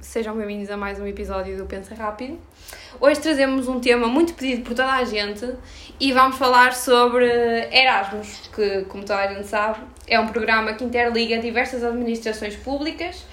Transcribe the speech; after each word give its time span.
sejam 0.00 0.36
bem-vindos 0.36 0.70
a 0.70 0.76
mais 0.76 1.00
um 1.00 1.06
episódio 1.06 1.56
do 1.56 1.66
Pensa 1.66 1.94
Rápido. 1.94 2.38
Hoje 3.00 3.20
trazemos 3.20 3.68
um 3.68 3.80
tema 3.80 4.06
muito 4.06 4.34
pedido 4.34 4.62
por 4.62 4.74
toda 4.74 4.92
a 4.92 5.04
gente 5.04 5.54
e 5.98 6.12
vamos 6.12 6.36
falar 6.36 6.74
sobre 6.74 7.26
Erasmus, 7.72 8.48
que, 8.54 8.82
como 8.82 9.04
toda 9.04 9.20
a 9.20 9.32
gente 9.32 9.46
sabe, 9.46 9.80
é 10.06 10.18
um 10.18 10.28
programa 10.28 10.72
que 10.74 10.84
interliga 10.84 11.38
diversas 11.38 11.82
administrações 11.82 12.54
públicas 12.56 13.24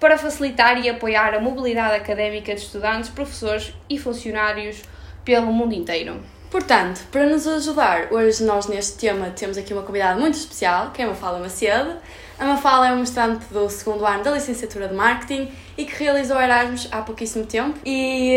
para 0.00 0.18
facilitar 0.18 0.78
e 0.84 0.88
apoiar 0.88 1.34
a 1.34 1.40
mobilidade 1.40 1.96
académica 1.96 2.54
de 2.54 2.60
estudantes, 2.60 3.10
professores 3.10 3.72
e 3.88 3.98
funcionários 3.98 4.82
pelo 5.24 5.52
mundo 5.52 5.74
inteiro. 5.74 6.20
Portanto, 6.50 7.02
para 7.12 7.26
nos 7.26 7.46
ajudar, 7.46 8.10
hoje 8.10 8.42
nós 8.42 8.66
neste 8.66 8.98
tema 8.98 9.30
temos 9.30 9.58
aqui 9.58 9.74
uma 9.74 9.82
convidada 9.82 10.18
muito 10.18 10.34
especial, 10.34 10.90
que 10.92 11.02
é 11.02 11.04
a 11.04 11.08
Mafala 11.08 11.38
Macedo. 11.38 11.96
A 12.38 12.44
Mafala 12.46 12.88
é 12.88 12.92
uma 12.92 13.04
estudante 13.04 13.44
do 13.52 13.68
segundo 13.68 14.06
ano 14.06 14.24
da 14.24 14.30
licenciatura 14.30 14.88
de 14.88 14.94
Marketing 14.94 15.50
e 15.78 15.84
que 15.84 16.02
realizou 16.02 16.38
Erasmus 16.40 16.88
há 16.90 17.00
pouquíssimo 17.02 17.46
tempo. 17.46 17.78
E 17.86 18.36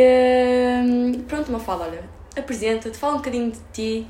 hum, 0.85 1.23
pronto, 1.27 1.51
Mafala, 1.51 1.87
olha, 1.87 2.03
apresenta-te, 2.37 2.95
fala 2.95 3.15
um 3.15 3.17
bocadinho 3.17 3.51
de 3.51 3.59
ti. 3.73 4.07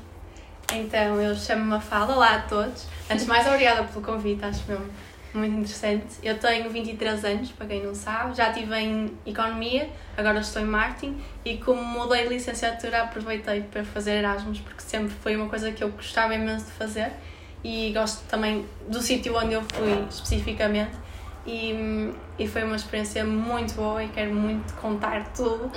Então, 0.70 1.18
eu 1.18 1.34
chamo-me 1.34 1.70
Mafalda, 1.70 2.12
olá 2.12 2.36
a 2.36 2.42
todos. 2.42 2.86
Antes 3.10 3.24
de 3.24 3.30
mais, 3.30 3.46
obrigada 3.46 3.84
pelo 3.84 4.04
convite, 4.04 4.44
acho 4.44 4.62
mesmo 4.68 4.84
muito 5.32 5.56
interessante. 5.56 6.04
Eu 6.22 6.38
tenho 6.38 6.68
23 6.68 7.24
anos, 7.24 7.50
para 7.52 7.66
quem 7.66 7.82
não 7.82 7.94
sabe, 7.94 8.36
já 8.36 8.50
estive 8.50 8.74
em 8.74 9.10
Economia, 9.24 9.88
agora 10.14 10.40
estou 10.40 10.60
em 10.60 10.66
Marketing 10.66 11.18
e 11.42 11.56
como 11.56 11.82
mudei 11.82 12.24
de 12.24 12.34
licenciatura 12.34 13.02
aproveitei 13.02 13.62
para 13.62 13.82
fazer 13.82 14.18
Erasmus, 14.18 14.60
porque 14.60 14.82
sempre 14.82 15.14
foi 15.22 15.36
uma 15.36 15.48
coisa 15.48 15.72
que 15.72 15.82
eu 15.82 15.88
gostava 15.88 16.34
imenso 16.34 16.66
de 16.66 16.72
fazer 16.72 17.12
e 17.64 17.92
gosto 17.94 18.26
também 18.28 18.66
do 18.88 19.00
sítio 19.00 19.34
onde 19.38 19.54
eu 19.54 19.62
fui 19.62 20.06
especificamente 20.10 20.92
e, 21.46 22.12
e 22.38 22.46
foi 22.46 22.62
uma 22.62 22.76
experiência 22.76 23.24
muito 23.24 23.74
boa 23.74 24.02
e 24.02 24.08
quero 24.08 24.34
muito 24.34 24.72
contar 24.74 25.28
tudo, 25.34 25.70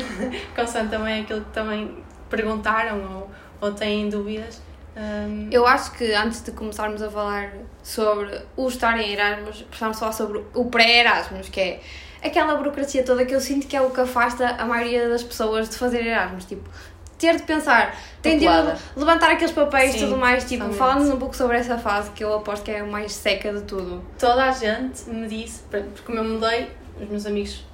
constante 0.54 0.90
também 0.90 1.22
aquilo 1.22 1.42
que 1.42 1.50
também 1.50 1.96
perguntaram 2.28 2.98
ou, 3.14 3.30
ou 3.60 3.72
têm 3.72 4.08
dúvidas. 4.08 4.60
Um, 4.96 5.48
Eu 5.50 5.66
acho 5.66 5.92
que 5.92 6.12
antes 6.12 6.42
de 6.42 6.52
começarmos 6.52 7.02
a 7.02 7.10
falar 7.10 7.52
sobre 7.82 8.42
o 8.56 8.68
estar 8.68 8.98
em 8.98 9.12
Erasmus, 9.12 9.62
precisamos 9.62 9.98
falar 9.98 10.12
sobre 10.12 10.44
o 10.54 10.66
pré-Erasmus, 10.66 11.48
que 11.48 11.60
é 11.60 11.80
aquela 12.22 12.54
burocracia 12.56 13.02
toda 13.02 13.24
que 13.24 13.34
eu 13.34 13.40
sinto 13.40 13.66
que 13.66 13.76
é 13.76 13.80
o 13.80 13.90
que 13.90 14.00
afasta 14.00 14.46
a 14.46 14.66
maioria 14.66 15.08
das 15.08 15.22
pessoas 15.22 15.68
de 15.68 15.76
fazer 15.76 16.06
Erasmus. 16.06 16.44
Tipo, 16.44 16.68
ter 17.22 17.36
de 17.36 17.42
pensar, 17.44 17.96
tem 18.20 18.38
de 18.38 18.46
levantar 18.96 19.30
aqueles 19.30 19.52
papéis 19.52 19.94
e 19.94 19.98
tudo 20.00 20.16
mais. 20.16 20.44
Tipo, 20.44 20.72
falando 20.72 21.14
um 21.14 21.18
pouco 21.18 21.36
sobre 21.36 21.56
essa 21.56 21.78
fase 21.78 22.10
que 22.10 22.24
eu 22.24 22.34
aposto 22.34 22.64
que 22.64 22.70
é 22.72 22.80
a 22.80 22.84
mais 22.84 23.12
seca 23.12 23.52
de 23.52 23.62
tudo. 23.62 24.04
toda 24.18 24.44
a 24.44 24.50
gente 24.50 25.08
me 25.08 25.28
disse, 25.28 25.62
porque 25.70 26.02
como 26.04 26.18
eu 26.18 26.24
mudei, 26.24 26.70
os 27.00 27.08
meus 27.08 27.26
amigos 27.26 27.64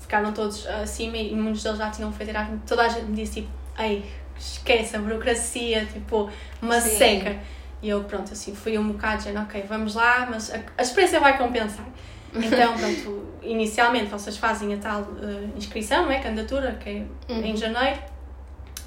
ficaram 0.00 0.32
todos 0.32 0.66
acima 0.66 1.16
e 1.16 1.34
muitos 1.34 1.62
deles 1.62 1.78
já 1.78 1.90
tinham 1.90 2.12
feito 2.12 2.30
Erasmus, 2.30 2.60
toda 2.66 2.82
a 2.82 2.88
gente 2.88 3.06
me 3.06 3.16
disse 3.16 3.40
tipo, 3.42 3.48
ei, 3.78 4.04
esquece 4.36 4.96
a 4.96 4.98
burocracia, 4.98 5.86
tipo, 5.86 6.28
uma 6.60 6.80
Sim. 6.80 6.98
seca. 6.98 7.36
E 7.80 7.88
eu, 7.88 8.02
pronto, 8.04 8.32
assim, 8.32 8.54
fui 8.54 8.76
um 8.78 8.88
bocado 8.88 9.18
dizendo, 9.18 9.40
ok, 9.40 9.64
vamos 9.68 9.94
lá, 9.94 10.26
mas 10.30 10.52
a, 10.52 10.60
a 10.76 10.82
experiência 10.82 11.20
vai 11.20 11.38
compensar. 11.38 11.86
Então, 12.34 12.72
pronto, 12.78 13.26
inicialmente 13.42 14.06
vocês 14.06 14.38
fazem 14.38 14.72
a 14.72 14.78
tal 14.78 15.02
eh, 15.22 15.48
inscrição, 15.54 16.06
não 16.06 16.12
é? 16.12 16.18
Candidatura, 16.18 16.78
que 16.82 16.88
é 16.88 17.34
em 17.34 17.54
janeiro, 17.54 18.00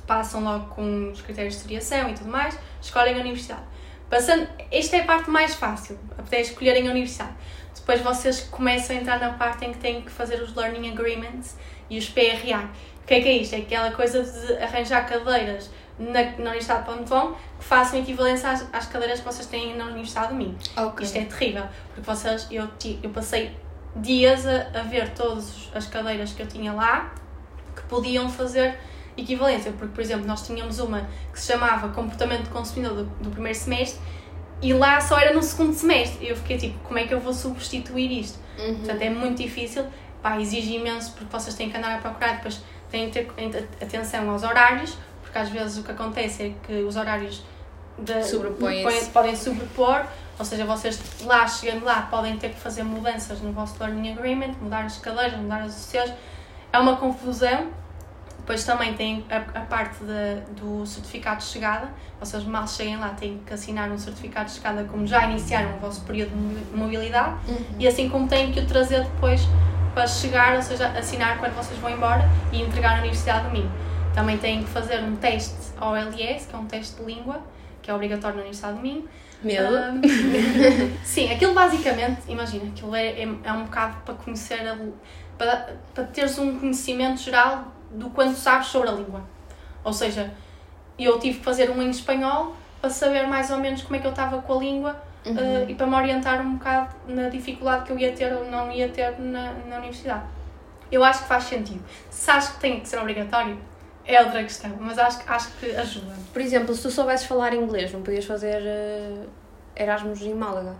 passam 0.05 0.43
logo 0.43 0.67
com 0.75 1.11
os 1.11 1.21
critérios 1.21 1.55
de 1.55 1.61
seriação 1.61 2.09
e 2.09 2.13
tudo 2.13 2.29
mais, 2.29 2.57
escolhem 2.81 3.15
a 3.15 3.19
universidade. 3.19 3.63
Passando, 4.09 4.47
esta 4.71 4.97
é 4.97 5.01
a 5.01 5.05
parte 5.05 5.29
mais 5.29 5.55
fácil, 5.55 5.99
até 6.17 6.41
escolherem 6.41 6.87
a 6.87 6.91
universidade. 6.91 7.33
Depois 7.75 8.01
vocês 8.01 8.41
começam 8.41 8.95
a 8.95 8.99
entrar 8.99 9.19
na 9.19 9.33
parte 9.33 9.65
em 9.65 9.71
que 9.71 9.79
têm 9.79 10.01
que 10.01 10.11
fazer 10.11 10.41
os 10.41 10.55
Learning 10.55 10.91
Agreements 10.91 11.55
e 11.89 11.97
os 11.97 12.09
PRA. 12.09 12.69
O 13.03 13.07
que 13.07 13.13
é 13.13 13.21
que 13.21 13.27
é 13.27 13.37
isto? 13.37 13.53
É 13.53 13.59
aquela 13.59 13.91
coisa 13.91 14.23
de 14.23 14.57
arranjar 14.57 15.07
cadeiras 15.07 15.69
na, 15.99 16.23
na 16.37 16.49
Universidade 16.51 16.85
de 16.85 16.91
onde 16.91 17.05
vão 17.05 17.35
que 17.57 17.63
façam 17.63 17.99
equivalência 17.99 18.49
às, 18.49 18.67
às 18.73 18.87
cadeiras 18.87 19.19
que 19.19 19.25
vocês 19.25 19.45
têm 19.47 19.75
na 19.75 19.85
Universidade 19.85 20.29
do 20.29 20.35
Minho. 20.35 20.57
Ok. 20.75 21.05
Isto 21.05 21.17
é 21.17 21.25
terrível, 21.25 21.65
porque 21.93 22.01
vocês, 22.01 22.47
eu, 22.51 22.67
eu 23.03 23.09
passei 23.11 23.55
dias 23.95 24.45
a, 24.45 24.79
a 24.79 24.83
ver 24.83 25.09
todas 25.11 25.69
as 25.73 25.87
cadeiras 25.87 26.33
que 26.33 26.41
eu 26.41 26.47
tinha 26.47 26.73
lá 26.73 27.13
que 27.75 27.83
podiam 27.83 28.29
fazer 28.29 28.77
equivalência, 29.17 29.71
porque, 29.71 29.93
por 29.93 30.01
exemplo, 30.01 30.25
nós 30.27 30.45
tínhamos 30.45 30.79
uma 30.79 31.07
que 31.31 31.39
se 31.39 31.51
chamava 31.51 31.89
Comportamento 31.89 32.43
do 32.43 32.49
Consumidor 32.49 32.95
do, 32.97 33.03
do 33.21 33.29
primeiro 33.31 33.57
semestre 33.57 33.99
e 34.61 34.73
lá 34.73 34.99
só 35.01 35.17
era 35.19 35.33
no 35.33 35.41
segundo 35.43 35.73
semestre. 35.73 36.25
E 36.25 36.29
eu 36.29 36.35
fiquei 36.35 36.57
tipo, 36.57 36.77
como 36.79 36.99
é 36.99 37.05
que 37.05 37.13
eu 37.13 37.19
vou 37.19 37.33
substituir 37.33 38.11
isto? 38.19 38.39
Portanto, 38.79 39.01
é 39.01 39.09
muito 39.09 39.41
difícil, 39.41 39.85
pá, 40.21 40.39
exige 40.39 40.75
imenso, 40.75 41.11
porque 41.13 41.31
vocês 41.31 41.55
têm 41.55 41.69
que 41.69 41.77
andar 41.77 41.95
a 41.95 41.97
procurar, 41.99 42.35
depois 42.37 42.61
têm 42.91 43.09
que 43.09 43.23
ter 43.23 43.67
atenção 43.81 44.29
aos 44.29 44.43
horários, 44.43 44.97
porque 45.21 45.37
às 45.37 45.49
vezes 45.49 45.77
o 45.77 45.83
que 45.83 45.91
acontece 45.91 46.43
é 46.43 46.53
que 46.65 46.73
os 46.83 46.95
horários 46.95 47.43
põem- 48.83 49.05
podem 49.13 49.35
sobrepor, 49.35 50.05
ou 50.37 50.43
seja, 50.45 50.65
vocês 50.65 50.99
lá, 51.23 51.47
chegando 51.47 51.85
lá, 51.85 52.03
podem 52.11 52.37
ter 52.37 52.49
que 52.49 52.59
fazer 52.59 52.83
mudanças 52.83 53.39
no 53.41 53.51
vosso 53.53 53.75
Learning 53.81 54.11
Agreement, 54.13 54.53
mudar 54.61 54.83
as 54.85 54.97
cadeiras, 54.97 55.39
mudar 55.39 55.61
as 55.61 55.71
associações. 55.73 56.13
É 56.73 56.77
uma 56.79 56.97
confusão. 56.97 57.67
Depois 58.45 58.63
também 58.63 58.93
tem 58.93 59.25
a, 59.27 59.37
a 59.37 59.61
parte 59.61 60.03
da- 60.03 60.39
do 60.61 60.85
certificado 60.85 61.39
de 61.39 61.45
chegada. 61.45 61.89
Vocês 62.19 62.43
mal 62.43 62.67
cheguem 62.67 62.95
lá 62.97 63.09
têm 63.09 63.39
que 63.43 63.51
assinar 63.51 63.89
um 63.89 63.97
certificado 63.97 64.45
de 64.45 64.51
chegada 64.51 64.83
como 64.83 65.07
já 65.07 65.23
iniciaram 65.27 65.75
o 65.77 65.79
vosso 65.79 66.01
período 66.01 66.29
de 66.29 66.35
mobi- 66.35 66.65
mobilidade 66.75 67.35
e 67.79 67.87
assim 67.87 68.07
como 68.07 68.27
têm 68.27 68.51
que 68.51 68.59
o 68.59 68.67
trazer 68.67 69.03
depois 69.03 69.41
para 69.95 70.05
chegar, 70.05 70.55
ou 70.57 70.61
seja, 70.61 70.89
assinar 70.89 71.39
quando 71.39 71.55
vocês 71.55 71.79
vão 71.79 71.89
embora 71.89 72.29
e 72.51 72.61
entregar 72.61 72.91
na 72.91 72.99
Universidade 72.99 73.45
do 73.47 73.51
Minho. 73.51 73.71
Também 74.13 74.37
têm 74.37 74.61
que 74.63 74.69
fazer 74.69 74.99
um 74.99 75.15
teste 75.15 75.55
ao 75.79 75.95
LS, 75.95 76.47
que 76.47 76.55
é 76.55 76.57
um 76.59 76.65
teste 76.65 76.97
de 76.97 77.03
língua, 77.03 77.41
que 77.81 77.89
é 77.89 77.93
obrigatório 77.95 78.35
na 78.35 78.41
Universidade 78.43 78.75
do 78.75 78.81
Minho. 78.81 79.09
Medo. 79.41 79.75
Ahm, 79.75 80.01
sim, 81.03 81.31
aquilo 81.33 81.53
basicamente, 81.55 82.21
imagina, 82.27 82.65
aquilo 82.65 82.95
é, 82.95 83.07
é, 83.23 83.27
é 83.43 83.51
um 83.53 83.63
bocado 83.63 83.97
para 84.05 84.13
conhecer, 84.15 84.67
a, 84.67 84.77
para, 85.37 85.75
para 85.93 86.03
teres 86.05 86.37
um 86.37 86.59
conhecimento 86.59 87.21
geral 87.21 87.73
do 87.97 88.09
quanto 88.09 88.35
sabes 88.37 88.67
sobre 88.67 88.89
a 88.89 88.91
língua. 88.91 89.21
Ou 89.83 89.93
seja, 89.93 90.31
eu 90.97 91.19
tive 91.19 91.39
que 91.39 91.45
fazer 91.45 91.69
um 91.69 91.81
em 91.81 91.89
espanhol 91.89 92.55
para 92.81 92.89
saber 92.89 93.27
mais 93.27 93.49
ou 93.51 93.57
menos 93.57 93.81
como 93.81 93.95
é 93.95 93.99
que 93.99 94.05
eu 94.07 94.11
estava 94.11 94.41
com 94.41 94.53
a 94.53 94.57
língua 94.57 94.95
eh, 95.25 95.65
e 95.69 95.75
para 95.75 95.87
me 95.87 95.95
orientar 95.95 96.39
um 96.41 96.55
bocado 96.55 96.95
na 97.07 97.29
dificuldade 97.29 97.85
que 97.85 97.91
eu 97.91 97.97
ia 97.99 98.11
ter 98.13 98.31
ou 98.33 98.49
não 98.49 98.71
ia 98.71 98.87
ter 98.89 99.19
na, 99.19 99.53
na 99.67 99.77
universidade. 99.77 100.23
Eu 100.91 101.03
acho 101.03 101.23
que 101.23 101.27
faz 101.27 101.45
sentido. 101.45 101.83
Se 102.11 102.29
acho 102.29 102.53
que 102.53 102.59
tem 102.59 102.79
que 102.79 102.87
ser 102.87 102.99
obrigatório, 102.99 103.57
é 104.05 104.21
outra 104.21 104.43
questão, 104.43 104.71
mas 104.79 104.99
acho, 104.99 105.19
que- 105.23 105.31
acho 105.31 105.49
que 105.59 105.75
ajuda. 105.75 106.13
Por 106.31 106.41
exemplo, 106.41 106.75
se 106.75 106.83
tu 106.83 106.91
soubesses 106.91 107.25
falar 107.25 107.53
inglês, 107.55 107.91
não 107.91 108.03
podias 108.03 108.23
fazer 108.25 108.61
eh, 108.63 109.23
Erasmus 109.75 110.21
em 110.21 110.35
Málaga? 110.35 110.75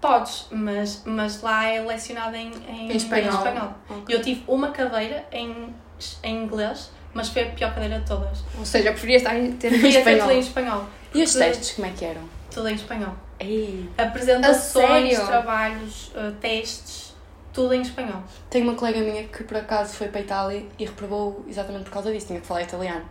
Podes, 0.00 0.46
mas, 0.50 1.02
mas 1.06 1.40
lá 1.40 1.64
é 1.64 1.80
lecionado 1.80 2.36
em, 2.36 2.52
em, 2.68 2.92
Em 2.92 2.96
espanhol. 2.96 3.74
Ok. 3.88 4.14
Eu 4.14 4.20
tive 4.22 4.44
uma 4.46 4.68
cadeira 4.70 5.24
em, 5.32 5.74
em 6.22 6.44
inglês, 6.44 6.90
mas 7.12 7.28
foi 7.28 7.42
a 7.42 7.46
pior 7.50 7.74
cadeira 7.74 8.00
de 8.00 8.06
todas. 8.06 8.44
Ou 8.58 8.64
seja, 8.64 8.90
preferias 8.90 9.22
estar 9.22 9.36
em 9.38 9.52
ter 9.52 9.72
em 9.72 9.80
ter 9.80 9.88
espanhol. 9.88 10.20
tudo 10.20 10.32
em 10.32 10.38
espanhol. 10.40 10.86
E 11.14 11.22
os 11.22 11.34
testes, 11.34 11.72
como 11.72 11.86
é 11.86 11.90
que 11.90 12.04
eram? 12.04 12.22
Tudo 12.50 12.68
em 12.68 12.74
espanhol. 12.74 13.14
Ei, 13.38 13.88
Apresentações, 13.98 15.18
trabalhos, 15.18 16.12
eh, 16.14 16.32
testes, 16.40 17.14
tudo 17.52 17.74
em 17.74 17.82
espanhol. 17.82 18.22
tenho 18.50 18.64
uma 18.68 18.74
colega 18.74 19.00
minha 19.00 19.24
que 19.24 19.44
por 19.44 19.56
acaso 19.56 19.94
foi 19.94 20.08
para 20.08 20.20
a 20.20 20.22
Itália 20.22 20.64
e 20.78 20.84
reprovou 20.84 21.44
exatamente 21.48 21.84
por 21.84 21.92
causa 21.92 22.12
disso, 22.12 22.28
tinha 22.28 22.40
que 22.40 22.46
falar 22.46 22.62
italiano. 22.62 23.04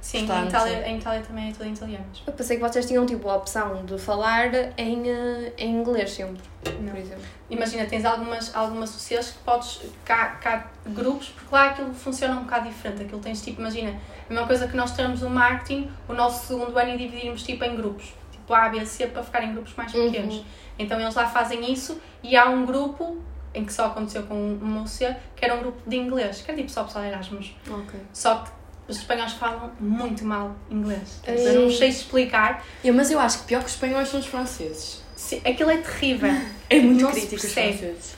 Sim, 0.00 0.18
em 0.20 0.26
Portanto- 0.26 0.48
Itália, 0.48 0.88
em 0.88 0.98
Itália 0.98 1.22
também 1.22 1.48
é 1.50 1.52
tudo 1.52 1.64
em 1.66 1.72
italiano. 1.72 2.06
Eu 2.26 2.32
pensei 2.32 2.56
que 2.56 2.62
vocês 2.62 2.86
tinham 2.86 3.04
tipo 3.04 3.28
a 3.28 3.36
opção 3.36 3.84
de 3.84 3.98
falar 3.98 4.48
em, 4.78 5.08
eh, 5.10 5.52
em 5.58 5.74
inglês 5.76 6.10
sempre, 6.12 6.42
Não. 6.80 6.90
por 6.92 6.98
exemplo. 6.98 7.22
Imagina, 7.50 7.84
tens 7.84 8.04
algumas, 8.04 8.54
algumas 8.56 8.88
associações 8.90 9.36
que 9.36 9.42
podes. 9.44 9.80
Cá, 10.04 10.28
cá 10.40 10.70
grupos, 10.86 11.28
porque 11.28 11.54
lá 11.54 11.66
aquilo 11.66 11.92
funciona 11.92 12.34
um 12.34 12.44
bocado 12.44 12.68
diferente. 12.68 13.02
Aquilo 13.02 13.20
tens 13.20 13.42
tipo, 13.42 13.60
imagina, 13.60 13.90
a 13.90 14.32
mesma 14.32 14.46
coisa 14.46 14.66
que 14.68 14.76
nós 14.76 14.92
temos 14.92 15.20
no 15.20 15.28
marketing, 15.30 15.90
o 16.08 16.12
nosso 16.14 16.46
segundo 16.46 16.76
ano 16.78 16.90
e 16.90 16.96
dividirmos 16.96 17.42
tipo 17.42 17.62
em 17.64 17.76
grupos, 17.76 18.14
tipo 18.32 18.54
A, 18.54 18.68
B, 18.70 18.84
C, 18.86 19.06
para 19.08 19.22
ficar 19.22 19.42
em 19.44 19.52
grupos 19.52 19.74
mais 19.74 19.92
pequenos. 19.92 20.36
Uhum. 20.36 20.44
Então 20.78 20.98
eles 20.98 21.14
lá 21.14 21.26
fazem 21.28 21.70
isso 21.70 22.00
e 22.22 22.36
há 22.36 22.48
um 22.48 22.64
grupo, 22.64 23.18
em 23.52 23.64
que 23.66 23.72
só 23.72 23.86
aconteceu 23.86 24.22
com 24.22 24.54
uma 24.54 24.82
UC, 24.82 25.14
que 25.36 25.44
era 25.44 25.54
um 25.54 25.58
grupo 25.60 25.82
de 25.88 25.96
inglês, 25.96 26.40
que 26.40 26.50
era 26.50 26.58
tipo 26.58 26.70
só 26.70 26.84
pessoal 26.84 27.04
Erasmus. 27.04 27.54
Ok. 27.68 28.00
Só 28.12 28.36
que 28.38 28.50
os 28.90 28.96
espanhóis 28.98 29.32
falam 29.32 29.70
muito 29.80 30.24
mal 30.24 30.54
inglês. 30.70 31.20
Ei. 31.26 31.48
Eu 31.48 31.62
não 31.62 31.70
sei 31.70 31.88
explicar. 31.88 32.64
Eu, 32.84 32.92
mas 32.92 33.10
eu 33.10 33.18
acho 33.20 33.38
que 33.40 33.44
pior 33.46 33.60
que 33.60 33.66
os 33.66 33.72
espanhóis 33.72 34.08
são 34.08 34.20
os 34.20 34.26
franceses. 34.26 35.00
Se- 35.16 35.40
Aquilo 35.44 35.70
é 35.70 35.78
terrível. 35.78 36.30
É 36.68 36.78
muito 36.80 37.02
Não 37.02 37.10
crítico 37.10 37.34
os 37.36 37.42
percebe. 37.42 37.72
franceses. 37.78 38.14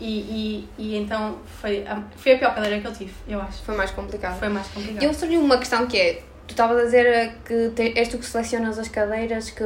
E, 0.00 0.06
e, 0.06 0.68
e 0.78 0.96
então 0.96 1.38
foi 1.60 1.84
a, 1.84 2.00
foi 2.16 2.34
a 2.34 2.38
pior 2.38 2.54
cadeira 2.54 2.80
que 2.80 2.86
eu 2.86 2.92
tive, 2.92 3.12
eu 3.26 3.40
acho. 3.42 3.60
Foi 3.64 3.76
mais 3.76 3.90
complicado. 3.90 4.38
Foi 4.38 4.48
mais 4.48 4.68
complicado. 4.68 5.02
Eu 5.02 5.12
surgiu 5.12 5.40
uma 5.40 5.58
questão 5.58 5.86
que 5.88 5.96
é, 5.98 6.22
tu 6.48 6.52
estavas 6.52 6.78
a 6.80 6.84
dizer 6.84 7.06
eh, 7.06 7.32
que 7.44 7.70
te, 7.76 7.92
és 7.96 8.08
tu 8.08 8.18
que 8.18 8.24
selecionas 8.24 8.78
as 8.78 8.88
cadeiras, 8.88 9.50
que, 9.50 9.62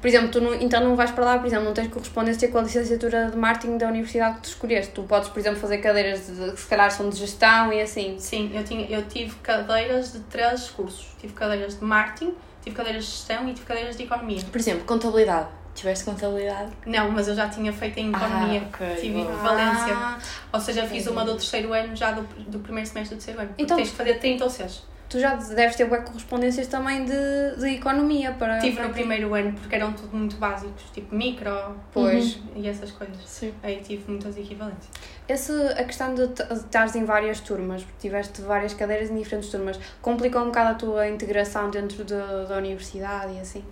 por 0.00 0.06
exemplo, 0.06 0.28
tu 0.28 0.40
não, 0.40 0.54
então 0.54 0.84
não 0.84 0.94
vais 0.94 1.10
para 1.10 1.24
lá, 1.24 1.38
por 1.38 1.46
exemplo, 1.46 1.64
não 1.64 1.72
tens 1.72 1.88
correspondência 1.88 2.46
com 2.48 2.58
a 2.58 2.62
licenciatura 2.62 3.30
de 3.30 3.36
marketing 3.36 3.78
da 3.78 3.88
universidade 3.88 4.36
que 4.36 4.42
tu 4.42 4.48
escolheste. 4.50 4.92
Tu 4.92 5.02
podes, 5.02 5.30
por 5.30 5.38
exemplo, 5.40 5.58
fazer 5.58 5.78
cadeiras 5.78 6.26
de, 6.26 6.52
que 6.52 6.60
se 6.60 6.66
calhar 6.66 6.90
são 6.90 7.08
de 7.08 7.16
gestão 7.16 7.72
e 7.72 7.80
assim. 7.80 8.16
Sim, 8.18 8.52
eu, 8.54 8.62
tinha, 8.62 8.86
eu 8.88 9.02
tive 9.08 9.34
cadeiras 9.36 10.12
de 10.12 10.20
três 10.20 10.68
cursos. 10.70 11.08
Tive 11.18 11.32
cadeiras 11.32 11.78
de 11.78 11.84
marketing, 11.84 12.34
tive 12.62 12.76
cadeiras 12.76 13.04
de 13.06 13.10
gestão 13.10 13.48
e 13.48 13.54
tive 13.54 13.66
cadeiras 13.66 13.96
de 13.96 14.02
economia. 14.04 14.42
Por 14.52 14.58
exemplo, 14.58 14.84
contabilidade. 14.84 15.48
Tiveste 15.74 16.04
contabilidade? 16.04 16.70
Não, 16.86 17.10
mas 17.10 17.28
eu 17.28 17.34
já 17.34 17.48
tinha 17.48 17.72
feito 17.72 17.98
em 17.98 18.10
economia. 18.10 18.62
Ah, 18.62 18.68
ok, 18.74 18.96
tive 19.00 19.22
boa. 19.22 19.32
Valência. 19.36 19.94
Ah, 19.94 20.18
Ou 20.52 20.60
seja, 20.60 20.86
fiz 20.86 21.06
uma 21.06 21.24
do 21.24 21.32
terceiro 21.32 21.72
ano 21.72 21.94
já 21.96 22.12
do, 22.12 22.22
do 22.50 22.58
primeiro 22.60 22.88
semestre 22.88 23.14
do 23.16 23.18
terceiro 23.18 23.40
ano. 23.40 23.54
Então- 23.58 23.76
tens 23.76 23.90
que 23.90 23.96
fazer 23.96 24.14
30 24.18 24.44
ou 24.44 24.50
6. 24.50 24.82
Tu 25.08 25.18
já 25.20 25.34
deves 25.34 25.76
ter 25.76 25.84
boas 25.86 26.04
correspondências 26.04 26.66
também 26.66 27.04
de, 27.04 27.56
de 27.58 27.68
economia 27.74 28.32
para. 28.32 28.58
Tive 28.58 28.76
para 28.76 28.88
no 28.88 28.92
primeiro 28.94 29.34
ano 29.34 29.52
porque 29.52 29.74
eram 29.74 29.92
tudo 29.92 30.16
muito 30.16 30.36
básicos, 30.36 30.82
tipo 30.92 31.14
micro 31.14 31.50
Pois. 31.92 32.38
e 32.54 32.68
essas 32.68 32.90
coisas. 32.90 33.16
Sim. 33.24 33.52
Aí 33.62 33.80
tive 33.82 34.10
muitas 34.10 34.36
equivalências. 34.36 34.88
Esse, 35.28 35.52
a 35.52 35.84
questão 35.84 36.14
de 36.14 36.22
estares 36.52 36.94
em 36.94 37.04
várias 37.04 37.40
turmas, 37.40 37.82
porque 37.82 37.98
tiveste 38.08 38.42
várias 38.42 38.74
cadeiras 38.74 39.10
em 39.10 39.16
diferentes 39.16 39.50
turmas, 39.50 39.78
complicou 40.00 40.42
um 40.42 40.46
bocado 40.46 40.70
a 40.70 40.74
tua 40.74 41.08
integração 41.08 41.70
dentro 41.70 42.04
de- 42.04 42.14
da 42.48 42.56
universidade 42.56 43.34
e 43.34 43.40
assim? 43.40 43.64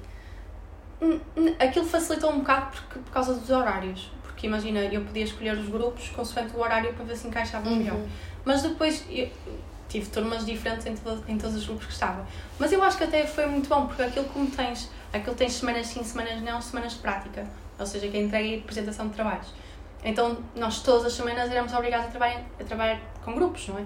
Hum, 1.01 1.21
hum, 1.37 1.55
Aquilo 1.59 1.85
facilitou 1.87 2.31
um 2.33 2.39
bocado 2.39 2.67
porque, 2.73 2.99
por 2.99 3.13
causa 3.13 3.35
dos 3.35 3.51
horários. 3.51 4.11
Porque 4.23 4.47
imagina, 4.47 4.81
eu 4.81 5.03
podia 5.03 5.25
escolher 5.25 5.57
os 5.57 5.69
grupos 5.69 6.09
consoante 6.11 6.57
o 6.57 6.61
horário 6.61 6.93
para 6.95 7.05
ver 7.05 7.17
se 7.17 7.27
encaixava 7.29 7.69
Uhum. 7.69 7.77
melhor. 7.77 7.99
Mas 8.45 8.63
depois 8.63 9.05
eu 9.09 9.29
tive 9.95 10.11
turmas 10.11 10.45
diferentes 10.45 10.87
em, 10.87 10.97
todo, 10.97 11.23
em 11.29 11.39
todos 11.39 11.55
os 11.55 11.65
grupos 11.65 11.87
que 11.87 11.93
estava. 11.93 12.27
Mas 12.59 12.73
eu 12.73 12.83
acho 12.83 12.99
que 12.99 13.05
até 13.05 13.25
foi 13.25 13.47
muito 13.47 13.69
bom, 13.69 13.87
porque 13.87 14.03
aquilo 14.03 14.25
como 14.27 14.51
tens, 14.51 14.91
aquilo 15.13 15.37
tens 15.37 15.53
semanas 15.53 15.87
sim, 15.87 16.03
semanas 16.03 16.43
não, 16.43 16.61
semanas 16.61 16.95
de 16.95 16.99
prática. 16.99 17.47
Ou 17.79 17.87
seja, 17.87 18.09
que 18.09 18.17
é 18.17 18.23
entrega 18.23 18.45
e 18.45 18.59
apresentação 18.59 19.07
de 19.07 19.15
trabalhos. 19.15 19.49
Então 20.03 20.37
nós 20.57 20.83
todas 20.83 21.07
as 21.07 21.13
semanas 21.13 21.49
éramos 21.49 21.73
obrigados 21.73 22.07
a 22.07 22.11
trabalhar, 22.11 22.43
a 22.61 22.65
trabalhar 22.65 23.01
com 23.25 23.35
grupos, 23.35 23.69
não 23.69 23.79
é? 23.79 23.83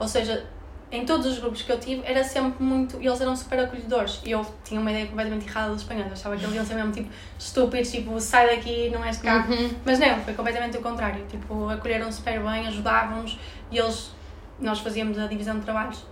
Ou 0.00 0.08
seja, 0.08 0.44
em 0.90 1.04
todos 1.04 1.26
os 1.26 1.38
grupos 1.38 1.62
que 1.62 1.70
eu 1.70 1.78
tive, 1.78 2.02
era 2.04 2.22
sempre 2.24 2.62
muito. 2.62 3.00
E 3.00 3.06
eles 3.06 3.20
eram 3.20 3.34
super 3.36 3.60
acolhedores. 3.60 4.20
E 4.24 4.32
eu 4.32 4.44
tinha 4.64 4.80
uma 4.80 4.90
ideia 4.90 5.06
completamente 5.06 5.46
errada 5.46 5.72
dos 5.72 5.82
espanhóis. 5.82 6.08
Eu 6.08 6.12
achava 6.12 6.36
que 6.36 6.44
eles 6.44 6.54
iam 6.54 6.64
ser 6.64 6.74
mesmo 6.74 6.92
tipo 6.92 7.08
estúpidos, 7.38 7.90
tipo, 7.90 8.20
sai 8.20 8.56
daqui, 8.56 8.90
não 8.90 9.04
és 9.04 9.18
cá. 9.18 9.46
Uhum. 9.48 9.70
Mas 9.84 9.98
não, 9.98 10.20
foi 10.20 10.34
completamente 10.34 10.76
o 10.76 10.80
contrário. 10.80 11.24
Tipo, 11.26 11.68
acolheram 11.68 12.10
super 12.10 12.40
bem, 12.40 12.66
ajudavam-nos 12.66 13.38
e 13.70 13.78
eles. 13.78 14.15
Nós 14.60 14.80
fazíamos 14.80 15.18
a 15.18 15.26
divisão 15.26 15.58
de 15.58 15.64
trabalhos. 15.64 16.04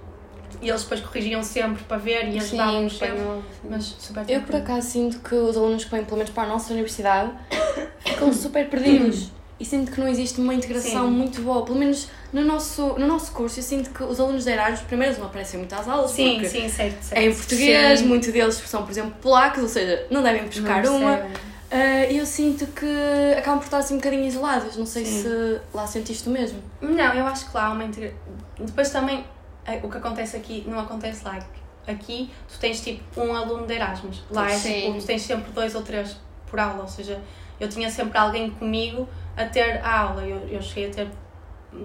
E 0.60 0.68
eles 0.68 0.82
depois 0.82 1.00
corrigiam 1.00 1.42
sempre 1.42 1.82
para 1.84 1.96
ver 1.96 2.28
e 2.28 2.38
ajudavam-nos 2.38 2.96
sempre. 2.96 3.22
Mas 3.68 3.96
super 3.98 4.24
Eu, 4.28 4.42
por 4.42 4.56
acaso, 4.56 4.88
sinto 4.88 5.18
que 5.20 5.34
os 5.34 5.56
alunos 5.56 5.84
que 5.84 5.90
vêm, 5.90 6.04
pelo 6.04 6.18
menos 6.18 6.32
para 6.32 6.44
a 6.44 6.46
nossa 6.46 6.72
universidade, 6.72 7.32
ficam 8.00 8.32
super 8.32 8.68
perdidos. 8.68 9.30
E 9.58 9.64
sinto 9.64 9.92
que 9.92 10.00
não 10.00 10.08
existe 10.08 10.40
uma 10.40 10.52
integração 10.52 11.06
Sim. 11.06 11.12
muito 11.12 11.40
boa. 11.42 11.64
Pelo 11.64 11.78
menos 11.78 12.08
no 12.32 12.44
nosso, 12.44 12.94
no 12.98 13.06
nosso 13.06 13.32
curso, 13.32 13.60
eu 13.60 13.62
sinto 13.62 13.90
que 13.90 14.02
os 14.02 14.18
alunos 14.18 14.44
de 14.44 14.50
Erasmus, 14.50 14.80
primeiro, 14.82 15.16
não 15.18 15.26
aparecem 15.26 15.60
muito 15.60 15.72
às 15.74 15.86
aulas. 15.86 16.10
Sim, 16.10 16.34
porque 16.34 16.48
sim, 16.48 16.68
certo, 16.68 17.02
certo. 17.02 17.20
É 17.20 17.26
em 17.26 17.34
português, 17.34 18.02
muitos 18.02 18.32
deles 18.32 18.54
são, 18.56 18.82
por 18.82 18.90
exemplo, 18.90 19.12
polacos, 19.22 19.62
ou 19.62 19.68
seja, 19.68 20.06
não 20.10 20.22
devem 20.22 20.44
buscar 20.44 20.82
Não 20.82 20.98
uma. 20.98 21.22
E 22.10 22.16
eu 22.18 22.24
sinto 22.26 22.66
que 22.68 23.34
acabam 23.36 23.58
por 23.58 23.64
estar 23.64 23.78
assim 23.78 23.94
um 23.94 23.98
bocadinho 23.98 24.24
isolados. 24.24 24.76
Não 24.76 24.86
sei 24.86 25.04
Sim. 25.04 25.22
se 25.22 25.60
lá 25.72 25.86
sentiste 25.86 26.28
o 26.28 26.32
mesmo. 26.32 26.62
Não, 26.80 27.12
eu 27.14 27.26
acho 27.26 27.50
que 27.50 27.56
lá 27.56 27.66
há 27.66 27.72
uma 27.72 27.84
integração. 27.84 28.18
Depois 28.58 28.90
também, 28.90 29.24
eh, 29.66 29.80
o 29.82 29.90
que 29.90 29.96
acontece 29.96 30.36
aqui 30.36 30.64
não 30.68 30.78
acontece 30.78 31.24
lá. 31.24 31.38
Aqui 31.86 32.30
tu 32.48 32.58
tens 32.58 32.80
tipo 32.80 33.20
um 33.20 33.34
aluno 33.34 33.66
de 33.66 33.74
Erasmus. 33.74 34.22
Lá 34.30 34.50
é 34.50 34.58
tipo, 34.58 34.98
tu 35.00 35.04
tens 35.06 35.22
sempre 35.22 35.50
dois 35.52 35.74
ou 35.74 35.82
três 35.82 36.16
por 36.46 36.60
aula. 36.60 36.82
Ou 36.82 36.88
seja, 36.88 37.20
eu 37.58 37.68
tinha 37.68 37.90
sempre 37.90 38.16
alguém 38.16 38.50
comigo 38.50 39.08
a 39.36 39.44
ter 39.44 39.80
a 39.84 40.00
aula. 40.00 40.22
Eu, 40.22 40.48
eu 40.48 40.62
cheguei 40.62 40.90
a 40.90 40.94
ter 40.94 41.08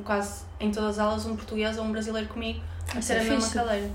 quase 0.06 0.44
em 0.59 0.71
todas 0.71 1.00
as 1.00 1.00
aulas 1.00 1.25
um 1.25 1.36
português 1.36 1.77
ou 1.80 1.83
um 1.86 1.91
brasileiro 1.91 2.27
comigo 2.30 2.62
a 2.95 3.00
Isso 3.00 3.07
ter 3.07 3.15
é 3.15 3.21
a 3.21 3.24
mesma 3.24 3.41
fixe. 3.41 3.53
cadeira. 3.56 3.89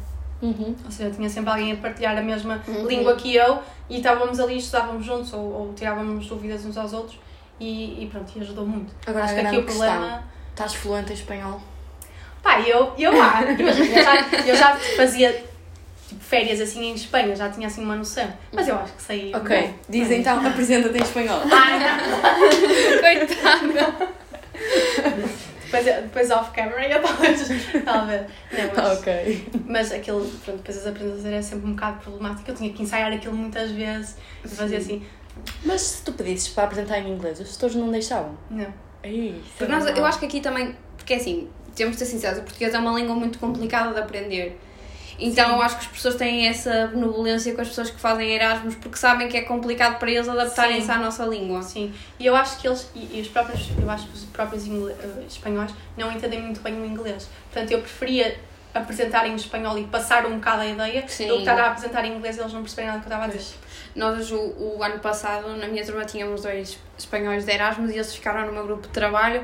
Uhum. 0.44 0.74
Ou 0.84 0.90
seja, 0.90 1.10
tinha 1.10 1.28
sempre 1.30 1.50
alguém 1.50 1.72
a 1.72 1.76
partilhar 1.76 2.16
a 2.18 2.22
mesma 2.22 2.62
Uhum. 2.68 2.86
língua 2.86 3.16
que 3.16 3.34
eu 3.34 3.58
e 3.88 3.96
estávamos 3.96 4.38
ali, 4.38 4.58
estudávamos 4.58 5.04
juntos 5.04 5.32
ou, 5.32 5.40
ou 5.40 5.72
tirávamos 5.74 6.26
dúvidas 6.26 6.64
uns 6.66 6.76
aos 6.76 6.92
outros 6.92 7.18
e, 7.58 8.02
e 8.04 8.08
pronto, 8.10 8.30
e 8.36 8.40
ajudou 8.42 8.66
muito. 8.66 8.94
Agora, 9.06 9.24
Acho 9.24 9.34
que 9.34 9.40
aqui 9.40 9.56
o 9.56 9.62
problema. 9.62 10.22
Estás 10.50 10.74
fluente 10.74 11.10
em 11.12 11.14
espanhol? 11.14 11.60
Pá, 12.42 12.60
eu, 12.60 12.92
eu 12.98 13.12
imagina, 13.14 13.98
eu 13.98 14.02
já, 14.04 14.14
eu 14.46 14.54
já 14.56 14.76
fazia 14.96 15.32
tipo, 16.06 16.22
férias 16.22 16.60
assim 16.60 16.90
em 16.90 16.94
Espanha, 16.94 17.34
já 17.34 17.48
tinha 17.48 17.66
assim 17.66 17.82
uma 17.82 17.96
noção, 17.96 18.30
mas 18.52 18.68
eu 18.68 18.76
acho 18.76 18.92
que 18.92 19.02
sei. 19.02 19.32
Ok. 19.34 19.48
bem. 19.48 19.74
Diz 19.88 20.10
então, 20.10 20.46
apresenta-te 20.46 20.98
em 20.98 21.02
espanhol. 21.02 21.40
Coitada! 23.00 24.08
Depois, 25.78 26.02
depois 26.02 26.30
off 26.30 26.50
camera 26.52 26.86
eu 26.88 27.02
talvez. 27.02 27.48
talvez. 27.84 28.22
Não, 28.52 28.74
mas, 28.76 28.98
ok. 28.98 29.48
mas 29.66 29.92
aquilo, 29.92 30.20
pronto, 30.44 30.58
depois 30.58 30.78
as 30.78 30.86
apresentações 30.86 31.26
era 31.26 31.42
sempre 31.42 31.66
um 31.66 31.72
bocado 31.72 32.00
problemático, 32.00 32.50
eu 32.50 32.54
tinha 32.54 32.72
que 32.72 32.82
ensaiar 32.82 33.12
aquilo 33.12 33.34
muitas 33.34 33.70
vezes 33.70 34.16
e 34.44 34.48
fazia 34.48 34.78
assim. 34.78 35.04
Mas 35.64 35.80
se 35.80 36.02
tu 36.02 36.12
pedisses 36.12 36.48
para 36.48 36.64
apresentar 36.64 36.98
em 36.98 37.12
inglês, 37.12 37.40
os 37.40 37.52
tutores 37.52 37.74
não 37.76 37.90
deixavam? 37.90 38.36
Não. 38.50 38.72
Ei, 39.02 39.40
Porque 39.58 39.72
é 39.72 39.76
nós, 39.76 39.86
eu 39.96 40.04
acho 40.06 40.18
que 40.18 40.26
aqui 40.26 40.40
também, 40.40 40.74
porque 40.96 41.14
assim, 41.14 41.48
temos 41.74 41.96
de 41.96 42.04
ser 42.04 42.10
sinceros, 42.10 42.38
o 42.38 42.42
português 42.42 42.72
é 42.72 42.78
uma 42.78 42.98
língua 42.98 43.14
muito 43.14 43.38
complicada 43.38 43.92
de 43.92 44.00
aprender. 44.00 44.58
Então 45.18 45.50
eu 45.52 45.62
acho 45.62 45.76
que 45.76 45.82
os 45.82 45.86
professores 45.88 46.16
têm 46.18 46.46
essa 46.48 46.88
benevolência 46.88 47.54
com 47.54 47.60
as 47.60 47.68
pessoas 47.68 47.90
que 47.90 48.00
fazem 48.00 48.30
Erasmus 48.30 48.74
porque 48.76 48.96
sabem 48.96 49.28
que 49.28 49.36
é 49.36 49.42
complicado 49.42 49.98
para 49.98 50.10
eles 50.10 50.28
adaptarem-se 50.28 50.86
Sim. 50.86 50.92
à 50.92 50.96
nossa 50.98 51.24
língua. 51.24 51.62
Sim, 51.62 51.92
e 52.18 52.26
eu 52.26 52.34
acho 52.34 52.58
que 52.60 52.66
eles, 52.68 52.90
e, 52.94 53.18
e 53.18 53.20
os 53.20 53.28
próprios, 53.28 53.68
eu 53.80 53.90
acho 53.90 54.06
que 54.08 54.14
os 54.14 54.24
próprios 54.24 54.66
ingle- 54.66 54.90
eh, 55.00 55.24
espanhóis 55.28 55.70
não 55.96 56.10
entendem 56.12 56.40
muito 56.42 56.60
bem 56.60 56.74
o 56.80 56.84
inglês. 56.84 57.28
Portanto, 57.52 57.70
eu 57.70 57.80
preferia 57.80 58.36
apresentar 58.74 59.24
em 59.28 59.36
espanhol 59.36 59.78
e 59.78 59.84
passar 59.84 60.26
um 60.26 60.34
bocado 60.34 60.62
a 60.62 60.66
ideia 60.66 61.04
Sim. 61.06 61.28
do 61.28 61.34
que 61.34 61.38
estar 61.40 61.56
a 61.60 61.68
apresentar 61.68 62.04
em 62.04 62.16
inglês 62.16 62.36
e 62.36 62.40
eles 62.40 62.52
não 62.52 62.60
perceberem 62.62 62.90
nada 62.90 63.00
que 63.00 63.06
eu 63.06 63.12
estava 63.14 63.24
a 63.32 63.34
dizer. 63.36 63.54
Nós, 63.94 64.32
o, 64.32 64.36
o 64.58 64.82
ano 64.82 64.98
passado, 64.98 65.56
na 65.56 65.68
minha 65.68 65.84
turma, 65.86 66.04
tínhamos 66.04 66.42
dois 66.42 66.76
espanhóis 66.98 67.44
de 67.44 67.52
Erasmus 67.52 67.90
e 67.92 67.94
eles 67.94 68.12
ficaram 68.12 68.46
no 68.46 68.52
meu 68.52 68.66
grupo 68.66 68.82
de 68.88 68.92
trabalho. 68.92 69.42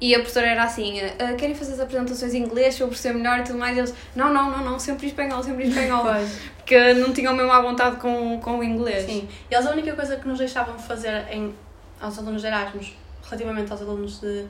E 0.00 0.14
a 0.14 0.18
professora 0.18 0.46
era 0.46 0.62
assim: 0.62 1.00
"Ah, 1.18 1.34
querem 1.34 1.54
fazer 1.54 1.72
as 1.74 1.80
apresentações 1.80 2.34
em 2.34 2.42
inglês 2.42 2.76
para 2.76 2.84
eu 2.84 2.88
perceber 2.88 3.18
melhor 3.18 3.40
e 3.40 3.42
tudo 3.42 3.58
mais? 3.58 3.76
E 3.76 3.80
eles: 3.80 3.94
não, 4.14 4.32
não, 4.32 4.50
não, 4.50 4.64
não, 4.64 4.78
sempre 4.78 5.06
em 5.06 5.08
espanhol, 5.08 5.42
sempre 5.42 5.64
em 5.64 5.68
espanhol. 5.68 6.04
Porque 6.58 6.94
não 6.94 7.12
tinham 7.12 7.34
mesmo 7.34 7.50
à 7.50 7.60
vontade 7.60 7.96
com, 7.96 8.38
com 8.40 8.58
o 8.58 8.64
inglês. 8.64 9.06
Sim, 9.06 9.28
e 9.50 9.54
eles 9.54 9.66
a 9.66 9.72
única 9.72 9.94
coisa 9.94 10.16
que 10.16 10.28
nos 10.28 10.38
deixavam 10.38 10.78
fazer 10.78 11.26
em, 11.30 11.54
aos 12.00 12.18
alunos 12.18 12.42
de 12.42 12.46
Erasmus, 12.46 12.92
relativamente 13.24 13.72
aos 13.72 13.80
alunos 13.80 14.20
de, 14.20 14.44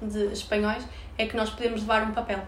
de 0.00 0.32
espanhóis, 0.32 0.84
é 1.18 1.26
que 1.26 1.36
nós 1.36 1.50
podíamos 1.50 1.80
levar 1.80 2.02
um 2.04 2.12
papel. 2.12 2.38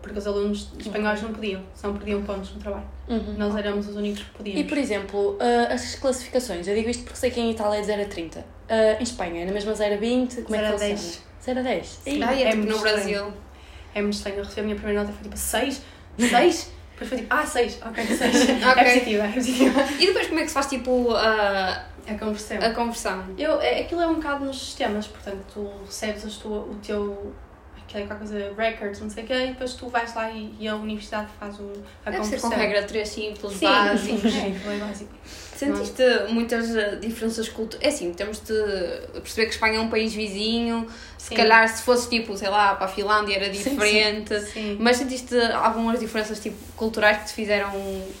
Porque 0.00 0.16
os 0.16 0.26
alunos 0.26 0.70
de 0.76 0.82
espanhóis 0.82 1.20
não 1.22 1.32
podiam, 1.32 1.60
senão 1.74 1.94
perdiam 1.94 2.22
pontos 2.22 2.54
no 2.54 2.60
trabalho. 2.60 2.86
Uhum. 3.08 3.34
Nós 3.36 3.56
éramos 3.56 3.88
os 3.88 3.96
únicos 3.96 4.22
que 4.22 4.30
podíamos. 4.30 4.60
E 4.60 4.64
por 4.64 4.78
exemplo, 4.78 5.36
ah, 5.40 5.72
as 5.72 5.96
classificações, 5.96 6.68
eu 6.68 6.74
digo 6.74 6.88
isto 6.88 7.02
porque 7.02 7.18
sei 7.18 7.30
que 7.30 7.40
em 7.40 7.50
Itália 7.50 7.78
é 7.78 7.80
de 7.80 7.86
0 7.86 8.02
a 8.02 8.04
30. 8.04 8.44
Ah, 8.68 8.96
em 9.00 9.02
Espanha 9.02 9.42
é 9.42 9.44
na 9.44 9.52
mesma 9.52 9.74
0 9.74 9.94
a 9.94 9.98
20? 9.98 10.42
Como 10.42 10.54
é 10.54 10.58
0 10.58 10.60
que 10.60 10.68
a 10.68 10.70
funciona? 10.72 10.94
10. 10.94 11.27
0 11.44 11.60
a 11.60 11.62
10. 11.62 11.86
Sim. 12.04 12.22
Ah, 12.22 12.34
é, 12.34 12.42
É 12.42 12.44
tipo 12.50 12.56
muito 12.58 12.76
no 12.76 12.80
Brasil. 12.80 13.32
É 13.94 14.02
muito 14.02 14.14
estranho, 14.14 14.36
eu 14.38 14.44
recebi 14.44 14.60
a 14.60 14.64
minha 14.64 14.76
primeira 14.76 15.00
nota 15.00 15.12
e 15.12 15.14
foi 15.14 15.22
tipo 15.24 15.36
6? 15.36 15.82
6? 16.18 16.72
Depois 16.98 17.08
foi 17.10 17.18
tipo, 17.18 17.34
ah, 17.34 17.46
6, 17.46 17.78
ok, 17.84 18.04
6. 18.06 18.42
Ok. 18.42 18.52
É 18.64 18.84
positiva, 18.94 19.24
é 19.24 19.32
positiva. 19.32 19.80
E 20.00 20.06
depois 20.08 20.26
como 20.26 20.38
é 20.40 20.42
que 20.42 20.48
se 20.48 20.54
faz 20.54 20.66
tipo 20.66 21.14
a, 21.14 21.84
É 22.06 22.14
conversão. 22.14 22.58
a 22.60 22.70
conversão? 22.70 23.24
Eu, 23.38 23.60
é- 23.60 23.80
aquilo 23.82 24.00
é 24.00 24.06
um 24.08 24.14
bocado 24.14 24.44
nos 24.44 24.58
sistemas, 24.58 25.06
portanto, 25.06 25.38
tu 25.54 25.70
recebes 25.86 26.36
tua, 26.38 26.58
o 26.58 26.74
teu, 26.84 27.32
aquela 27.88 28.06
qualquer 28.06 28.28
coisa, 28.28 28.54
records, 28.56 29.00
não 29.00 29.10
sei 29.10 29.24
o 29.24 29.26
quê, 29.26 29.34
e 29.34 29.46
depois 29.48 29.72
tu 29.74 29.88
vais 29.88 30.14
lá 30.14 30.30
e, 30.30 30.54
e 30.60 30.68
a 30.68 30.76
universidade 30.76 31.28
faz 31.40 31.58
o, 31.58 31.72
a 32.04 32.10
Deve 32.10 32.24
ser 32.24 32.36
conversão. 32.36 32.50
com 32.50 32.56
regra 32.56 32.82
3 32.82 33.08
simples, 33.08 33.52
Sim, 33.54 33.64
básicos. 33.66 34.32
sim, 34.32 34.56
é, 34.56 34.58
foi 34.60 34.78
básico. 34.78 35.10
Sentiste 35.56 36.02
muitas 36.28 36.76
eh, 36.76 36.96
diferenças 36.96 37.48
culturais? 37.48 37.84
É 37.84 37.88
assim, 37.88 38.12
temos 38.12 38.38
de 38.40 38.54
perceber 39.20 39.46
que 39.46 39.54
Espanha 39.54 39.78
é 39.78 39.80
um 39.80 39.88
país 39.88 40.14
vizinho. 40.14 40.86
Se 41.16 41.30
Sim. 41.30 41.34
calhar, 41.34 41.68
se 41.68 41.82
fosse 41.82 42.08
tipo, 42.08 42.36
sei 42.36 42.48
lá, 42.48 42.76
para 42.76 42.84
a 42.84 42.88
Finlândia 42.88 43.34
era 43.34 43.52
Sim, 43.52 43.54
sim. 43.64 43.70
diferente. 43.70 44.40
Sim. 44.40 44.76
Mas 44.80 44.98
sentiste 44.98 45.34
algumas 45.52 45.98
diferenças 45.98 46.38
tipo, 46.38 46.56
culturais 46.76 47.18
que 47.18 47.24
te 47.26 47.32
fizeram 47.32 47.72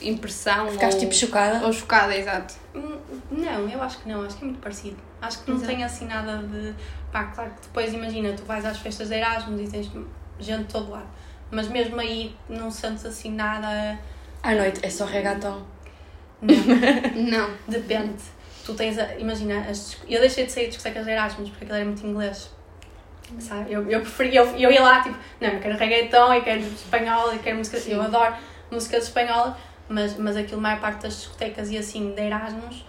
impressão? 0.02 0.68
Ficaste 0.70 0.94
ou, 0.96 1.00
tipo 1.00 1.14
chocada? 1.14 1.64
ou 1.64 1.72
chocada, 1.72 2.16
exato. 2.16 2.54
Hum, 2.74 2.98
Não, 3.30 3.68
eu 3.68 3.80
acho 3.82 3.98
que 3.98 4.08
não, 4.08 4.22
acho 4.24 4.36
que 4.36 4.42
é 4.42 4.46
muito 4.46 4.60
parecido. 4.60 4.96
Acho 5.22 5.42
que 5.42 5.50
não 5.50 5.56
Exato. 5.58 5.72
tem 5.72 5.84
assim 5.84 6.06
nada 6.06 6.38
de. 6.38 6.74
Pá, 7.12 7.24
claro 7.24 7.50
que 7.50 7.62
depois 7.62 7.92
imagina, 7.92 8.32
tu 8.34 8.44
vais 8.44 8.64
às 8.64 8.78
festas 8.78 9.08
de 9.08 9.14
Erasmus 9.14 9.60
e 9.60 9.70
tens 9.70 9.90
gente 10.38 10.66
de 10.66 10.72
todo 10.72 10.90
lado. 10.90 11.08
mas 11.50 11.68
mesmo 11.68 11.98
aí 11.98 12.34
não 12.48 12.70
sentes 12.70 13.04
assim 13.06 13.32
nada. 13.32 13.98
À 14.42 14.54
noite 14.54 14.80
é 14.82 14.90
só 14.90 15.04
reggaeton. 15.04 15.62
Não, 16.40 16.54
Não. 17.30 17.50
depende. 17.66 18.22
Tu 18.64 18.74
tens 18.74 18.98
a. 18.98 19.14
Imagina, 19.16 19.60
as, 19.68 19.96
eu 20.08 20.20
deixei 20.20 20.44
de 20.46 20.52
sair 20.52 20.64
de 20.64 20.68
discotecas 20.70 21.04
de 21.04 21.10
Erasmus 21.10 21.48
porque 21.48 21.64
aquilo 21.64 21.76
era 21.76 21.84
muito 21.86 22.06
inglês. 22.06 22.50
Sabe? 23.40 23.72
Eu, 23.72 23.88
eu 23.90 24.00
preferia. 24.00 24.40
Eu, 24.40 24.56
eu 24.56 24.70
ia 24.70 24.82
lá 24.82 25.02
tipo, 25.02 25.16
não, 25.40 25.48
eu 25.48 25.60
quero 25.60 25.76
reggaeton, 25.76 26.34
eu 26.34 26.42
quero 26.42 26.60
espanhol, 26.60 27.32
eu 27.32 27.38
quero 27.38 27.56
música. 27.56 27.78
Eu 27.90 28.02
adoro 28.02 28.34
músicas 28.70 29.04
espanholas, 29.04 29.54
mas, 29.88 30.16
mas 30.18 30.36
aquilo, 30.36 30.58
a 30.58 30.62
maior 30.62 30.80
parte 30.80 31.02
das 31.02 31.14
discotecas 31.16 31.70
e 31.70 31.78
assim 31.78 32.14
de 32.14 32.22
Erasmus, 32.22 32.84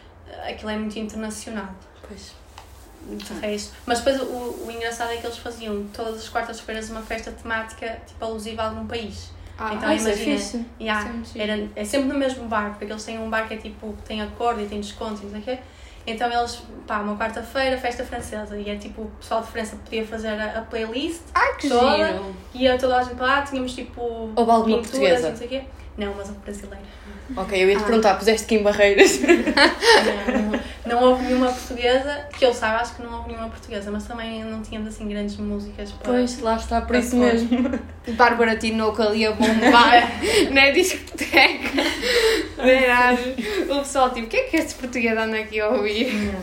aquilo 0.48 0.70
é 0.70 0.78
muito 0.78 1.00
internacional. 1.00 1.70
Pois. 2.08 2.36
De 3.08 3.34
resto. 3.42 3.74
Mas 3.86 4.00
depois 4.00 4.22
o, 4.22 4.26
o 4.26 4.72
engraçado 4.72 5.12
é 5.12 5.18
que 5.18 5.26
eles 5.26 5.38
faziam 5.38 5.86
todas 5.94 6.16
as 6.18 6.30
quartas-feiras 6.30 6.90
uma 6.90 7.02
festa 7.02 7.32
temática 7.32 8.00
tipo 8.06 8.24
alusiva 8.24 8.62
a 8.64 8.66
algum 8.70 8.86
país. 8.86 9.32
Ah, 9.58 9.74
Então, 9.74 9.90
Ah, 9.90 9.94
é 9.94 9.98
imagina. 9.98 10.66
Yeah, 10.80 11.10
é 11.10 11.24
giro. 11.26 11.52
era, 11.52 11.70
é 11.76 11.84
sempre 11.86 12.08
no 12.10 12.16
mesmo 12.18 12.48
bar, 12.48 12.70
porque 12.78 12.86
eles 12.92 13.04
têm 13.04 13.20
um 13.20 13.30
bar 13.30 13.48
que 13.48 13.56
é 13.56 13.58
tipo, 13.58 13.94
tem 14.08 14.22
acordo 14.22 14.62
e 14.62 14.66
tem 14.68 14.80
desconto 14.80 15.22
e 15.22 15.26
não 15.26 15.32
sei 15.32 15.40
o 15.40 15.44
quê. 15.44 15.60
Então 16.08 16.32
eles, 16.32 16.62
pá, 16.88 17.00
uma 17.02 17.16
quarta-feira, 17.18 17.78
festa 17.78 18.04
francesa. 18.04 18.58
E 18.58 18.70
é 18.70 18.76
tipo, 18.78 19.02
o 19.04 19.12
pessoal 19.20 19.42
de 19.42 19.48
França 19.50 19.76
podia 19.84 20.06
fazer 20.06 20.30
a, 20.30 20.60
a 20.60 20.62
playlist, 20.62 21.22
Ai, 21.36 21.56
que 21.56 21.68
toda. 21.70 22.08
giro. 22.08 22.36
ia 22.54 22.78
toda 22.78 22.98
a 22.98 23.04
gente 23.04 23.20
lá, 23.20 23.42
tínhamos 23.42 23.74
tipo. 23.74 24.02
Houve 24.02 24.52
alguma 24.52 24.78
pinturas 24.78 24.90
portuguesa? 24.92 25.30
não 25.30 25.38
sei 25.38 25.48
o 25.48 25.50
quê. 25.50 25.64
Não, 26.00 26.14
mas 26.16 26.30
houve 26.30 26.40
brasileira. 26.40 26.80
Ok, 27.38 27.64
eu 27.64 27.70
ia 27.70 27.76
te 27.78 27.82
Ah. 27.84 27.86
perguntar, 27.86 28.16
puseste 28.16 28.46
aqui 28.46 28.56
em 28.56 28.64
barreiras? 28.64 29.20
não, 29.22 29.28
não, 30.88 31.02
não 31.02 31.10
houve 31.10 31.24
nenhuma 31.26 31.52
portuguesa, 31.52 32.26
que 32.36 32.44
eu 32.46 32.54
saiba, 32.54 32.78
acho 32.82 32.96
que 32.96 33.04
não 33.04 33.14
houve 33.18 33.28
nenhuma 33.30 33.50
portuguesa, 33.50 33.92
mas 33.92 34.06
também 34.06 34.44
não 34.44 34.62
tínhamos 34.64 34.88
assim 34.88 35.08
grandes 35.08 35.38
músicas 35.38 35.92
para. 35.92 36.12
Pois, 36.14 36.40
lá 36.40 36.56
está, 36.56 36.82
por 36.82 36.96
isso 36.96 37.12
fora. 37.18 37.34
mesmo. 37.34 37.80
Bárbara 38.18 38.56
Tinoco 38.56 39.02
ali 39.04 39.26
a 39.28 39.32
bombar 39.34 40.10
na 40.52 40.72
discoteca. 40.72 41.84
Verás, 42.58 43.20
o 43.70 43.76
pessoal 43.80 44.10
tipo, 44.12 44.26
o 44.26 44.30
que 44.30 44.38
é 44.38 44.44
que 44.46 44.58
este 44.58 44.76
português 44.76 45.16
anda 45.18 45.38
aqui 45.38 45.60
a 45.60 45.70
ouvir? 45.70 46.34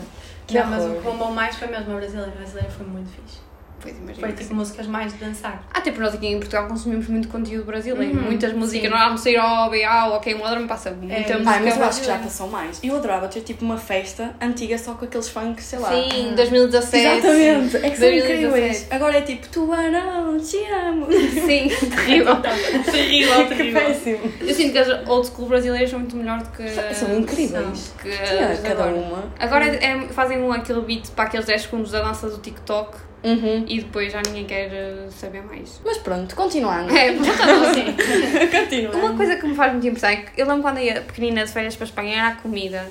Que 0.45 0.57
não, 0.57 0.67
mas 0.67 0.85
o 0.85 0.95
que 0.95 1.01
bombou 1.01 1.31
mais 1.31 1.55
foi 1.57 1.67
mesmo 1.67 1.91
a 1.91 1.95
brasileira. 1.97 2.31
A 2.31 2.35
brasileira 2.35 2.69
foi 2.69 2.85
muito 2.85 3.09
fixe. 3.09 3.39
Pois 3.81 3.95
imagino. 3.95 4.19
Foi 4.19 4.31
que 4.33 4.41
tipo 4.43 4.55
músicas 4.55 4.87
mais 4.87 5.13
de 5.13 5.19
dançar. 5.23 5.63
Até 5.73 5.91
porque 5.91 6.03
nós 6.03 6.13
aqui 6.13 6.27
em 6.27 6.37
Portugal 6.37 6.67
consumimos 6.67 7.07
muito 7.07 7.27
conteúdo 7.27 7.65
brasileiro. 7.65 8.15
Uhum, 8.17 8.23
Muitas 8.23 8.53
músicas. 8.53 8.81
sim. 8.89 8.89
Nós 8.89 9.03
vamos 9.05 9.21
sair 9.21 9.37
ao 9.37 9.69
BA 9.69 10.05
ou 10.07 10.13
ao 10.15 10.19
Quem 10.19 10.35
Modern 10.35 10.67
passa 10.67 10.91
muita 10.91 11.13
É, 11.13 11.19
música 11.19 11.49
Ai, 11.49 11.63
mas 11.63 11.77
eu 11.77 11.83
acho 11.85 11.99
que 12.01 12.07
já 12.07 12.17
passou 12.17 12.49
mais. 12.49 12.79
Eu 12.83 12.95
adorava 12.95 13.27
ter 13.27 13.41
tipo 13.41 13.63
uma 13.63 13.77
festa 13.77 14.35
antiga 14.41 14.77
só 14.77 14.93
com 14.93 15.05
aqueles 15.05 15.29
funks, 15.29 15.63
sei 15.65 15.79
lá. 15.79 15.89
Sim, 15.89 16.33
2017. 16.35 17.05
Exatamente, 17.27 17.77
é 17.77 17.89
que 17.89 17.97
são 17.97 18.09
2017. 18.09 18.33
incríveis. 18.45 18.87
Agora 18.91 19.17
é 19.17 19.21
tipo, 19.21 19.47
tubarão, 19.49 20.37
te 20.39 20.57
amo. 20.65 21.07
Sim, 21.11 21.69
terrível. 21.89 22.35
terrível, 22.91 23.47
Que 23.47 23.71
péssimo. 23.71 24.31
Eu 24.41 24.53
sinto 24.53 24.71
que 24.71 24.77
as 24.79 25.07
old 25.07 25.27
school 25.27 25.47
brasileiras 25.47 25.89
são 25.89 25.99
muito 25.99 26.15
melhores 26.15 26.43
do 26.43 26.49
que. 26.51 26.67
São 26.95 27.17
incríveis. 27.17 27.93
Que 28.01 28.09
as 28.11 28.57
de 28.57 28.63
cada 28.67 28.83
agora. 28.85 28.95
uma. 28.95 29.23
Agora 29.39 29.65
é- 29.65 29.85
é- 29.85 30.07
fazem 30.09 30.41
um, 30.41 30.51
aquele 30.51 30.81
beat 30.81 31.09
para 31.11 31.25
aqueles 31.25 31.45
10 31.45 31.61
segundos 31.63 31.91
da 31.91 32.01
dança 32.01 32.29
do 32.29 32.37
TikTok 32.39 32.97
Uhum. 33.27 33.65
e 33.67 33.81
depois 33.81 34.11
já 34.13 34.21
ninguém 34.21 34.45
quer 34.45 34.71
eh, 34.71 35.07
saber 35.09 35.43
mais. 35.43 35.81
Mas 35.83 35.97
pronto, 35.97 36.35
continuando. 36.35 36.95
É, 36.95 37.13
voltando 37.13 37.65
assim. 37.65 37.85
continuando. 38.51 38.97
Uma 38.97 39.17
coisa 39.17 39.35
que 39.35 39.45
me 39.45 39.55
faz 39.55 39.73
muito 39.73 39.87
impressão 39.87 40.09
é 40.09 40.15
que 40.17 40.41
eu 40.41 40.47
lembro 40.47 40.61
quando 40.61 40.79
ia 40.79 41.01
pequenina 41.01 41.45
de 41.45 41.51
férias 41.51 41.75
para 41.75 41.85
a 41.85 41.89
Espanha 41.89 42.17
era 42.17 42.27
a 42.29 42.35
comida. 42.35 42.89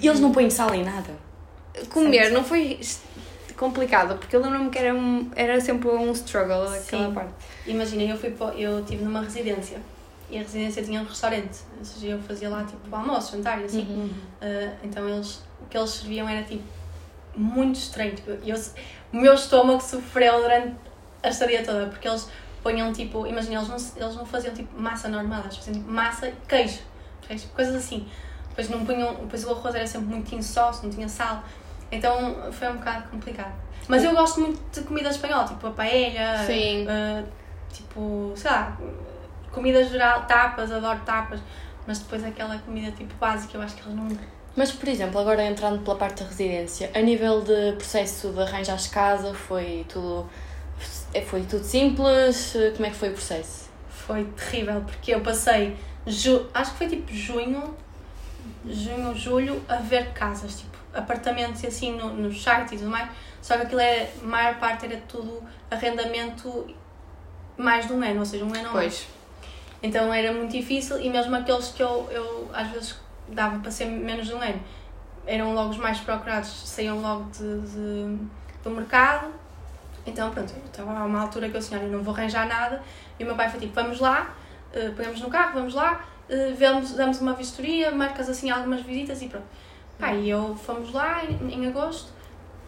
E 0.00 0.06
eles 0.06 0.20
não 0.20 0.32
põem 0.32 0.50
sal 0.50 0.74
em 0.74 0.84
nada. 0.84 1.12
Comer 1.90 2.30
não 2.30 2.44
foi 2.44 2.78
complicado, 3.56 4.18
porque 4.18 4.34
eu 4.36 4.40
lembro-me 4.40 4.70
que 4.70 4.78
era, 4.78 4.94
um, 4.94 5.30
era 5.34 5.60
sempre 5.60 5.88
um 5.88 6.12
struggle 6.12 6.68
aquela 6.68 7.08
Sim. 7.08 7.14
parte. 7.14 7.32
Imagina, 7.66 8.02
eu 8.02 8.16
fui 8.16 8.30
para, 8.30 8.54
eu 8.54 8.80
estive 8.80 9.04
numa 9.04 9.22
residência 9.22 9.78
e 10.30 10.38
a 10.38 10.40
residência 10.40 10.82
tinha 10.82 11.00
um 11.00 11.04
restaurante. 11.04 11.60
Ou 11.78 11.84
seja, 11.84 12.06
eu 12.08 12.18
fazia 12.20 12.48
lá 12.48 12.64
tipo 12.64 12.94
almoço, 12.94 13.36
jantar 13.36 13.60
e 13.60 13.64
assim. 13.64 13.80
Uhum. 13.80 14.10
Ah, 14.40 14.72
então 14.82 15.08
eles, 15.08 15.42
o 15.62 15.66
que 15.68 15.76
eles 15.76 15.90
serviam 15.90 16.28
era 16.28 16.42
tipo 16.42 16.64
muito 17.36 17.76
estranho. 17.76 18.14
Tipo, 18.14 18.30
eu, 18.30 18.56
o 19.14 19.16
meu 19.16 19.34
estômago 19.34 19.80
sofreu 19.80 20.42
durante 20.42 20.74
a 21.22 21.28
estadia 21.28 21.64
toda, 21.64 21.86
porque 21.86 22.08
eles 22.08 22.28
ponham 22.64 22.92
tipo, 22.92 23.24
imagina, 23.26 23.60
eles 23.60 23.68
não, 23.68 23.76
eles 24.02 24.16
não 24.16 24.26
faziam 24.26 24.52
tipo 24.52 24.78
massa 24.78 25.08
normal, 25.08 25.42
eles 25.42 25.56
faziam 25.56 25.74
tipo 25.74 25.88
massa 25.88 26.28
e 26.28 26.34
queijo, 26.48 26.80
percebes? 27.20 27.44
coisas 27.54 27.76
assim. 27.76 28.08
Depois 28.48 28.68
não 28.68 28.84
punham, 28.84 29.14
depois 29.14 29.44
o 29.44 29.52
arroz 29.52 29.74
era 29.74 29.86
sempre 29.86 30.08
muito 30.08 30.34
insosso, 30.34 30.82
não 30.84 30.90
tinha 30.90 31.08
sal. 31.08 31.44
Então 31.92 32.36
foi 32.52 32.68
um 32.68 32.76
bocado 32.76 33.08
complicado. 33.08 33.54
Mas 33.86 34.02
eu 34.02 34.12
gosto 34.12 34.40
muito 34.40 34.60
de 34.72 34.84
comida 34.84 35.08
espanhola, 35.08 35.46
tipo 35.46 35.64
a 35.66 35.70
paella, 35.70 36.40
ah, 36.88 37.22
tipo, 37.72 38.32
sei 38.34 38.50
lá, 38.50 38.76
comida 39.52 39.84
geral, 39.84 40.24
tapas, 40.26 40.72
adoro 40.72 41.00
tapas. 41.04 41.40
Mas 41.86 42.00
depois 42.00 42.24
aquela 42.24 42.58
comida 42.58 42.90
tipo 42.92 43.14
básica, 43.14 43.56
eu 43.56 43.62
acho 43.62 43.76
que 43.76 43.82
eles 43.82 43.94
não 43.94 44.08
Mas, 44.56 44.70
por 44.70 44.88
exemplo, 44.88 45.18
agora 45.18 45.44
entrando 45.44 45.82
pela 45.82 45.96
parte 45.96 46.22
da 46.22 46.28
residência, 46.28 46.90
a 46.94 47.00
nível 47.00 47.40
de 47.40 47.72
processo 47.72 48.28
de 48.30 48.40
arranjar 48.40 48.78
casa, 48.90 49.34
foi 49.34 49.84
tudo, 49.88 50.28
foi 51.26 51.42
tudo 51.42 51.64
simples? 51.64 52.54
Como 52.76 52.86
é 52.86 52.90
que 52.90 52.96
foi 52.96 53.08
o 53.08 53.12
processo? 53.12 53.68
Foi 53.88 54.24
terrível, 54.36 54.82
porque 54.82 55.12
eu 55.12 55.20
passei, 55.22 55.76
ju 56.06 56.46
acho 56.54 56.72
que 56.72 56.78
foi 56.78 56.88
tipo 56.88 57.12
junho, 57.12 57.74
junho, 58.64 59.14
julho, 59.16 59.62
a 59.68 59.76
ver 59.76 60.12
casas, 60.12 60.60
tipo, 60.60 60.76
apartamentos 60.92 61.62
e 61.64 61.66
assim 61.66 61.96
no, 61.96 62.10
nos 62.10 62.40
sites 62.40 62.72
e 62.72 62.76
tudo 62.76 62.90
mais. 62.90 63.08
Só 63.42 63.56
que 63.56 63.62
aquilo 63.62 63.80
era, 63.80 64.08
a 64.22 64.24
maior 64.24 64.58
parte 64.58 64.86
era 64.86 64.96
tudo 65.08 65.42
arrendamento 65.70 66.72
mais 67.56 67.86
de 67.86 67.92
um 67.92 68.02
ano, 68.02 68.20
ou 68.20 68.26
seja, 68.26 68.44
um 68.44 68.54
ano 68.54 68.68
ou 68.68 68.74
mais. 68.74 68.94
Pois. 68.94 69.06
Então 69.82 70.12
era 70.14 70.32
muito 70.32 70.52
difícil 70.52 71.00
e 71.00 71.10
mesmo 71.10 71.34
aqueles 71.36 71.68
que 71.68 71.82
eu, 71.82 72.08
eu 72.10 72.48
às 72.54 72.70
vezes 72.70 72.94
dava 73.28 73.58
para 73.58 73.70
ser 73.70 73.86
menos 73.86 74.26
de 74.26 74.34
um 74.34 74.40
ano, 74.40 74.60
eram 75.26 75.54
logo 75.54 75.70
os 75.70 75.76
mais 75.78 75.98
procurados, 76.00 76.48
saíam 76.68 77.00
logo 77.00 77.30
de, 77.30 77.60
de- 77.60 78.18
do 78.62 78.70
mercado. 78.70 79.28
Então 80.06 80.30
pronto, 80.30 80.52
estava 80.66 80.98
a 80.98 81.04
uma 81.04 81.20
altura 81.22 81.48
que 81.48 81.56
eu 81.56 81.60
olha, 81.72 81.88
não 81.88 82.02
vou 82.02 82.14
arranjar 82.14 82.46
nada. 82.46 82.82
E 83.18 83.22
o 83.22 83.26
meu 83.26 83.34
pai 83.36 83.48
foi 83.48 83.60
tipo, 83.60 83.72
vamos 83.74 84.00
lá, 84.00 84.34
eh, 84.72 84.90
pegamos 84.96 85.20
no 85.20 85.30
carro, 85.30 85.54
vamos 85.54 85.72
lá, 85.74 86.04
eh, 86.28 86.52
vemos, 86.56 86.92
damos 86.92 87.20
uma 87.20 87.32
vistoria, 87.32 87.90
marcas 87.90 88.28
assim 88.28 88.50
algumas 88.50 88.82
visitas 88.82 89.22
e 89.22 89.28
pronto. 89.28 89.46
Pá, 89.98 90.12
e 90.12 90.28
eu 90.28 90.54
fomos 90.56 90.92
lá 90.92 91.24
em, 91.24 91.54
em 91.54 91.66
agosto 91.68 92.12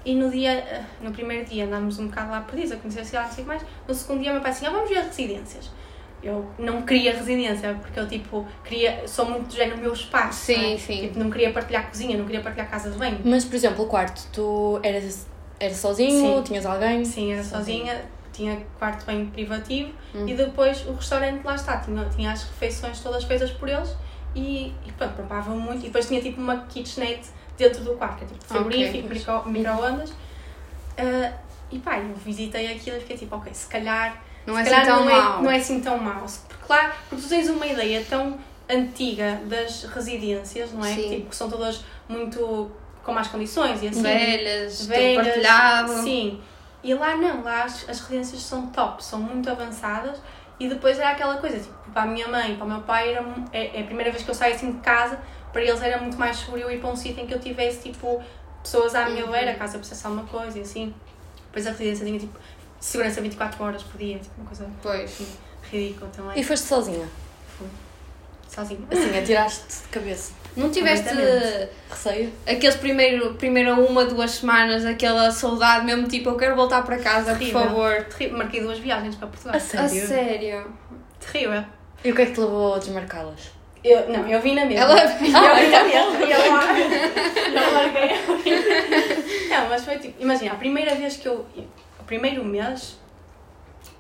e 0.04 0.14
no 0.14 0.30
dia, 0.30 0.52
eh, 0.52 0.84
no 1.02 1.10
primeiro 1.12 1.44
dia 1.44 1.66
andámos 1.66 1.98
um 1.98 2.06
bocado 2.08 2.30
lá 2.30 2.40
perdidos, 2.40 2.72
a 2.72 2.76
conhecer 2.76 3.00
a 3.00 3.04
cidade, 3.04 3.26
não 3.28 3.34
sei 3.34 3.44
mais. 3.44 3.62
No 3.86 3.94
segundo 3.94 4.22
dia, 4.22 4.32
meu 4.32 4.40
pai 4.40 4.50
assim, 4.52 4.66
ah, 4.66 4.70
vamos 4.70 4.88
ver 4.88 4.98
as 4.98 5.06
residências. 5.08 5.70
Eu 6.23 6.50
não 6.58 6.82
queria 6.82 7.12
residência, 7.12 7.75
porque 7.75 8.00
eu 8.00 8.08
tipo, 8.08 8.46
queria, 8.64 9.06
sou 9.06 9.26
muito 9.26 9.49
do 9.49 9.54
género 9.54 9.78
meu 9.78 9.92
espaço. 9.92 10.46
Sim, 10.46 10.56
não 10.56 10.75
é? 10.75 10.78
sim. 10.78 11.00
Tipo, 11.02 11.18
não 11.18 11.30
queria 11.30 11.52
partilhar 11.52 11.88
cozinha, 11.88 12.16
não 12.16 12.25
queria 12.25 12.40
partilhar 12.40 12.68
casa 12.70 12.90
de 12.90 12.99
banho. 12.99 13.20
Mas, 13.25 13.44
por 13.44 13.54
exemplo, 13.54 13.85
o 13.85 13.87
quarto, 13.87 14.26
tu 14.32 14.80
eras, 14.82 15.26
eras 15.61 15.76
sozinho? 15.76 16.37
Sim. 16.38 16.42
Tinhas 16.42 16.66
alguém? 16.66 17.04
Sim, 17.04 17.32
era 17.32 17.44
sozinha, 17.44 18.04
tinha 18.32 18.61
quarto 18.78 19.04
bem 19.06 19.26
privativo 19.26 19.92
Hum. 20.14 20.26
e 20.26 20.35
depois 20.35 20.85
o 20.87 20.92
restaurante 20.94 21.44
lá 21.44 21.54
está, 21.54 21.76
tinha, 21.78 22.04
tinha 22.06 22.32
as 22.32 22.42
refeições 22.44 22.99
todas 23.00 23.23
feitas 23.25 23.50
por 23.52 23.68
eles 23.68 23.94
e, 24.35 24.73
e 24.87 24.92
pronto, 24.92 25.14
poupavam 25.14 25.58
muito. 25.58 25.80
E 25.80 25.87
depois 25.87 26.06
tinha 26.08 26.20
tipo 26.20 26.40
uma 26.40 26.64
kitchenette 26.66 27.28
dentro 27.56 27.85
do 27.85 27.94
quarto, 27.94 28.18
que 28.18 28.25
é 28.25 28.26
tipo 28.26 28.44
frigorífico, 28.44 29.08
mas- 29.08 29.18
micro, 29.18 29.49
micro-ondas. 29.50 30.12
Ah, 30.99 31.32
e 31.70 31.78
pá, 31.78 31.99
eu 31.99 32.14
visitei 32.14 32.73
aquilo 32.73 32.96
e 32.96 33.00
fiquei 33.00 33.16
tipo, 33.16 33.37
ok, 33.37 33.52
se 33.52 33.66
calhar, 33.68 34.23
Não 34.47 34.55
se 34.55 34.61
é 34.61 34.65
calhar 34.65 34.81
assim 34.83 34.91
tão 34.91 35.05
não, 35.05 35.11
é, 35.11 35.43
não 35.43 35.50
é 35.50 35.57
assim 35.57 35.81
tão. 35.81 35.99
Porque, 35.99 36.65
claro, 36.67 36.93
porque 37.09 37.23
tu 37.25 37.29
tens 37.29 37.49
uma 37.49 37.67
ideia 37.67 38.05
tão 38.09 38.38
antiga 38.69 39.41
das 39.47 39.85
residências, 39.85 40.73
não 40.73 40.85
é? 40.85 40.95
Sim. 40.95 41.09
Tipo, 41.11 41.31
que 41.31 41.37
são 41.37 41.49
todas 41.50 41.85
muito 42.09 42.71
com 43.03 43.12
más 43.12 43.29
condições 43.29 43.83
e 43.83 43.88
assim 43.88 44.03
Velhas, 44.03 44.87
velhas, 44.87 45.25
partilhado. 45.25 45.93
Sim. 46.03 46.41
E 46.83 46.95
lá 46.95 47.17
não, 47.17 47.43
lá 47.43 47.65
as, 47.65 47.88
as 47.88 48.00
residências 48.00 48.43
são 48.43 48.67
top, 48.69 49.05
são 49.05 49.19
muito 49.21 49.49
avançadas 49.50 50.21
e 50.59 50.69
depois 50.69 50.99
era 50.99 51.11
aquela 51.11 51.37
coisa, 51.38 51.59
tipo, 51.59 51.75
para 51.93 52.03
a 52.03 52.07
minha 52.07 52.29
mãe, 52.29 52.57
para 52.57 52.65
o 52.65 52.69
meu 52.69 52.81
pai, 52.83 53.12
era, 53.12 53.25
é, 53.53 53.79
é 53.79 53.83
a 53.83 53.85
primeira 53.85 54.11
vez 54.11 54.23
que 54.25 54.31
eu 54.31 54.35
saio 54.35 54.55
assim 54.55 54.73
de 54.73 54.79
casa, 54.79 55.19
para 55.53 55.62
eles 55.62 55.83
era 55.83 55.99
muito 55.99 56.17
mais 56.17 56.37
seguro 56.37 56.61
eu 56.62 56.71
ir 56.71 56.79
para 56.81 56.91
um 56.91 56.97
sítio 56.97 57.23
em 57.23 57.26
que 57.26 57.35
eu 57.35 57.41
tivesse, 57.41 57.81
tipo, 57.91 58.23
pessoas 58.62 58.95
à 58.95 59.09
minha 59.09 59.25
Uhum. 59.25 59.33
beira, 59.33 59.55
caso 59.55 59.76
eu 59.76 59.81
precisasse 59.81 60.07
alguma 60.07 60.26
coisa 60.26 60.59
e 60.59 60.62
assim. 60.62 60.95
Depois 61.47 61.67
a 61.67 61.71
residência 61.71 62.05
tinha, 62.07 62.19
tipo, 62.19 62.38
segurança 62.80 63.21
24 63.21 63.62
horas 63.64 63.83
por 63.83 63.99
dia, 63.99 64.18
tipo, 64.18 64.35
uma 64.38 64.47
coisa 64.47 64.68
Pois. 64.83 65.21
ridícula 65.71 66.11
também. 66.14 66.38
E 66.38 66.45
foste 66.45 66.66
sozinha? 66.66 67.09
Sozinha. 68.49 68.80
Assim, 68.90 69.18
atiraste 69.18 69.64
de 69.83 69.88
cabeça. 69.90 70.33
Não 70.56 70.71
tiveste. 70.71 71.11
Receio? 71.90 72.33
aqueles 72.47 72.76
primeiro, 72.76 73.35
primeiro 73.35 73.75
uma, 73.85 74.06
duas 74.06 74.30
semanas, 74.30 74.87
aquela 74.87 75.30
saudade 75.30 75.85
mesmo, 75.85 76.09
tipo, 76.09 76.30
eu 76.30 76.37
quero 76.37 76.56
voltar 76.56 76.83
para 76.83 76.97
casa, 76.99 77.33
por 77.33 77.38
Terrível. 77.38 77.61
favor. 77.61 78.04
Terrível. 78.04 78.38
Marquei 78.38 78.61
duas 78.62 78.78
viagens 78.78 79.14
para 79.16 79.28
Portugal. 79.28 79.54
A 79.54 79.56
A 79.59 79.61
sério? 79.61 80.06
sério. 80.06 80.73
Terrível. 81.21 81.64
E 82.04 82.12
o 82.12 82.14
que 82.14 82.23
é 82.23 82.26
que 82.26 82.33
te 82.33 82.40
levou 82.40 82.75
a 82.75 82.78
desmarcá-las? 82.78 83.50
Eu, 83.85 84.09
não, 84.09 84.26
eu 84.26 84.40
vim 84.40 84.54
na 84.54 84.64
mesma. 84.64 84.85
Ela- 84.85 85.02
eu 85.12 85.18
vim 85.18 85.30
na 85.30 85.85
mesma. 85.85 86.26
E 86.26 86.33
eu 86.33 86.52
lá- 86.52 86.78
eu 87.66 87.73
larguei. 87.75 88.11
Não, 89.50 89.68
mas 89.68 89.85
foi 89.85 89.99
tipo, 89.99 90.23
imagina, 90.23 90.52
a 90.52 90.56
primeira 90.56 90.95
vez 90.95 91.16
que 91.18 91.26
eu. 91.28 91.45
Primeiro 92.06 92.44
mês 92.44 92.98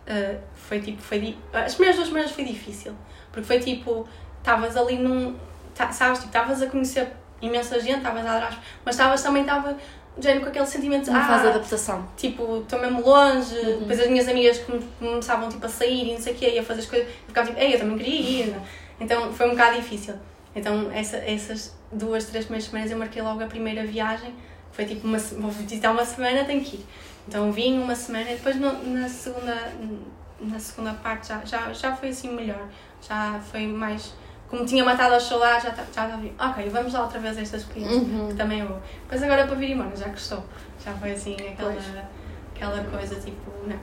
Uh, 0.08 0.38
foi 0.54 0.80
tipo, 0.80 1.02
foi 1.02 1.36
as 1.52 1.74
primeiras 1.74 1.96
duas 1.96 2.06
semanas 2.08 2.30
foi 2.30 2.44
difícil, 2.44 2.92
porque 3.32 3.44
foi 3.44 3.58
tipo, 3.58 4.06
estavas 4.38 4.76
ali 4.76 4.98
num, 4.98 5.34
sabes, 5.74 6.18
tipo, 6.20 6.26
estavas 6.28 6.62
a 6.62 6.68
conhecer 6.68 7.08
imensa 7.42 7.80
gente, 7.80 7.96
estavas 7.96 8.24
a 8.24 8.30
adorar, 8.30 8.62
mas 8.84 8.94
estavas 8.94 9.20
também, 9.20 9.42
estava, 9.42 9.76
género, 10.16 10.42
com 10.42 10.50
aquele 10.50 10.64
sentimento 10.66 11.04
de, 11.06 11.10
Uma 11.10 11.24
fase 11.26 11.42
de 11.42 11.48
ah, 11.48 11.50
adaptação. 11.56 12.08
tipo, 12.16 12.58
estou 12.58 12.78
mesmo 12.80 13.00
longe, 13.04 13.56
Uhum. 13.58 13.78
depois 13.80 13.98
as 13.98 14.06
minhas 14.06 14.28
amigas 14.28 14.58
come- 14.60 14.86
começavam 15.00 15.48
tipo 15.48 15.66
a 15.66 15.68
sair 15.68 16.08
e 16.08 16.12
não 16.12 16.20
sei 16.20 16.34
o 16.34 16.36
quê, 16.36 16.50
e 16.54 16.58
a 16.60 16.62
fazer 16.62 16.82
as 16.82 16.86
coisas, 16.86 17.08
e 17.08 17.26
ficava 17.26 17.48
tipo, 17.48 17.58
ei, 17.58 17.74
eu 17.74 17.78
também 17.80 17.98
queria 17.98 18.20
ir, 18.44 18.56
então 19.00 19.32
foi 19.32 19.46
um 19.48 19.50
bocado 19.50 19.74
difícil. 19.74 20.14
Então 20.54 20.88
essa, 20.92 21.16
essas 21.16 21.76
duas, 21.90 22.26
três 22.26 22.44
primeiras 22.44 22.68
semanas 22.70 22.92
eu 22.92 22.96
marquei 22.96 23.20
logo 23.22 23.42
a 23.42 23.46
primeira 23.48 23.84
viagem, 23.84 24.32
foi 24.70 24.84
tipo, 24.84 25.04
uma, 25.04 25.18
vou 25.18 25.50
visitar 25.50 25.90
uma 25.90 26.04
semana, 26.04 26.44
tenho 26.44 26.60
que 26.62 26.76
ir. 26.76 26.86
Então 27.26 27.50
vim 27.50 27.78
uma 27.78 27.94
semana 27.94 28.30
e 28.30 28.36
depois 28.36 28.56
no- 28.56 28.82
na 28.84 29.08
segunda, 29.08 29.72
na 30.40 30.58
segunda 30.58 30.92
parte 30.94 31.28
já, 31.28 31.44
já, 31.44 31.72
já 31.72 31.96
foi 31.96 32.10
assim 32.10 32.30
melhor, 32.32 32.68
já 33.02 33.40
foi 33.50 33.66
mais, 33.66 34.14
como 34.48 34.64
tinha 34.64 34.84
matado 34.84 35.14
as 35.14 35.24
saudades, 35.24 35.64
já 35.64 35.70
estava, 35.70 35.88
já 35.92 36.04
estava, 36.06 36.50
ok, 36.52 36.68
vamos 36.68 36.92
lá 36.92 37.02
outra 37.02 37.18
vez 37.18 37.36
a 37.36 37.40
esta 37.40 37.56
experiência 37.56 37.98
Uhum. 37.98 38.28
que 38.28 38.34
também 38.34 38.60
é 38.60 38.64
boa. 38.64 38.80
Depois 39.02 39.22
agora 39.22 39.46
para 39.46 39.56
vir 39.56 39.70
embora, 39.70 39.96
já 39.96 40.08
gostou. 40.08 40.44
Já 40.84 40.92
foi 40.94 41.12
assim 41.12 41.34
aquela, 41.34 41.72
Pois. 41.72 41.84
aquela 42.54 42.84
coisa 42.84 43.16
tipo, 43.20 43.50
não, 43.66 43.78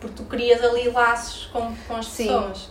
porque 0.00 0.14
tu 0.16 0.24
crias 0.24 0.62
ali 0.62 0.90
laços 0.90 1.46
com, 1.46 1.74
com 1.88 1.96
as 1.96 2.06
Sim. 2.06 2.26
pessoas. 2.26 2.70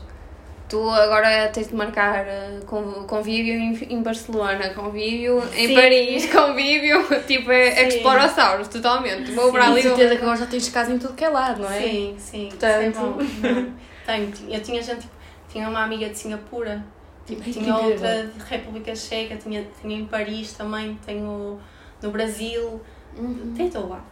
Tu 0.69 0.89
agora 0.89 1.49
tens 1.49 1.67
de 1.67 1.75
marcar 1.75 2.25
eh, 2.27 2.59
con- 2.65 3.05
convívio 3.05 3.53
em, 3.53 3.73
em 3.93 4.01
Barcelona, 4.01 4.69
convívio 4.73 5.43
em 5.55 5.67
Sim. 5.67 5.75
Paris, 5.75 6.25
convívio 6.33 7.03
tipo 7.27 7.51
é 7.51 7.75
Sim. 7.75 7.97
Explorosauros, 7.97 8.67
totalmente. 8.69 9.31
Vou 9.33 9.51
para 9.51 9.67
ali. 9.67 9.81
certeza 9.83 10.15
que 10.15 10.21
agora 10.21 10.37
já 10.37 10.45
tens 10.47 10.69
casa 10.69 10.91
em 10.91 10.97
tudo 10.97 11.13
que 11.13 11.23
é 11.23 11.29
lado, 11.29 11.61
não 11.61 11.71
é? 11.71 11.79
Sim, 11.81 12.15
sim. 12.17 12.49
Portanto- 12.49 12.81
é 12.81 12.89
bom. 12.89 13.17
Não. 13.41 13.73
Tenho, 14.05 14.33
eu 14.49 14.61
tinha 14.61 14.81
gente, 14.81 15.01
tipo, 15.01 15.13
tinha 15.49 15.69
uma 15.69 15.83
amiga 15.83 16.09
de 16.09 16.17
Singapura, 16.17 16.83
tipo, 17.25 17.41
tinha 17.49 17.73
outra 17.77 18.23
de 18.25 18.43
República 18.49 18.93
Checa, 18.95 19.35
tinha, 19.37 19.65
tinha 19.81 19.97
em 19.99 20.05
Paris 20.05 20.53
também, 20.53 20.97
tenho 21.05 21.59
no 22.01 22.11
Brasil, 22.11 22.81
Uhum. 23.15 23.53
tem 23.55 23.69
todo 23.69 23.89
lado. 23.89 24.03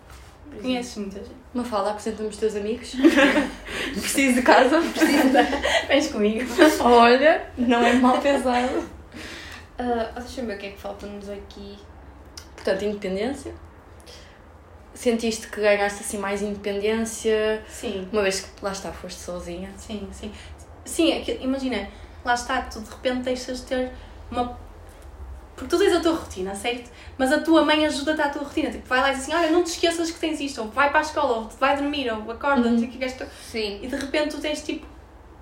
Conheces 0.59 0.97
muita 0.97 1.19
gente. 1.19 1.31
Uma 1.53 1.63
fala, 1.63 1.91
apresenta-me 1.91 2.29
os 2.29 2.37
teus 2.37 2.55
amigos. 2.55 2.95
Preciso 3.93 4.35
de 4.35 4.41
casa. 4.41 4.79
Vens 5.87 6.07
comigo. 6.07 6.49
Olha, 6.81 7.49
não 7.57 7.83
é 7.83 7.93
mal 7.93 8.19
pensado. 8.19 8.83
Ah, 9.77 10.11
Deixa-me 10.19 10.47
ver 10.47 10.55
o 10.55 10.59
que 10.59 10.65
é 10.67 10.69
que 10.71 10.79
falta-nos 10.79 11.29
aqui. 11.29 11.77
Portanto, 12.55 12.85
independência. 12.85 13.53
Sentiste 14.93 15.47
que 15.47 15.61
ganhaste 15.61 16.01
assim 16.01 16.17
mais 16.17 16.41
independência, 16.41 17.63
Sim. 17.67 18.07
uma 18.11 18.21
vez 18.21 18.41
que 18.41 18.63
lá 18.63 18.71
está, 18.71 18.91
foste 18.91 19.19
sozinha. 19.19 19.71
Sim, 19.77 20.07
sim. 20.11 20.31
Sim, 20.85 21.11
é 21.11 21.37
imagina, 21.41 21.87
lá 22.25 22.33
está, 22.33 22.61
tu 22.63 22.81
de 22.81 22.89
repente 22.89 23.21
deixas 23.23 23.61
de 23.61 23.65
ter 23.67 23.91
uma. 24.29 24.59
Porque 25.61 25.75
tu 25.75 25.77
tens 25.77 25.95
a 25.95 25.99
tua 25.99 26.13
rotina, 26.13 26.55
certo? 26.55 26.89
Mas 27.19 27.31
a 27.31 27.39
tua 27.39 27.63
mãe 27.63 27.85
ajuda-te 27.85 28.19
à 28.19 28.29
tua 28.29 28.41
rotina. 28.41 28.71
Tipo, 28.71 28.87
vai 28.87 28.99
lá 28.99 29.11
e 29.11 29.13
diz 29.13 29.21
assim: 29.21 29.33
olha, 29.35 29.51
não 29.51 29.61
te 29.63 29.67
esqueças 29.67 30.09
que 30.09 30.19
tens 30.19 30.39
isto, 30.39 30.59
ou 30.59 30.67
vai 30.69 30.89
para 30.89 30.97
a 30.97 31.03
escola, 31.03 31.37
ou 31.37 31.49
vai 31.59 31.77
dormir, 31.77 32.11
ou 32.11 32.31
acorda, 32.31 32.67
não 32.67 32.79
sei 32.79 32.87
o 32.87 32.91
que 32.91 32.97
queres. 32.97 33.13
tu-" 33.13 33.27
Sim. 33.43 33.79
E 33.83 33.87
de 33.87 33.95
repente 33.95 34.35
tu 34.35 34.41
tens 34.41 34.63
tipo, 34.63 34.87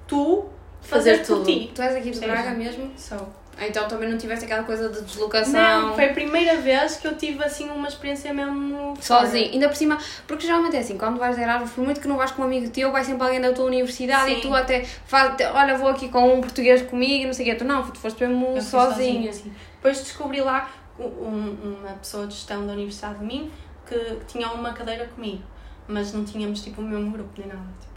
tu 0.06 0.44
Fazer 0.82 1.20
fazer, 1.20 1.26
por 1.26 1.38
tudo. 1.38 1.46
ti. 1.46 1.72
Tu 1.74 1.82
és 1.82 1.96
aqui 1.96 2.12
de. 2.12 2.20
Braga 2.20 2.52
mesmo? 2.52 2.92
Sou. 2.98 3.30
Então 3.62 3.88
também 3.88 4.10
não 4.10 4.18
tiveste 4.18 4.44
aquela 4.46 4.64
coisa 4.64 4.90
de 4.90 5.02
deslocação. 5.04 5.54
Não, 5.88 5.94
foi 5.96 6.10
a 6.10 6.14
primeira 6.14 6.58
vez 6.58 6.98
que 6.98 7.08
eu 7.08 7.16
tive 7.18 7.42
assim 7.44 7.70
uma 7.70 7.88
experiência 7.88 8.34
mesmo. 8.34 8.94
fora. 9.00 9.26
Sozinho, 9.26 9.52
ainda 9.54 9.68
por 9.70 9.76
cima, 9.76 9.98
porque 10.28 10.46
geralmente 10.46 10.76
é 10.76 10.80
assim, 10.80 10.98
quando 10.98 11.18
vais 11.18 11.36
de 11.36 11.42
Erasmus, 11.42 11.72
por 11.72 11.84
muito 11.84 12.00
que 12.02 12.08
não 12.10 12.16
vais 12.18 12.32
com 12.32 12.42
um 12.42 12.46
amigo 12.46 12.70
teu, 12.70 12.92
vai 12.92 13.04
sempre 13.06 13.24
alguém 13.24 13.40
da 13.42 13.52
tua 13.54 13.66
universidade 13.66 14.32
e 14.32 14.36
Sim. 14.36 14.42
tu 14.42 14.54
até 14.54 14.84
faz, 15.06 15.34
olha, 15.54 15.78
vou 15.78 15.90
aqui 15.90 16.08
com 16.10 16.36
um 16.36 16.40
português 16.42 16.82
comigo, 16.84 17.26
não 17.28 17.34
sei 17.34 17.48
o 17.48 17.50
quê, 17.52 17.56
tu 17.56 17.66
não, 17.66 17.84
tu 17.84 17.98
foste 18.00 18.26
mesmo 18.26 18.46
Eu 18.48 18.54
fui 18.54 18.62
sozinha. 18.62 19.32
Depois 19.80 20.00
descobri 20.00 20.42
lá 20.42 20.70
um- 21.00 21.04
um- 21.06 21.78
uma 21.82 21.94
pessoa 21.94 22.28
de 22.28 22.34
gestão 22.34 22.68
da 22.68 22.74
Universidade 22.74 23.20
de 23.20 23.26
Minho 23.26 23.52
que, 23.88 23.96
que 23.98 24.26
tinha 24.26 24.52
uma 24.52 24.74
cadeira 24.74 25.06
comigo, 25.08 25.42
mas 25.88 26.12
não 26.14 26.24
tínhamos 26.26 26.62
tipo 26.62 26.82
o 26.82 26.84
mesmo 26.84 27.12
grupo 27.12 27.30
nem 27.38 27.48
nada. 27.48 27.62
Tipo, 27.82 27.90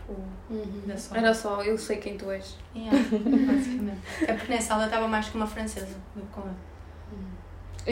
Uhum. 0.51 0.83
Era 0.87 0.99
só. 0.99 1.14
Era 1.16 1.35
só, 1.35 1.62
eu 1.62 1.79
sei 1.79 1.97
quem 1.97 2.16
tu 2.18 2.31
és. 2.31 2.57
Yeah, 2.75 2.97
basicamente. 2.99 4.01
É 4.29 4.33
porque 4.35 4.53
nessa 4.53 4.75
aula 4.75 4.85
eu 4.85 4.88
estava 4.88 5.09
mais 5.09 5.29
com 5.29 5.38
uma 5.38 5.47
francesa 5.47 5.97
do 6.14 6.21
que 6.23 6.27
com 6.33 6.42
ele. 6.42 6.57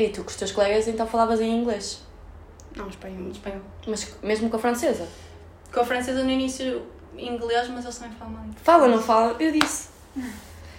E 0.07 0.09
tu 0.11 0.23
com 0.23 0.29
os 0.31 0.37
teus 0.37 0.53
colegas 0.53 0.87
então 0.87 1.07
falavas 1.07 1.41
em 1.41 1.51
inglês, 1.61 2.03
Não, 2.77 2.89
espanhol. 2.89 3.23
Em 3.23 3.31
espanhol. 3.31 3.61
mas 3.87 4.15
mesmo 4.23 4.49
com 4.51 4.57
a 4.57 4.61
francesa. 4.61 5.09
Com 5.73 5.81
a 5.81 5.85
francesa 5.85 6.23
no 6.23 6.31
início 6.31 6.87
inglês, 7.17 7.69
mas 7.69 7.85
eles 7.85 7.99
também 7.99 8.17
falam 8.17 8.35
mal 8.35 8.43
inglês. 8.45 8.63
Fala, 8.63 8.89
não 8.89 9.01
fala? 9.01 9.37
Eu 9.41 9.51
disse. 9.53 9.89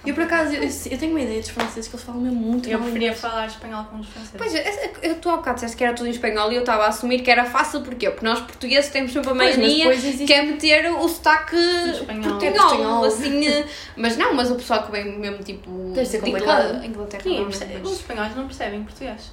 Eu 0.03 0.15
por 0.15 0.23
acaso, 0.23 0.53
eu, 0.55 0.63
eu 0.63 0.97
tenho 0.97 1.11
uma 1.11 1.21
ideia 1.21 1.39
dos 1.39 1.49
franceses 1.49 1.87
que 1.87 1.95
eles 1.95 2.03
falam 2.05 2.21
mesmo 2.21 2.39
muito 2.39 2.67
Eu 2.67 2.79
mal 2.79 2.87
preferia 2.87 3.07
inglês. 3.09 3.21
falar 3.21 3.45
espanhol 3.45 3.83
com 3.85 3.99
os 3.99 4.07
franceses. 4.07 4.35
Pois, 4.35 4.55
é, 4.55 4.91
é, 5.03 5.13
tu 5.13 5.29
há 5.29 5.37
bocado 5.37 5.55
disseste 5.55 5.77
que 5.77 5.83
era 5.83 5.93
tudo 5.93 6.07
em 6.07 6.11
espanhol 6.11 6.51
e 6.51 6.55
eu 6.55 6.61
estava 6.61 6.85
a 6.85 6.87
assumir 6.87 7.21
que 7.21 7.29
era 7.29 7.45
fácil, 7.45 7.81
porquê? 7.81 8.09
Porque 8.09 8.25
nós 8.25 8.39
portugueses 8.39 8.89
temos 8.89 9.13
sempre 9.13 9.29
a 9.29 9.35
Pois, 9.35 9.47
mas 9.49 9.57
mania 9.57 9.77
depois 9.77 10.03
existe- 10.03 10.25
que 10.25 10.33
é 10.33 10.41
meter 10.41 10.91
o 10.91 11.07
sotaque 11.07 11.55
Espanhol. 11.55 12.23
portunhol, 12.31 12.53
Portunhol. 12.67 13.03
assim, 13.05 13.47
eh, 13.47 13.65
mas 13.95 14.17
não, 14.17 14.33
mas 14.33 14.49
o 14.49 14.55
pessoal 14.55 14.83
que 14.83 14.91
vem 14.91 15.19
mesmo 15.19 15.43
tipo 15.43 15.69
Deve 15.93 16.05
ser 16.07 16.17
de 16.21 16.31
complicado. 16.31 16.59
Inglaterra, 16.61 16.85
Inglaterra 16.87 17.23
Sim, 17.23 17.37
não, 17.37 17.45
perce- 17.45 17.65
mas- 17.79 17.91
os 17.91 17.97
espanhóis 17.99 18.35
não 18.35 18.45
percebem 18.47 18.83
português. 18.83 19.31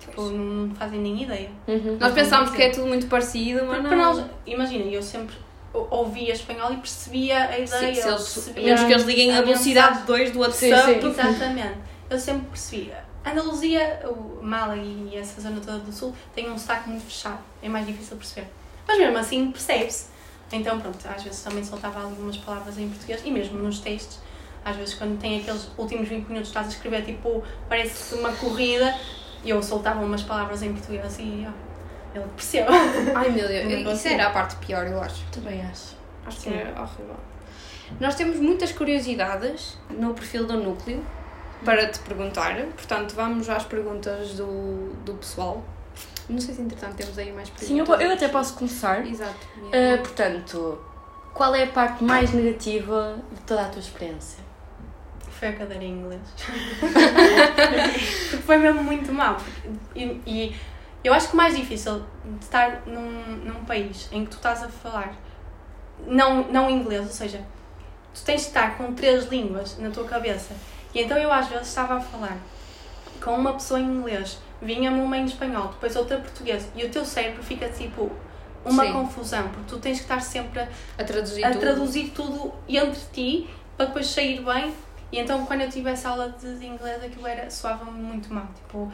Tipo, 0.00 0.20
não, 0.20 0.32
não 0.66 0.74
fazem 0.74 1.00
nem 1.00 1.22
ideia. 1.22 1.48
Uhum. 1.66 1.96
Nós 1.98 2.12
pensámos 2.12 2.50
que 2.50 2.60
é 2.62 2.68
tudo 2.68 2.86
muito 2.86 3.06
parecido, 3.06 3.60
mas 3.64 3.78
Porque 3.80 3.82
não. 3.82 3.88
para 3.88 3.96
nós, 4.20 4.24
imagina, 4.46 4.84
eu 4.84 5.02
sempre 5.02 5.34
ouvia 5.90 6.32
espanhol 6.32 6.72
e 6.72 6.76
percebia 6.76 7.44
a 7.48 7.58
ideia. 7.58 7.66
Sim, 7.66 8.00
se 8.00 8.08
eles, 8.08 8.32
percebia 8.34 8.64
menos 8.64 8.84
que 8.84 8.92
eles 8.92 9.04
liguem 9.04 9.32
a, 9.34 9.38
a 9.38 9.42
velocidade 9.42 9.98
mensagem. 10.00 10.06
2 10.06 10.30
do 10.30 10.34
Sim, 10.52 10.72
WhatsApp. 10.72 11.00
sim. 11.00 11.08
Exatamente. 11.08 11.78
Eu 12.10 12.18
sempre 12.18 12.46
percebi. 12.46 12.92
Andaluzia, 13.24 14.00
o 14.04 14.42
Mala 14.42 14.76
e 14.76 15.16
essa 15.16 15.40
zona 15.40 15.60
toda 15.60 15.78
do 15.78 15.90
sul 15.92 16.14
tem 16.34 16.50
um 16.50 16.58
sotaque 16.58 16.90
muito 16.90 17.04
fechado. 17.04 17.38
É 17.62 17.68
mais 17.68 17.86
difícil 17.86 18.16
perceber. 18.16 18.46
Mas 18.86 18.98
mesmo 18.98 19.16
assim 19.16 19.50
percebe-se. 19.50 20.06
Então 20.52 20.78
pronto, 20.78 20.98
às 21.08 21.22
vezes 21.22 21.42
também 21.42 21.64
soltava 21.64 22.02
algumas 22.02 22.36
palavras 22.36 22.78
em 22.78 22.88
português 22.88 23.22
e 23.24 23.30
mesmo 23.30 23.58
nos 23.58 23.78
textos. 23.78 24.18
Às 24.64 24.76
vezes 24.76 24.94
quando 24.94 25.18
tem 25.18 25.40
aqueles 25.40 25.68
últimos 25.76 26.08
20 26.08 26.26
minutos 26.28 26.48
estás 26.48 26.66
a 26.66 26.70
escrever 26.70 27.02
tipo, 27.04 27.42
parece 27.68 28.14
uma 28.14 28.30
corrida 28.32 28.94
e 29.42 29.50
eu 29.50 29.62
soltava 29.62 30.00
umas 30.04 30.22
palavras 30.22 30.62
em 30.62 30.72
português 30.72 31.16
e 31.18 31.46
ó, 31.48 31.73
ele 32.14 32.24
percebeu. 32.36 32.72
Ai 33.14 33.30
meu 33.30 33.48
Deus, 33.48 33.84
Não 33.84 33.92
isso 33.92 34.08
era 34.08 34.26
a 34.26 34.30
parte 34.30 34.56
pior, 34.56 34.86
eu 34.86 35.00
acho. 35.00 35.24
Também 35.32 35.60
acho. 35.62 35.96
Acho 36.26 36.36
que 36.38 36.50
Sim. 36.50 36.54
era 36.54 36.80
horrível. 36.80 37.16
Nós 38.00 38.14
temos 38.14 38.38
muitas 38.38 38.72
curiosidades 38.72 39.78
no 39.90 40.14
perfil 40.14 40.46
do 40.46 40.56
núcleo 40.56 41.04
para 41.64 41.86
te 41.86 41.98
perguntar, 42.00 42.56
portanto 42.56 43.14
vamos 43.14 43.48
às 43.48 43.64
perguntas 43.64 44.34
do, 44.34 44.92
do 45.04 45.14
pessoal. 45.14 45.62
Não 46.28 46.40
sei 46.40 46.54
se 46.54 46.62
entretanto 46.62 46.94
temos 46.94 47.18
aí 47.18 47.32
mais 47.32 47.50
perguntas. 47.50 47.68
Sim, 47.68 47.78
eu, 47.78 48.08
eu 48.08 48.12
até 48.14 48.28
posso 48.28 48.54
começar. 48.54 49.06
Exato. 49.06 49.46
Uh, 49.58 49.98
portanto, 49.98 50.78
qual 51.34 51.54
é 51.54 51.64
a 51.64 51.66
parte 51.66 52.02
mais 52.02 52.32
negativa 52.32 53.18
de 53.32 53.40
toda 53.42 53.62
a 53.62 53.68
tua 53.68 53.80
experiência? 53.80 54.42
Foi 55.28 55.48
a 55.48 55.52
cadeira 55.52 55.84
em 55.84 55.98
inglês. 55.98 56.20
Porque 58.30 58.42
foi 58.42 58.56
mesmo 58.56 58.82
muito 58.82 59.12
mal. 59.12 59.36
E, 59.94 60.20
e 60.26 60.56
eu 61.04 61.12
acho 61.12 61.28
que 61.28 61.34
o 61.34 61.36
mais 61.36 61.54
difícil 61.56 62.02
de 62.24 62.44
estar 62.44 62.82
num, 62.86 63.10
num 63.44 63.64
país 63.64 64.08
em 64.10 64.24
que 64.24 64.30
tu 64.30 64.36
estás 64.36 64.62
a 64.62 64.68
falar 64.68 65.14
não, 66.06 66.44
não 66.50 66.70
inglês, 66.70 67.02
ou 67.06 67.12
seja, 67.12 67.40
tu 68.14 68.22
tens 68.24 68.42
de 68.42 68.46
estar 68.48 68.76
com 68.76 68.92
três 68.94 69.26
línguas 69.26 69.78
na 69.78 69.90
tua 69.90 70.04
cabeça. 70.04 70.54
E 70.94 71.00
então 71.00 71.16
eu 71.18 71.32
às 71.32 71.48
vezes 71.48 71.68
estava 71.68 71.96
a 71.96 72.00
falar 72.00 72.38
com 73.22 73.34
uma 73.36 73.52
pessoa 73.54 73.80
em 73.80 73.84
inglês, 73.84 74.38
vinha-me 74.60 75.00
uma 75.00 75.16
em 75.16 75.24
espanhol, 75.24 75.68
depois 75.68 75.94
outra 75.96 76.18
em 76.18 76.20
português, 76.20 76.68
e 76.74 76.84
o 76.84 76.90
teu 76.90 77.04
cérebro 77.04 77.42
fica 77.42 77.68
tipo 77.68 78.10
uma 78.64 78.84
Sim. 78.84 78.92
confusão, 78.92 79.48
porque 79.48 79.66
tu 79.68 79.78
tens 79.78 79.98
que 79.98 80.04
estar 80.04 80.20
sempre 80.20 80.60
a 80.60 80.68
A 80.98 81.04
traduzir 81.04 81.44
a 81.44 81.50
tudo. 81.50 81.60
traduzir 81.60 82.10
tudo 82.14 82.52
entre 82.68 83.00
ti 83.12 83.50
para 83.76 83.86
depois 83.86 84.06
sair 84.06 84.42
bem. 84.42 84.74
E 85.12 85.18
então 85.18 85.44
quando 85.46 85.60
eu 85.60 85.70
tive 85.70 85.90
essa 85.90 86.08
aula 86.08 86.30
de, 86.30 86.64
inglês 86.66 87.02
aquilo 87.02 87.26
era, 87.26 87.48
soava-me 87.50 87.92
muito 87.92 88.32
mal. 88.32 88.46
Tipo, 88.56 88.90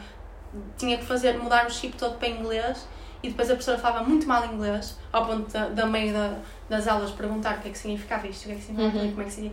tinha 0.77 0.97
que 0.97 1.05
fazer, 1.05 1.37
mudar 1.37 1.65
o 1.65 1.69
chip 1.71 1.95
todo 1.97 2.17
para 2.17 2.27
inglês 2.27 2.87
e 3.23 3.29
depois 3.29 3.49
a 3.49 3.53
professora 3.53 3.77
falava 3.77 4.03
muito 4.03 4.27
mal 4.27 4.45
inglês, 4.45 4.97
ao 5.13 5.25
ponto 5.25 5.51
da, 5.51 5.67
da 5.69 5.85
meio 5.85 6.11
da, 6.13 6.35
das 6.69 6.87
aulas 6.87 7.11
perguntar 7.11 7.57
o 7.57 7.61
que 7.61 7.69
é 7.69 7.71
que 7.71 7.77
significava 7.77 8.27
isto, 8.27 8.43
o 8.43 8.45
que 8.47 8.51
é 8.51 8.55
que 8.55 8.61
significava 8.61 8.97
aquilo, 8.97 9.11
como 9.11 9.21
é 9.21 9.25
que 9.25 9.31
se 9.31 9.51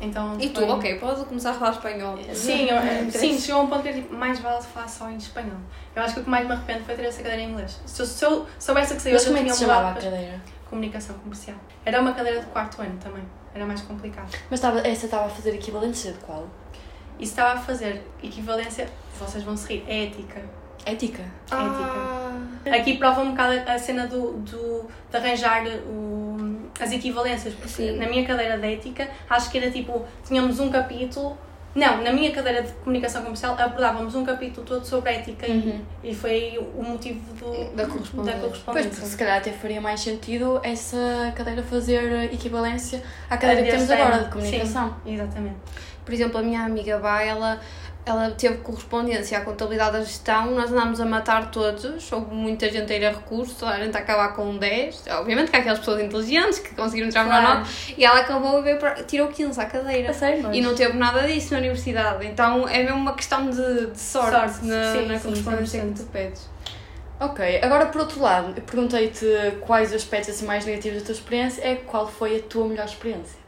então, 0.00 0.36
E 0.40 0.48
tu, 0.48 0.60
foi- 0.60 0.68
ok, 0.70 0.98
podes 0.98 1.22
começar 1.24 1.50
a 1.50 1.54
falar 1.54 1.70
espanhol. 1.70 2.18
Sim, 2.34 2.66
eu, 2.66 2.76
Não 3.04 3.10
sim, 3.10 3.38
chegou 3.38 3.62
um 3.62 3.68
ponto 3.68 3.82
que 3.82 3.88
era 3.88 3.96
tipo, 3.98 4.12
mais 4.14 4.40
vale 4.40 4.60
falar 4.62 4.88
só 4.88 5.08
em 5.08 5.16
espanhol. 5.16 5.58
Eu 5.94 6.02
acho 6.02 6.14
que 6.14 6.20
o 6.20 6.24
que 6.24 6.30
mais 6.30 6.44
me 6.46 6.52
arrependo 6.52 6.84
foi 6.84 6.96
ter 6.96 7.04
essa 7.04 7.22
cadeira 7.22 7.42
em 7.42 7.50
inglês. 7.52 7.80
Se 7.86 8.02
eu, 8.02 8.06
se 8.06 8.24
eu 8.24 8.46
soubesse 8.58 8.94
que 8.96 9.02
saiu, 9.02 9.14
Mas 9.14 9.22
eu 9.22 9.28
como 9.28 9.38
é 9.38 9.40
que 9.40 9.44
tinha 9.46 9.54
se 9.54 9.60
chamava 9.64 9.90
a 9.90 9.94
cadeira? 9.94 10.40
Comunicação 10.68 11.16
comercial. 11.18 11.56
Era 11.86 12.00
uma 12.00 12.12
cadeira 12.12 12.40
de 12.40 12.46
quarto 12.46 12.82
ano 12.82 12.98
também. 12.98 13.22
Era 13.54 13.64
mais 13.64 13.80
complicado. 13.82 14.28
Mas 14.50 14.58
estava, 14.58 14.80
essa 14.80 15.04
estava 15.06 15.26
a 15.26 15.30
fazer 15.30 15.54
equivalência 15.54 16.12
de 16.12 16.18
qual? 16.18 16.48
Isso 17.20 17.30
estava 17.30 17.52
a 17.60 17.62
fazer 17.62 18.04
equivalência, 18.20 18.88
vocês 19.18 19.42
vão 19.44 19.56
se 19.56 19.72
rir, 19.74 19.84
é 19.86 20.04
ética. 20.04 20.40
Ética. 20.86 21.22
Ah, 21.50 22.32
Aqui 22.74 22.96
prova 22.98 23.20
um 23.22 23.30
bocado 23.30 23.58
a 23.70 23.78
cena 23.78 24.06
do, 24.06 24.32
do, 24.38 24.86
de 25.10 25.16
arranjar 25.16 25.64
o, 25.86 26.56
as 26.80 26.92
equivalências, 26.92 27.54
porque 27.54 27.68
Sim. 27.68 27.96
na 27.98 28.06
minha 28.06 28.24
cadeira 28.26 28.58
de 28.58 28.72
ética, 28.74 29.08
acho 29.28 29.50
que 29.50 29.58
era 29.58 29.70
tipo, 29.70 30.04
tínhamos 30.26 30.60
um 30.60 30.70
capítulo, 30.70 31.36
não, 31.74 32.02
na 32.02 32.12
minha 32.12 32.30
cadeira 32.32 32.62
de 32.62 32.72
comunicação 32.74 33.22
comercial 33.22 33.56
abordávamos 33.58 34.14
um 34.14 34.24
capítulo 34.24 34.64
todo 34.66 34.84
sobre 34.84 35.10
ética 35.12 35.46
Uhum. 35.50 35.80
e, 36.02 36.10
e 36.10 36.14
foi 36.14 36.58
o 36.76 36.82
motivo 36.82 37.20
do, 37.34 37.74
Da 37.74 37.86
correspondência. 37.86 38.40
da 38.40 38.48
Pois, 38.48 38.62
correspondência. 38.62 38.90
porque 38.90 39.06
se 39.06 39.16
calhar 39.16 39.38
até 39.38 39.52
faria 39.52 39.80
mais 39.80 40.00
sentido 40.00 40.60
essa 40.62 41.32
cadeira 41.34 41.62
fazer 41.62 42.32
equivalência 42.32 43.02
à 43.28 43.36
cadeira 43.36 43.62
que 43.64 43.70
temos 43.70 43.90
agora 43.90 44.24
de 44.24 44.30
comunicação. 44.30 44.94
Sim, 45.04 45.14
exatamente. 45.14 45.56
Por 46.04 46.12
exemplo, 46.12 46.38
a 46.38 46.42
minha 46.42 46.62
amiga 46.62 46.98
Bá, 46.98 47.22
ela, 47.22 47.58
ela 48.06 48.30
teve 48.32 48.58
correspondência 48.58 49.38
à 49.38 49.40
contabilidade 49.40 49.92
da 49.92 50.00
gestão, 50.00 50.50
nós 50.50 50.70
andámos 50.70 51.00
a 51.00 51.06
matar 51.06 51.50
todos, 51.50 52.12
houve 52.12 52.34
muita 52.34 52.70
gente 52.70 52.92
a 52.92 52.96
ir 52.96 53.04
a 53.06 53.10
recurso, 53.12 53.64
a 53.64 53.78
gente 53.82 53.96
a 53.96 54.00
acabar 54.00 54.34
com 54.34 54.44
um 54.50 54.58
10. 54.58 55.04
Obviamente 55.20 55.50
que 55.50 55.56
há 55.56 55.60
aquelas 55.60 55.78
pessoas 55.78 56.02
inteligentes 56.02 56.58
que 56.58 56.74
conseguiram 56.74 57.08
entrar 57.08 57.24
Claro. 57.24 57.42
na 57.42 57.54
nota 57.60 57.70
e 57.96 58.04
ela 58.04 58.20
acabou 58.20 58.66
e 58.66 58.74
para, 58.76 59.02
tirou 59.04 59.28
15 59.28 59.58
à 59.58 59.64
cadeira. 59.64 60.12
Sério? 60.12 60.52
E 60.52 60.60
não 60.60 60.74
teve 60.74 60.98
nada 60.98 61.22
disso 61.26 61.52
na 61.54 61.58
universidade, 61.60 62.26
então 62.26 62.68
é 62.68 62.82
mesmo 62.82 62.96
uma 62.98 63.14
questão 63.14 63.48
de, 63.48 63.86
de 63.86 63.98
sorte, 63.98 64.30
Sorte, 64.32 64.66
na, 64.66 64.92
sim, 64.92 65.06
na 65.06 65.18
sim, 65.18 65.22
correspondência 65.24 65.80
que 65.80 65.86
100%. 65.86 65.96
tu 65.96 66.02
pedes. 66.12 66.50
Ok, 67.20 67.60
agora 67.62 67.86
por 67.86 68.02
outro 68.02 68.20
lado, 68.20 68.60
perguntei-te 68.62 69.24
quais 69.60 69.94
aspectos 69.94 70.34
assim, 70.34 70.44
mais 70.44 70.66
negativos 70.66 70.98
da 71.00 71.06
tua 71.06 71.14
experiência, 71.14 71.62
é 71.66 71.76
qual 71.76 72.06
foi 72.06 72.36
a 72.36 72.42
tua 72.42 72.66
melhor 72.68 72.84
experiência? 72.84 73.38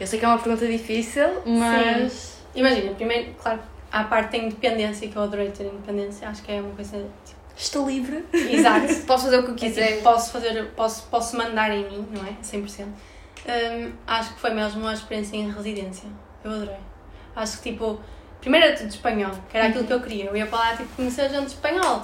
Eu 0.00 0.06
sei 0.06 0.18
que 0.18 0.24
é 0.24 0.28
uma 0.28 0.38
pergunta 0.38 0.66
difícil, 0.66 1.26
mas. 1.44 2.37
Imagina, 2.58 2.92
primeiro, 2.94 3.34
claro, 3.34 3.60
à 3.92 4.04
parte 4.04 4.32
da 4.38 4.44
independência, 4.44 5.08
que 5.08 5.16
eu 5.16 5.22
adorei 5.22 5.50
ter 5.50 5.64
independência, 5.64 6.28
acho 6.28 6.42
que 6.42 6.52
é 6.52 6.60
uma 6.60 6.74
coisa. 6.74 6.96
Tipo, 7.24 7.38
Estou 7.56 7.86
livre. 7.88 8.24
exato. 8.32 8.94
Posso 9.06 9.24
fazer 9.24 9.38
o 9.38 9.42
que 9.44 9.50
eu 9.50 9.54
É 9.54 9.58
quiser. 9.58 9.88
tipo, 9.92 10.02
posso 10.04 10.32
fazer, 10.32 10.64
posso, 10.76 11.02
posso 11.08 11.36
mandar 11.36 11.70
em 11.76 11.84
mim, 11.90 12.06
não 12.12 12.24
é? 12.24 12.32
100%. 12.42 12.84
Hum, 12.86 13.92
acho 14.06 14.34
que 14.34 14.40
foi 14.40 14.50
mesmo 14.50 14.80
uma 14.80 14.92
experiência 14.92 15.36
em 15.36 15.50
residência. 15.50 16.08
Eu 16.44 16.52
adorei. 16.52 16.76
Acho 17.34 17.60
que, 17.60 17.72
tipo, 17.72 17.98
primeiro 18.40 18.66
era 18.66 18.76
tudo 18.76 18.88
espanhol, 18.88 19.32
que 19.50 19.56
era 19.56 19.68
aquilo 19.68 19.84
que 19.84 19.92
eu 19.92 20.00
queria. 20.00 20.24
Eu 20.26 20.36
ia 20.36 20.46
para 20.46 20.58
lá, 20.58 20.76
tipo, 20.76 20.88
conhecer 20.96 21.28
gente 21.30 21.48
espanhol. 21.48 22.02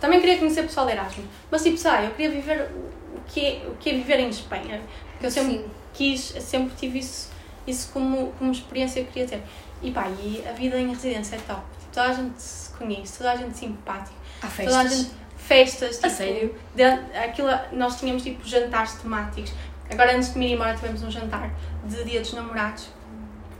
Também 0.00 0.20
queria 0.20 0.38
conhecer 0.38 0.62
pessoal 0.62 0.86
de 0.86 0.92
Erasmus. 0.92 1.26
Mas, 1.50 1.62
tipo, 1.62 1.76
sabe, 1.78 2.06
eu 2.06 2.10
queria 2.12 2.30
viver 2.30 2.68
o 3.16 3.20
que 3.26 3.40
é, 3.44 3.66
o 3.68 3.74
que 3.76 3.90
é 3.90 3.92
viver 3.94 4.20
em 4.20 4.28
Espanha. 4.28 4.80
Porque 5.12 5.26
eu 5.26 5.30
sempre 5.30 5.52
Sim. 5.58 5.64
quis, 5.94 6.20
sempre 6.20 6.74
tive 6.76 6.98
isso, 7.00 7.30
isso 7.66 7.90
como, 7.92 8.32
como 8.38 8.50
experiência 8.52 9.02
que 9.02 9.08
eu 9.08 9.12
queria 9.12 9.28
ter. 9.28 9.42
E 9.82 9.90
pá, 9.90 10.08
e 10.08 10.44
a 10.48 10.52
vida 10.52 10.78
em 10.78 10.88
residência 10.90 11.36
é 11.36 11.38
top. 11.40 11.60
Tipo, 11.80 11.92
toda 11.92 12.06
a 12.08 12.12
gente 12.12 12.40
se 12.40 12.70
conhece, 12.70 13.18
toda 13.18 13.32
a 13.32 13.36
gente 13.36 13.56
simpática. 13.58 14.14
Há 14.42 14.46
Toda 14.46 14.48
a 14.48 14.50
festas. 14.84 14.92
gente, 14.98 15.10
festas, 15.36 15.94
tipo, 15.96 16.06
A 16.06 16.10
sério? 16.10 16.54
dentro- 16.74 17.04
aquilo, 17.18 17.48
nós 17.72 17.98
tínhamos 17.98 18.22
tipo 18.22 18.46
jantares 18.46 18.92
temáticos. 18.94 19.52
Agora, 19.90 20.14
antes 20.16 20.32
de 20.32 20.38
me 20.38 20.48
ir 20.48 20.52
embora, 20.54 20.74
tivemos 20.74 21.02
um 21.02 21.10
jantar 21.10 21.50
de 21.84 22.04
Dia 22.04 22.20
dos 22.20 22.32
Namorados 22.32 22.88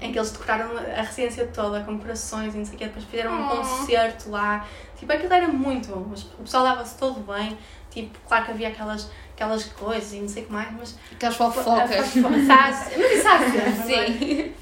em 0.00 0.10
que 0.12 0.18
eles 0.18 0.30
decoraram 0.32 0.70
a 0.76 1.02
residência 1.02 1.46
toda 1.48 1.80
com 1.84 1.98
corações 1.98 2.54
e 2.54 2.58
não 2.58 2.64
sei 2.64 2.74
o 2.74 2.78
quê. 2.78 2.86
Depois 2.86 3.04
fizeram 3.04 3.32
um 3.32 3.46
Oh. 3.46 3.56
concerto 3.56 4.30
lá. 4.30 4.66
Tipo, 4.98 5.12
aquilo 5.12 5.32
era 5.32 5.46
muito 5.48 5.88
bom. 5.88 6.06
mas 6.10 6.22
O 6.22 6.42
pessoal 6.44 6.64
dava-se 6.64 6.96
todo 6.96 7.20
bem. 7.20 7.56
Tipo, 7.90 8.18
claro 8.26 8.46
que 8.46 8.50
havia 8.52 8.68
aquelas, 8.68 9.10
aquelas 9.34 9.64
coisas 9.64 10.12
e 10.14 10.16
não 10.20 10.28
sei 10.28 10.42
o 10.44 10.46
que 10.46 10.52
mais, 10.52 10.68
mas. 10.72 10.98
Aquelas 11.12 11.36
fofocas. 11.36 11.90
Sabe? 11.90 12.20
Mas 12.20 13.12
isso 13.12 13.28
há 13.28 13.38
sempre? 13.38 13.72
Sim. 13.84 14.54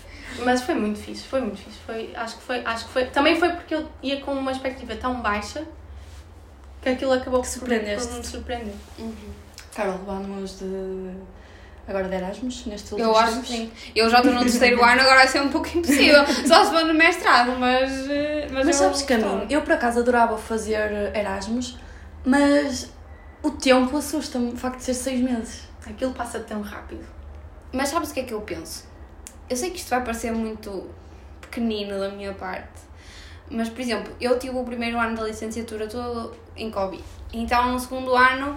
Mas 0.44 0.62
foi 0.62 0.74
muito 0.74 0.98
fixe, 0.98 1.24
foi 1.26 1.40
muito 1.40 1.58
fixe. 1.58 1.78
Foi, 1.86 2.12
acho, 2.14 2.36
que 2.38 2.42
foi, 2.42 2.64
acho 2.64 2.86
que 2.86 2.92
foi. 2.92 3.04
Também 3.06 3.38
foi 3.38 3.50
porque 3.50 3.74
eu 3.74 3.88
ia 4.02 4.20
com 4.20 4.32
uma 4.32 4.52
expectativa 4.52 4.94
tão 4.96 5.20
baixa 5.20 5.64
que 6.82 6.88
aquilo 6.88 7.12
acabou 7.12 7.42
por, 7.42 7.48
por 7.48 8.16
me 8.16 8.24
surpreender. 8.24 8.74
Carol, 9.74 9.98
vamos 10.06 10.58
de. 10.58 11.10
Agora 11.88 12.08
de 12.08 12.14
Erasmus, 12.14 12.66
neste 12.66 12.92
último 12.94 13.10
Eu 13.10 13.16
acho 13.18 13.40
que 13.40 13.48
sim. 13.48 13.72
Eu 13.96 14.08
já 14.08 14.18
estou 14.18 14.32
no 14.32 14.40
terceiro 14.40 14.76
ano, 14.84 15.00
agora 15.00 15.16
vai 15.16 15.28
ser 15.28 15.40
um 15.40 15.48
pouco 15.48 15.66
impossível. 15.76 16.24
Só 16.46 16.64
se 16.64 16.70
for 16.70 16.84
no 16.84 16.94
mestrado, 16.94 17.52
mas. 17.58 18.08
eh, 18.08 18.46
Mas, 18.50 18.66
Mas 18.66 18.76
sabes 18.76 19.02
que 19.02 19.12
a 19.12 19.18
mim, 19.18 19.46
eu 19.50 19.62
por 19.62 19.72
acaso 19.72 19.98
adorava 20.00 20.38
fazer 20.38 21.14
Erasmus, 21.16 21.78
mas 22.24 22.90
o 23.42 23.50
tempo 23.50 23.96
assusta-me, 23.96 24.52
o 24.52 24.56
facto 24.56 24.78
de 24.78 24.84
ser 24.84 24.94
seis 24.94 25.20
meses. 25.20 25.62
Aquilo 25.84 26.12
passa 26.12 26.38
tão 26.40 26.60
rápido. 26.60 27.04
Mas 27.72 27.88
sabes 27.88 28.10
o 28.10 28.14
que 28.14 28.20
é 28.20 28.22
que 28.24 28.34
eu 28.34 28.40
penso? 28.42 28.84
Eu 29.50 29.56
sei 29.56 29.70
que 29.70 29.78
isto 29.78 29.90
vai 29.90 30.00
parecer 30.02 30.32
muito 30.32 30.88
pequenino 31.40 31.98
da 31.98 32.08
minha 32.10 32.32
parte, 32.32 32.80
mas 33.50 33.68
por 33.68 33.80
exemplo, 33.80 34.12
eu 34.20 34.38
tive 34.38 34.56
o 34.56 34.62
primeiro 34.64 34.98
ano 34.98 35.16
da 35.16 35.24
licenciatura 35.24 35.88
todo 35.88 36.34
em 36.56 36.70
Covid. 36.70 37.02
Então 37.32 37.72
no 37.72 37.78
segundo 37.80 38.14
ano 38.14 38.54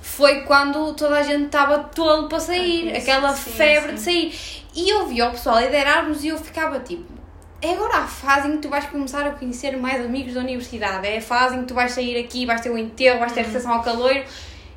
foi 0.00 0.40
quando 0.42 0.94
toda 0.94 1.18
a 1.18 1.22
gente 1.22 1.44
estava 1.46 1.78
todo 1.80 2.28
para 2.28 2.40
sair, 2.40 2.92
Ah, 2.94 2.98
aquela 2.98 3.32
sim, 3.34 3.50
febre 3.50 3.88
sim. 3.90 3.94
de 3.94 4.00
sair. 4.00 4.64
E 4.74 4.88
eu 4.90 5.06
via 5.06 5.28
o 5.28 5.30
pessoal 5.32 5.56
a 5.56 5.60
liderarmos 5.60 6.24
e 6.24 6.28
eu 6.28 6.38
ficava 6.38 6.80
tipo. 6.80 7.04
É 7.60 7.74
agora 7.74 7.98
a 7.98 8.06
fase 8.08 8.48
em 8.48 8.52
que 8.52 8.58
tu 8.62 8.68
vais 8.68 8.86
começar 8.86 9.24
a 9.24 9.30
conhecer 9.32 9.76
mais 9.76 10.04
amigos 10.04 10.34
da 10.34 10.40
universidade. 10.40 11.06
É 11.06 11.18
a 11.18 11.22
fase 11.22 11.54
em 11.54 11.60
que 11.60 11.66
tu 11.66 11.74
vais 11.74 11.92
sair 11.92 12.18
aqui, 12.18 12.44
vais 12.44 12.60
ter 12.60 12.70
o 12.70 12.76
enterro, 12.76 13.20
vais 13.20 13.30
ter 13.32 13.40
a 13.40 13.44
recepção 13.44 13.72
ao 13.72 13.82
caloiro 13.84 14.24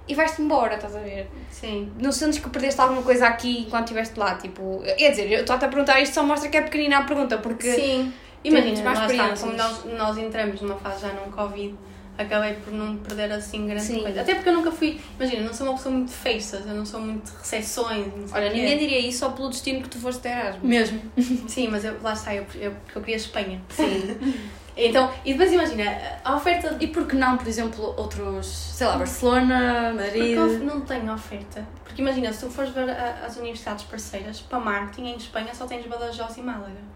e 0.07 0.13
vais-te 0.13 0.41
embora, 0.41 0.75
estás 0.75 0.95
a 0.95 0.99
ver? 0.99 1.29
Sim. 1.49 1.91
não 1.99 2.11
sentes 2.11 2.39
que 2.39 2.49
perdeste 2.49 2.79
alguma 2.79 3.01
coisa 3.01 3.27
aqui 3.27 3.61
enquanto 3.61 3.85
estiveste 3.85 4.19
lá? 4.19 4.35
Tipo, 4.35 4.83
quer 4.97 5.09
dizer, 5.09 5.31
eu 5.31 5.41
estou-te 5.41 5.65
a 5.65 5.67
perguntar 5.67 5.99
isto 6.01 6.13
só 6.13 6.23
mostra 6.23 6.49
que 6.49 6.57
é 6.57 6.61
pequenina 6.61 6.99
a 6.99 7.03
pergunta, 7.03 7.37
porque. 7.37 7.71
Sim. 7.71 8.13
Imagina, 8.43 8.83
mais 8.83 8.99
está, 8.99 9.05
experiências. 9.05 9.39
como 9.39 9.53
nós, 9.57 9.85
nós 9.97 10.17
entramos 10.19 10.61
numa 10.61 10.75
fase 10.75 11.01
já 11.01 11.13
num 11.13 11.31
Covid, 11.31 11.75
acabei 12.15 12.53
por 12.53 12.71
não 12.71 12.97
perder 12.97 13.31
assim 13.31 13.65
grande 13.65 13.83
Sim. 13.83 14.01
coisa. 14.01 14.21
Até 14.21 14.35
porque 14.35 14.49
eu 14.49 14.53
nunca 14.53 14.71
fui. 14.71 14.99
Imagina, 15.19 15.41
não 15.43 15.53
sou 15.53 15.67
uma 15.67 15.75
pessoa 15.75 15.95
muito 15.95 16.11
festas, 16.11 16.65
eu 16.67 16.75
não 16.75 16.85
sou 16.85 16.99
muito 16.99 17.31
de 17.31 17.37
recepções. 17.37 18.07
Olha, 18.31 18.51
ninguém 18.51 18.77
diria 18.77 18.99
isso 18.99 19.19
só 19.19 19.29
pelo 19.29 19.49
destino 19.49 19.81
que 19.81 19.89
tu 19.89 19.97
foste 19.97 20.21
de 20.21 20.29
Erasmus. 20.29 20.63
Mesmo. 20.63 21.01
Sim, 21.49 21.69
mas 21.69 21.83
eu, 21.83 21.95
lá 22.03 22.13
está, 22.13 22.35
eu, 22.35 22.45
eu, 22.55 22.71
porque 22.71 22.97
eu 22.97 23.01
queria 23.01 23.17
Espanha. 23.17 23.61
Sim. 23.69 24.15
então, 24.77 25.11
e 25.23 25.31
depois 25.33 25.51
imagina, 25.53 25.83
a 26.23 26.35
oferta 26.35 26.73
de 26.75 26.85
E 26.85 26.87
por 26.89 27.07
que 27.07 27.15
não, 27.15 27.37
por 27.37 27.47
exemplo, 27.47 27.93
outros, 27.97 28.45
sei 28.47 28.85
lá, 28.87 28.97
Barcelona, 28.97 29.93
Porque 29.95 30.03
Madrid? 30.35 30.37
of- 30.37 30.63
não 30.65 30.81
tem 30.81 31.09
oferta. 31.09 31.65
Porque 31.83 32.01
imagina, 32.01 32.31
se 32.33 32.45
tu 32.45 32.51
fores 32.51 32.71
ver 32.71 32.89
as 32.89 33.37
universidades 33.37 33.85
parceiras, 33.85 34.41
para 34.41 34.59
marketing 34.59 35.05
em 35.07 35.15
Espanha 35.17 35.53
só 35.53 35.65
tens 35.65 35.85
Badajoz 35.85 36.35
e 36.37 36.41
Málaga. 36.41 36.95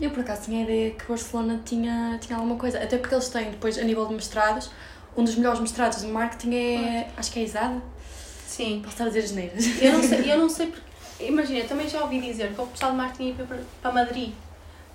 Eu 0.00 0.10
por 0.10 0.20
acaso 0.20 0.42
tinha 0.42 0.60
a 0.60 0.62
ideia 0.64 0.90
que 0.92 1.04
Barcelona 1.08 1.60
tinha, 1.64 2.18
tinha 2.20 2.36
alguma 2.36 2.56
coisa, 2.56 2.78
até 2.82 2.98
porque 2.98 3.14
eles 3.14 3.28
têm 3.30 3.50
depois 3.50 3.76
a 3.78 3.82
nível 3.82 4.06
de 4.06 4.14
mestrados, 4.14 4.70
um 5.16 5.24
dos 5.24 5.34
melhores 5.34 5.58
mestrados 5.60 6.02
de 6.02 6.06
marketing 6.06 6.54
é, 6.54 7.08
acho 7.16 7.32
que 7.32 7.40
é 7.40 7.42
ISAD, 7.42 7.80
Sim. 8.46 8.80
posso 8.82 8.94
estar 8.94 9.04
a 9.04 9.08
dizer 9.08 9.26
geneiras. 9.26 9.64
Eu 9.82 9.92
não 9.94 10.02
sei, 10.02 10.18
eu 10.32 10.38
não 10.38 10.48
sei 10.48 10.66
porque. 10.68 10.88
Imagina, 11.20 11.64
também 11.66 11.88
já 11.88 12.00
ouvi 12.02 12.20
dizer 12.20 12.52
que 12.54 12.60
o 12.60 12.66
pessoal 12.66 12.92
de 12.92 12.98
marketing 12.98 13.24
ia 13.30 13.34
para, 13.44 13.58
para 13.82 13.92
Madrid. 13.92 14.32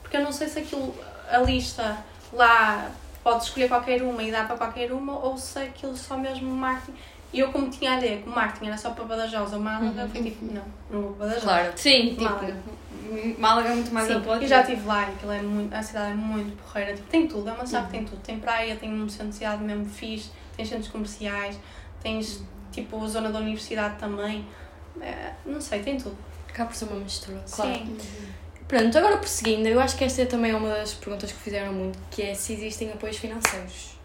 Porque 0.01 0.15
eu 0.15 0.21
não 0.21 0.31
sei 0.31 0.47
se 0.47 0.59
aquilo, 0.59 0.95
a 1.29 1.37
lista 1.39 1.97
lá 2.31 2.91
pode 3.23 3.43
escolher 3.43 3.67
qualquer 3.67 4.01
uma 4.01 4.21
e 4.21 4.31
dá 4.31 4.43
para 4.43 4.57
qualquer 4.57 4.91
uma, 4.91 5.17
ou 5.17 5.37
se 5.37 5.59
aquilo 5.59 5.95
só 5.95 6.17
mesmo 6.17 6.51
marketing. 6.51 6.97
E 7.31 7.39
eu, 7.39 7.51
como 7.51 7.69
tinha 7.69 7.93
a 7.93 7.97
ideia 7.97 8.21
que 8.21 8.29
o 8.29 8.31
marketing 8.31 8.67
era 8.67 8.77
só 8.77 8.91
para 8.91 9.05
Badajoz 9.05 9.53
ou 9.53 9.59
Málaga, 9.59 10.07
foi 10.07 10.21
tipo, 10.21 10.45
não, 10.45 10.61
não 10.91 11.01
vou 11.01 11.13
para 11.13 11.27
Badajoz. 11.27 11.43
Claro. 11.43 11.73
Sim, 11.75 12.09
tipo. 12.09 12.23
Málaga. 12.23 12.57
Málaga 13.37 13.69
é 13.69 13.75
muito 13.75 13.93
mais 13.93 14.07
Sim, 14.07 14.23
eu 14.25 14.47
já 14.47 14.61
estive 14.61 14.85
lá 14.87 15.09
e 15.09 15.13
aquilo 15.13 15.31
é 15.31 15.41
muito, 15.41 15.73
a 15.73 15.83
cidade 15.83 16.11
é 16.11 16.15
muito 16.15 16.55
porreira. 16.63 16.93
Tipo, 16.93 17.09
tem 17.09 17.27
tudo, 17.27 17.49
é 17.49 17.53
uma 17.53 17.65
cidade 17.65 17.85
que 17.87 17.91
tem 17.91 18.05
tudo. 18.05 18.21
Tem 18.21 18.39
praia, 18.39 18.75
tem 18.75 18.93
um 18.93 19.09
centro 19.09 19.29
de 19.29 19.35
cidade 19.35 19.63
mesmo 19.63 19.85
fixe, 19.85 20.31
tem 20.55 20.65
centros 20.65 20.89
comerciais, 20.89 21.59
tens 22.01 22.43
tipo 22.71 23.03
a 23.03 23.07
zona 23.07 23.31
da 23.31 23.39
universidade 23.39 23.97
também. 23.97 24.45
É, 25.01 25.33
não 25.45 25.59
sei, 25.59 25.81
tem 25.81 25.97
tudo. 25.97 26.17
Acaba 26.49 26.69
por 26.69 26.75
ser 26.75 26.85
uma 26.85 26.99
mistura, 26.99 27.43
claro. 27.51 27.73
Sim. 27.73 27.97
Pronto, 28.73 28.97
agora 28.97 29.17
prosseguindo, 29.17 29.67
eu 29.67 29.79
acho 29.79 29.95
que 29.95 30.03
esta 30.03 30.23
é 30.23 30.25
também 30.25 30.51
uma 30.51 30.69
das 30.69 30.95
perguntas 30.95 31.31
que 31.31 31.37
fizeram 31.37 31.71
muito, 31.71 31.99
que 32.09 32.23
é 32.23 32.33
se 32.33 32.53
existem 32.53 32.91
apoios 32.91 33.17
financeiros. 33.17 33.99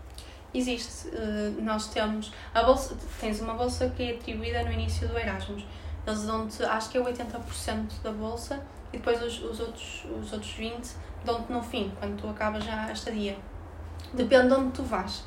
Existe, 0.52 1.09
eh, 1.09 1.52
nós 1.62 1.87
temos 1.87 2.31
a 2.52 2.62
bolsa, 2.62 2.94
tens 3.18 3.40
uma 3.40 3.54
bolsa 3.54 3.88
que 3.96 4.02
é 4.02 4.11
atribuída 4.16 4.62
no 4.64 4.70
início 4.70 5.09
do 5.09 5.18
Erasmus. 5.18 5.64
Eles 6.07 6.22
dão-te, 6.24 6.62
acho 6.64 6.90
que 6.90 6.98
é 6.98 7.00
80% 7.02 8.02
da 8.02 8.12
bolsa 8.12 8.62
e 8.92 8.98
depois 8.98 9.22
os, 9.22 9.42
os, 9.42 9.59
outros, 9.59 10.04
os 10.20 10.33
outros 10.35 10.52
20% 10.59 10.96
dão-te 11.24 11.50
no 11.50 11.62
fim, 11.62 11.90
quando 11.98 12.20
tu 12.20 12.28
acabas 12.28 12.62
já 12.62 12.85
a 12.85 12.92
estadia. 12.92 13.38
Depende 14.12 14.48
de 14.48 14.52
onde 14.52 14.72
tu 14.72 14.83
vais. 14.83 15.24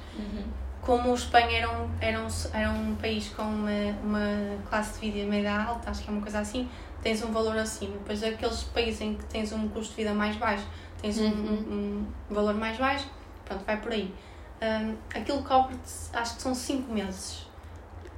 Como 0.84 1.16
Espanha 1.16 1.58
era 1.58 1.72
um, 1.72 1.90
era 2.00 2.20
um, 2.20 2.28
era 2.54 2.70
um 2.70 2.96
país 2.96 3.30
com 3.30 3.42
uma, 3.42 3.72
uma 4.04 4.58
classe 4.70 5.00
de 5.00 5.10
vida 5.10 5.28
média 5.28 5.64
alta, 5.64 5.90
acho 5.90 6.04
que 6.04 6.10
é 6.10 6.12
uma 6.12 6.22
coisa 6.22 6.40
assim, 6.42 6.70
tens 7.02 7.24
um 7.24 7.32
valor 7.32 7.58
acima. 7.58 7.94
Depois 7.94 8.24
aqueles 8.24 8.64
países 8.64 9.02
em 9.02 9.16
que 9.16 9.24
tens 9.26 9.52
um 9.52 9.68
custo 9.70 9.92
de 9.96 10.04
vida 10.04 10.14
mais 10.14 10.36
baixo, 10.36 10.66
tens 11.02 11.18
um, 11.20 11.28
um, 11.28 12.06
um 12.30 12.34
valor 12.34 12.54
mais 12.54 12.78
baixo, 12.78 13.08
pronto, 13.46 13.64
vai 13.66 13.78
por 13.78 13.92
aí. 13.92 14.14
Um, 14.62 14.96
aquilo 15.14 15.42
cobre-te, 15.44 15.82
acho 16.14 16.36
que 16.36 16.42
são 16.42 16.54
5 16.54 16.92
meses. 16.94 17.48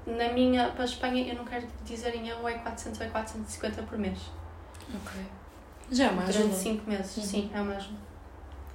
Na 0.06 0.28
minha, 0.34 0.68
para 0.70 0.82
a 0.82 0.86
Espanha, 0.86 1.26
eu 1.32 1.36
não 1.36 1.46
quero 1.46 1.66
dizer 1.86 2.14
em 2.16 2.28
euro, 2.28 2.46
é 2.48 2.54
400 2.56 3.00
ou 3.00 3.06
é 3.06 3.10
450 3.10 3.84
por 3.84 3.98
mês. 3.98 4.20
Ok. 4.94 5.22
Já 5.92 6.06
é 6.06 6.10
uma 6.10 6.24
Durante 6.24 6.40
ajuda. 6.40 6.56
5 6.56 6.90
meses, 6.90 7.18
Uhum. 7.18 7.24
sim, 7.24 7.52
é 7.54 7.62
uma 7.62 7.76
ajuda. 7.76 7.98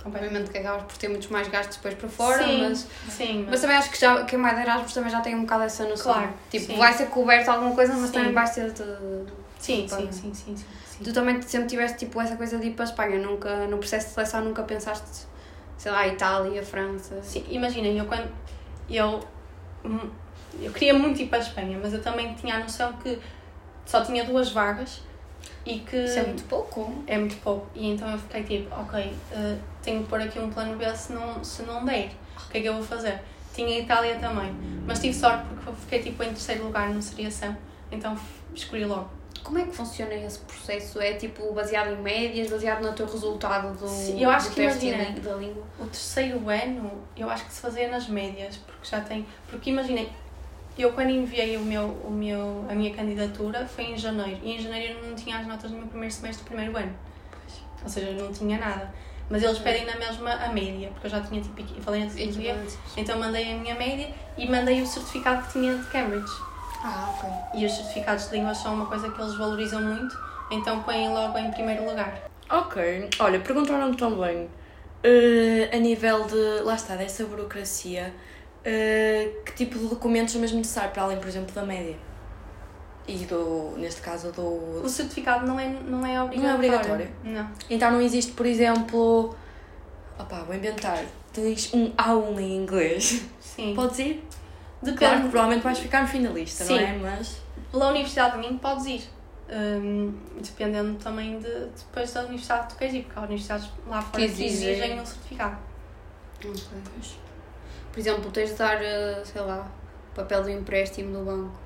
Obviamente 0.05 0.51
que 0.51 0.57
acabas 0.59 0.85
por 0.85 0.97
ter 0.97 1.09
muitos 1.09 1.29
mais 1.29 1.49
gastos 1.49 1.77
depois 1.77 1.95
para 1.95 2.09
fora, 2.09 2.43
sim, 2.45 2.61
mas, 2.63 2.87
sim, 3.11 3.47
mas 3.51 3.61
também 3.61 3.77
acho 3.77 3.91
que 3.91 4.01
já, 4.01 4.25
quem 4.25 4.41
vai 4.41 4.55
de 4.55 4.61
Erasmus 4.63 4.95
também 4.95 5.11
já 5.11 5.21
tem 5.21 5.35
um 5.35 5.41
bocado 5.43 5.65
essa 5.65 5.85
noção. 5.87 6.13
Claro, 6.15 6.33
Tipo, 6.51 6.67
sim. 6.67 6.79
vai 6.79 6.93
ser 6.95 7.07
coberto 7.07 7.51
alguma 7.51 7.75
coisa, 7.75 7.93
mas 7.95 8.07
Sim. 8.07 8.13
também 8.13 8.33
vai 8.33 8.47
ser 8.47 8.73
de... 8.73 8.83
sim, 9.59 9.85
Opa. 9.85 9.97
sim, 9.97 10.13
sim, 10.13 10.35
sim, 10.35 10.57
sim, 10.57 10.65
sim. 10.87 11.05
Tu 11.05 11.13
também 11.13 11.41
sempre 11.43 11.69
tiveste 11.69 11.99
tipo 11.99 12.21
essa 12.21 12.37
coisa 12.37 12.59
de 12.59 12.69
ir 12.69 12.71
para 12.73 12.85
a 12.85 12.89
Espanha, 12.89 13.19
nunca, 13.19 13.67
no 13.67 13.79
processo 13.79 14.09
de 14.09 14.15
seleção 14.15 14.45
nunca 14.45 14.63
pensaste, 14.63 15.27
sei 15.77 15.93
lá, 15.93 16.07
Itália, 16.07 16.63
França. 16.63 17.21
Sim, 17.23 17.45
imaginem, 17.49 17.99
eu 17.99 18.07
quando. 18.07 18.31
Eu, 18.89 19.21
hum, 19.85 20.11
eu 20.61 20.73
queria 20.73 20.95
muito 20.95 21.21
ir 21.21 21.27
para 21.27 21.39
a 21.39 21.43
Espanha, 21.43 21.79
mas 21.81 21.93
eu 21.93 22.03
também 22.03 22.35
tinha 22.35 22.57
a 22.57 22.61
noção 22.61 22.93
que 22.95 23.19
só 23.85 24.03
tinha 24.05 24.25
duas 24.25 24.51
vagas 24.51 25.03
e 25.65 25.81
que. 25.81 25.97
Isso 25.97 26.19
é 26.19 26.23
muito 26.25 26.45
pouco. 26.45 27.05
é 27.07 27.19
muito 27.19 27.37
pouco. 27.43 27.67
E 27.75 27.91
então 27.91 28.11
eu 28.11 28.19
fiquei 28.19 28.43
tipo, 28.43 28.75
ok, 28.75 29.13
eh, 29.33 29.57
tenho 29.83 30.03
que 30.03 30.09
pôr 30.09 30.21
aqui 30.21 30.39
um 30.39 30.51
plano 30.51 30.77
B 30.77 30.95
se 30.97 31.13
não, 31.13 31.43
se 31.45 31.63
não 31.63 31.85
der. 31.85 32.11
O 32.47 32.51
que 32.51 32.59
é 32.59 32.61
que 32.63 32.69
eu 32.69 32.75
vou 32.75 32.83
fazer? 32.83 33.21
Tinha 33.55 33.69
a 33.77 33.81
Itália 33.81 34.17
também, 34.17 34.55
mas 34.87 35.01
tive 35.01 35.15
sorte 35.15 35.45
porque 35.49 35.73
fiquei 35.81 36.03
tipo 36.03 36.23
em 36.23 36.29
terceiro 36.29 36.65
lugar 36.65 36.89
na 36.91 37.03
seriação, 37.03 37.57
então 37.91 38.17
escolhi 38.55 38.85
logo. 38.85 39.18
Como 39.43 39.59
é 39.59 39.65
que 39.65 39.73
funciona 39.73 40.15
esse 40.15 40.39
processo? 40.41 41.01
É 41.01 41.15
tipo 41.15 41.53
baseado 41.53 41.93
em 41.93 42.03
médias, 42.03 42.51
baseado 42.51 42.83
no 42.83 42.93
teu 42.93 43.07
resultado 43.07 43.77
do, 43.79 43.89
Sim, 43.89 44.23
eu 44.23 44.31
acho 44.31 44.49
do 44.49 44.55
que 44.55 44.61
teste 44.63 44.87
imagina. 44.87 45.21
da 45.21 45.35
língua? 45.35 45.65
O 45.79 45.85
terceiro 45.85 46.49
ano, 46.49 46.93
eu 47.17 47.31
acho 47.31 47.47
que 47.47 47.53
se 47.53 47.61
fazia 47.61 47.89
nas 47.89 48.09
médias, 48.09 48.57
porque 48.57 48.89
já 48.89 49.01
tem. 49.01 49.27
Porque 49.49 49.71
imaginem, 49.71 50.09
eu 50.79 50.93
quando 50.93 51.11
enviei 51.11 51.57
o 51.57 51.61
meu, 51.61 51.87
o 52.05 52.11
meu, 52.11 52.65
a 52.69 52.75
minha 52.75 52.95
candidatura 52.95 53.67
foi 53.67 53.85
em 53.85 53.99
janeiro, 53.99 54.39
e 54.43 54.53
em 54.53 54.59
janeiro 54.61 54.99
eu 55.01 55.09
não 55.09 55.15
tinha 55.15 55.39
as 55.39 55.47
notas 55.47 55.71
do 55.71 55.77
meu 55.77 55.87
primeiro 55.87 56.15
semestre 56.15 56.45
do 56.45 56.49
primeiro 56.49 56.77
ano. 56.77 56.95
Ou 57.83 57.89
seja, 57.89 58.11
eu 58.11 58.25
não 58.25 58.33
tinha 58.33 58.59
nada. 58.59 58.93
Mas 59.31 59.43
eles 59.43 59.59
pedem 59.59 59.85
na 59.85 59.97
mesma 59.97 60.33
a 60.33 60.53
média, 60.53 60.89
porque 60.91 61.07
eu 61.07 61.11
já 61.11 61.21
tinha 61.21 61.41
tipo. 61.41 61.63
Falei 61.83 62.03
antes 62.03 62.17
então 62.97 63.19
mandei 63.19 63.53
a 63.53 63.57
minha 63.57 63.75
média 63.75 64.11
e 64.37 64.49
mandei 64.49 64.81
o 64.81 64.87
certificado 64.87 65.47
que 65.47 65.53
tinha 65.53 65.77
de 65.77 65.85
Cambridge. 65.87 66.48
Ah, 66.83 67.15
ok. 67.15 67.61
E 67.61 67.67
os 67.67 67.73
certificados 67.73 68.29
de 68.29 68.37
línguas 68.37 68.59
são 68.59 68.75
uma 68.75 68.87
coisa 68.87 69.11
que 69.11 69.21
eles 69.21 69.35
valorizam 69.37 69.83
muito, 69.83 70.19
então 70.51 70.83
põem 70.83 71.09
logo 71.09 71.37
em 71.39 71.51
primeiro 71.51 71.85
lugar. 71.85 72.29
Ok, 72.51 73.11
olha, 73.19 73.41
perguntaram-me 73.41 73.97
também 73.97 74.49
eh, 75.03 75.69
a 75.73 75.77
nível 75.77 76.25
de, 76.25 76.63
lá 76.63 76.75
está, 76.75 76.97
dessa 76.97 77.25
burocracia, 77.25 78.13
eh, 78.65 79.31
que 79.45 79.53
tipo 79.53 79.79
de 79.79 79.87
documentos 79.87 80.35
é 80.35 80.39
mesmo 80.39 80.59
necessário 80.59 80.91
para 80.91 81.03
além, 81.03 81.19
por 81.19 81.29
exemplo, 81.29 81.55
da 81.55 81.63
média? 81.63 81.97
E 83.07 83.25
do, 83.25 83.75
neste 83.79 84.03
caso, 84.03 84.33
do... 84.33 84.83
O 84.83 84.89
certificado 84.89 85.47
não 85.47 85.59
é, 85.59 85.69
não 85.69 86.05
é 86.05 86.23
obrigatório. 86.23 86.43
Não 86.43 86.51
é 86.51 86.55
obrigatório? 86.55 87.09
Não. 87.25 87.51
Então 87.71 87.91
não 87.91 88.01
existe, 88.01 88.33
por 88.33 88.45
exemplo, 88.45 89.35
opá, 90.19 90.43
vou 90.43 90.55
inventar, 90.55 91.03
tens 91.33 91.73
um 91.73 91.91
A1 91.93 92.39
em 92.39 92.57
inglês, 92.57 93.25
Sim. 93.41 93.75
podes 93.75 93.99
ir? 93.99 94.28
Depende. 94.83 94.99
Claro 94.99 95.23
que 95.23 95.29
provavelmente 95.29 95.63
vais 95.63 95.79
ficar 95.79 96.03
no 96.03 96.09
fim 96.09 96.23
da 96.23 96.31
lista, 96.31 96.65
não 96.65 96.77
Sim. 96.77 96.83
é? 96.85 96.93
Mas... 96.99 97.41
Pela 97.71 97.89
universidade 97.91 98.41
de 98.41 98.49
mim 98.49 98.59
podes 98.59 98.87
ir. 98.87 99.03
Hum, 99.51 100.13
dependendo 100.43 100.99
também 100.99 101.39
de 101.39 101.49
depois 101.49 102.13
da 102.13 102.21
universidade 102.23 102.67
que 102.69 102.75
tu 102.75 102.79
queres 102.79 102.95
ir, 102.95 103.03
porque 103.05 103.19
há 103.19 103.23
universidades 103.23 103.71
lá 103.87 104.03
fora 104.03 104.23
Que 104.27 104.33
que 104.33 104.45
exigem. 104.45 105.01
um 105.01 105.07
certificado. 105.07 105.57
Ok. 106.45 106.55
Por 107.93 107.99
exemplo, 107.99 108.31
tens 108.31 108.51
de 108.51 108.57
dar, 108.57 108.83
eh, 108.83 109.23
sei 109.25 109.41
lá, 109.41 109.67
papel 110.15 110.43
do 110.43 110.51
empréstimo 110.51 111.19
do 111.19 111.25
banco. 111.25 111.59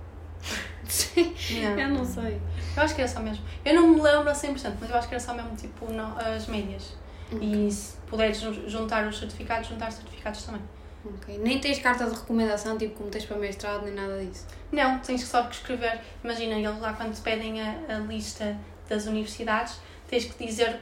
Sim. 0.88 1.34
Não. 1.62 1.78
Eu 1.78 1.88
não 1.90 2.04
sei. 2.04 2.40
Eu 2.76 2.82
acho 2.82 2.94
que 2.94 3.00
era 3.00 3.10
só 3.10 3.20
mesmo. 3.20 3.44
Eu 3.64 3.74
não 3.74 3.88
me 3.88 4.00
lembro 4.00 4.30
a 4.30 4.32
100%, 4.32 4.74
mas 4.80 4.88
eu 4.90 4.96
acho 4.96 5.08
que 5.08 5.14
era 5.14 5.22
só 5.22 5.34
mesmo 5.34 5.54
tipo 5.56 5.92
no- 5.92 6.16
as 6.18 6.46
médias. 6.46 6.94
E 7.40 7.70
se 7.70 7.96
puderes 8.06 8.40
jun- 8.40 8.68
juntar 8.68 9.06
os 9.08 9.18
certificados, 9.18 9.68
juntar 9.68 9.88
os 9.88 9.94
certificados 9.96 10.42
também. 10.44 10.62
Ok. 11.04 11.38
Nem 11.38 11.58
tens 11.58 11.78
carta 11.78 12.04
de 12.06 12.14
recomendação, 12.14 12.78
tipo 12.78 12.94
como 12.94 13.10
tens 13.10 13.24
para 13.24 13.36
mestrado, 13.36 13.84
nem 13.84 13.94
nada 13.94 14.18
disso. 14.24 14.46
Não, 14.70 14.98
tens 15.00 15.22
que 15.22 15.28
só 15.28 15.42
que 15.44 15.54
escrever. 15.54 16.00
Imagina, 16.22 16.54
eles 16.54 16.80
lá 16.80 16.92
quando 16.92 17.14
te 17.14 17.20
pedem 17.20 17.60
a, 17.60 17.74
a 17.88 17.98
lista 17.98 18.56
das 18.88 19.06
universidades, 19.06 19.78
tens 20.08 20.24
que 20.26 20.46
dizer. 20.46 20.80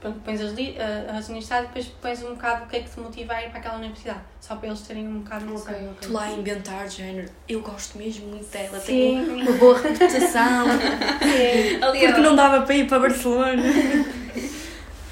Pronto, 0.00 0.18
pões 0.24 0.40
as, 0.40 0.50
as 0.50 1.28
universidades 1.28 1.64
e 1.64 1.66
depois 1.68 1.86
pões 2.00 2.22
um 2.24 2.34
bocado 2.34 2.64
o 2.64 2.66
que 2.66 2.76
é 2.76 2.80
que 2.80 2.90
te 2.90 2.98
motiva 2.98 3.34
a 3.34 3.42
ir 3.44 3.50
para 3.50 3.60
aquela 3.60 3.76
universidade. 3.76 4.18
Só 4.40 4.56
para 4.56 4.66
eles 4.66 4.80
terem 4.80 5.06
um 5.06 5.20
bocado 5.20 5.46
de 5.46 5.52
noção. 5.52 5.72
ok. 5.74 5.94
Tu 6.00 6.12
lá 6.12 6.24
a 6.24 6.32
inventar, 6.32 6.88
género, 6.90 7.28
eu 7.48 7.60
gosto 7.60 7.98
mesmo 7.98 8.26
muito 8.26 8.50
dela, 8.50 8.80
Sim. 8.80 8.86
tenho 8.86 9.42
uma 9.42 9.52
boa 9.52 9.78
reputação, 9.78 10.66
Ali 11.88 12.00
porque 12.00 12.20
não 12.20 12.34
dava 12.34 12.62
para 12.62 12.74
ir 12.74 12.88
para 12.88 12.98
Barcelona. 12.98 13.62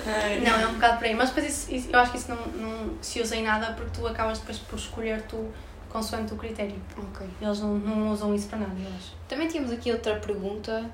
Ai, 0.07 0.41
Não, 0.41 0.59
é 0.61 0.67
um 0.67 0.75
bocado 0.75 0.99
por 0.99 1.05
aí. 1.07 1.15
Mas 1.15 1.29
depois 1.31 1.47
isso, 1.49 1.75
isso- 1.75 1.89
eu 1.93 1.99
acho 1.99 2.13
que 2.13 2.19
isso 2.19 2.31
não, 2.31 2.47
não 2.47 2.91
se 3.03 3.21
usa 3.21 3.37
em 3.37 3.43
nada 3.43 3.73
porque 3.75 3.91
tu 4.01 4.07
acabas 4.07 4.39
depois 4.39 4.59
por 4.59 4.79
escolher 4.79 5.23
tu 5.23 5.49
consoante 5.89 6.33
o 6.33 6.37
critério. 6.37 6.77
Ok. 6.97 7.27
Eles 7.41 7.61
não, 7.61 7.75
não 7.75 8.13
usam 8.13 8.35
isso 8.35 8.49
para 8.49 8.59
nada, 8.59 8.73
eu 8.79 8.89
acho. 8.97 9.15
Também 9.29 9.49
tínhamos 9.49 9.73
aqui 9.73 9.91
outra 9.93 10.17
pergunta 10.17 10.85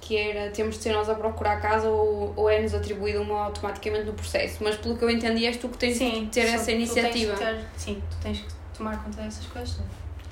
que 0.00 0.16
era 0.16 0.50
temos 0.50 0.76
de 0.76 0.82
ser 0.82 0.92
nós 0.92 1.08
a 1.08 1.14
procurar 1.14 1.60
casa 1.60 1.88
ou, 1.88 2.32
ou 2.36 2.50
é-nos 2.50 2.74
atribuído 2.74 3.22
uma 3.22 3.44
automaticamente 3.44 4.04
no 4.04 4.12
processo, 4.12 4.58
mas 4.62 4.76
pelo 4.76 4.96
que 4.96 5.04
eu 5.04 5.08
entendi 5.10 5.46
és 5.46 5.56
tu 5.56 5.68
que 5.68 5.78
tens 5.78 5.96
de 5.98 6.26
ter 6.26 6.40
essa 6.40 6.72
iniciativa. 6.72 7.34
ter- 7.36 7.64
sim, 7.76 8.02
tu 8.10 8.16
tens 8.20 8.40
que 8.40 8.48
tomar 8.76 9.02
conta 9.02 9.22
dessas 9.22 9.46
coisas. 9.46 9.78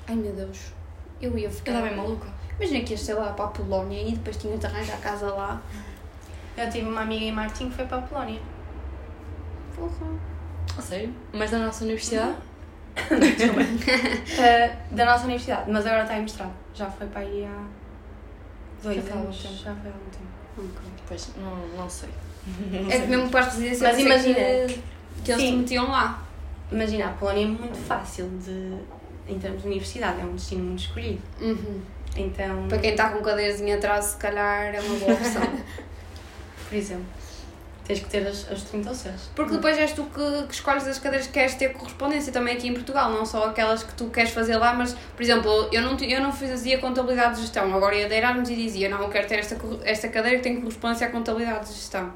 Ai 0.07 0.15
meu 0.15 0.33
Deus, 0.33 0.57
eu 1.21 1.37
ia 1.37 1.49
ficar 1.49 1.71
Ela 1.71 1.85
é 1.85 1.89
bem 1.89 1.97
maluca. 1.97 2.27
Imagina 2.59 2.83
que 2.83 2.91
ias, 2.91 2.99
sei 3.01 3.15
lá, 3.15 3.31
para 3.31 3.45
a 3.45 3.47
Polónia 3.47 4.01
e 4.03 4.11
depois 4.11 4.35
tinhas 4.37 4.59
de 4.59 4.65
arranjar 4.65 4.95
a 4.95 4.97
casa 4.97 5.33
lá. 5.33 5.61
Eu 6.57 6.69
tive 6.69 6.87
uma 6.87 7.01
amiga 7.01 7.25
em 7.25 7.31
Martim 7.31 7.69
que 7.69 7.75
foi 7.75 7.85
para 7.85 7.97
a 7.97 8.01
Polónia. 8.01 8.39
Porra. 9.75 10.07
A 10.77 10.81
sério? 10.81 11.13
Mas 11.33 11.51
da 11.51 11.59
nossa 11.59 11.83
universidade? 11.83 12.35
Uh, 13.01 14.95
da 14.95 15.05
nossa 15.05 15.23
universidade, 15.23 15.71
mas 15.71 15.85
agora 15.85 16.03
está 16.03 16.17
em 16.17 16.21
mestrado. 16.23 16.51
Já 16.73 16.89
foi 16.89 17.07
para 17.07 17.21
aí 17.21 17.45
há 17.45 17.63
dois 18.83 19.05
Já 19.05 19.13
anos. 19.13 19.37
tempo. 19.41 19.53
Já 19.55 19.75
foi 19.75 19.89
há 19.89 19.93
algum 19.93 20.09
tempo. 20.09 20.31
Ok. 20.57 20.91
Pois, 21.07 21.29
não, 21.37 21.67
não 21.77 21.89
sei. 21.89 22.09
É 22.89 22.99
que 22.99 23.07
mesmo 23.07 23.29
para 23.29 23.39
as 23.41 23.45
residências 23.55 23.81
Mas 23.81 23.95
sei 23.95 24.05
imagina. 24.05 24.35
que, 24.67 24.81
que 25.23 25.31
eles 25.31 25.43
te 25.43 25.51
metiam 25.53 25.87
lá. 25.89 26.21
Imagina, 26.71 27.05
a 27.07 27.13
Polónia 27.13 27.43
é 27.43 27.47
muito 27.47 27.77
fácil 27.77 28.29
de, 28.39 28.77
em 29.27 29.39
termos 29.39 29.61
de 29.61 29.67
universidade, 29.67 30.19
é 30.21 30.23
um 30.25 30.35
destino 30.35 30.63
muito 30.63 30.79
escolhido. 30.79 31.21
Uhum. 31.39 31.81
Então, 32.15 32.67
Para 32.67 32.79
quem 32.79 32.91
está 32.91 33.09
com 33.09 33.21
cadeirazinha 33.21 33.75
atrás, 33.77 34.05
se 34.05 34.17
calhar 34.17 34.75
é 34.75 34.79
uma 34.81 34.95
boa 34.99 35.13
opção. 35.13 35.43
por 36.71 36.77
exemplo, 36.77 37.05
tens 37.85 37.99
que 37.99 38.09
ter 38.09 38.25
as, 38.25 38.49
as 38.49 38.63
30 38.63 38.89
ou 38.89 38.95
6. 38.95 39.13
Porque 39.35 39.51
depois 39.51 39.77
és 39.77 39.91
tu 39.91 40.05
que, 40.05 40.47
que 40.47 40.53
escolhes 40.53 40.87
as 40.87 40.97
cadeiras 40.97 41.27
que 41.27 41.33
queres 41.33 41.55
ter 41.55 41.73
correspondência 41.73 42.31
também 42.31 42.55
aqui 42.55 42.69
em 42.69 42.73
Portugal, 42.73 43.11
não 43.11 43.25
só 43.25 43.49
aquelas 43.49 43.83
que 43.83 43.93
tu 43.93 44.09
queres 44.09 44.31
fazer 44.31 44.55
lá, 44.55 44.73
mas, 44.73 44.93
por 44.93 45.21
exemplo, 45.21 45.67
eu 45.69 45.81
não, 45.81 45.97
eu 45.99 46.21
não 46.21 46.31
fazia 46.31 46.79
contabilidade 46.79 47.35
de 47.35 47.41
gestão, 47.41 47.75
agora 47.75 47.93
ia 47.93 48.07
de 48.07 48.15
Erasmus 48.15 48.49
e 48.49 48.55
dizia, 48.55 48.87
não, 48.87 49.01
eu 49.01 49.09
quero 49.09 49.27
ter 49.27 49.39
esta, 49.39 49.57
esta 49.83 50.07
cadeira 50.07 50.37
que 50.37 50.43
tem 50.43 50.61
correspondência 50.61 51.07
à 51.07 51.11
contabilidade 51.11 51.67
de 51.67 51.73
gestão. 51.73 52.13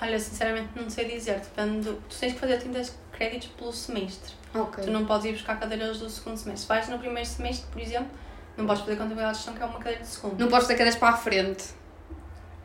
Olha, 0.00 0.20
sinceramente 0.20 0.68
não 0.76 0.88
sei 0.88 1.06
dizer, 1.06 1.40
depende 1.40 1.88
do, 1.88 1.94
Tu 2.08 2.16
tens 2.16 2.32
que 2.32 2.38
fazer 2.38 2.58
30 2.58 2.92
créditos 3.10 3.48
pelo 3.48 3.72
semestre. 3.72 4.32
Ok. 4.54 4.84
Tu 4.84 4.90
não 4.92 5.04
podes 5.04 5.26
ir 5.26 5.32
buscar 5.32 5.58
cadeiras 5.58 5.98
do 5.98 6.08
segundo 6.08 6.36
semestre. 6.36 6.62
Se 6.62 6.68
vais 6.68 6.88
no 6.88 6.98
primeiro 7.00 7.28
semestre, 7.28 7.66
por 7.72 7.82
exemplo, 7.82 8.10
não 8.56 8.66
podes 8.66 8.82
fazer 8.82 8.96
contabilidade 8.96 9.32
de 9.32 9.36
gestão, 9.38 9.54
que 9.54 9.62
é 9.62 9.66
uma 9.66 9.78
cadeira 9.78 10.00
de 10.00 10.06
segundo. 10.06 10.38
Não 10.38 10.48
podes 10.48 10.68
ter 10.68 10.74
cadeiras 10.74 10.96
para 10.96 11.14
a 11.14 11.16
frente. 11.16 11.64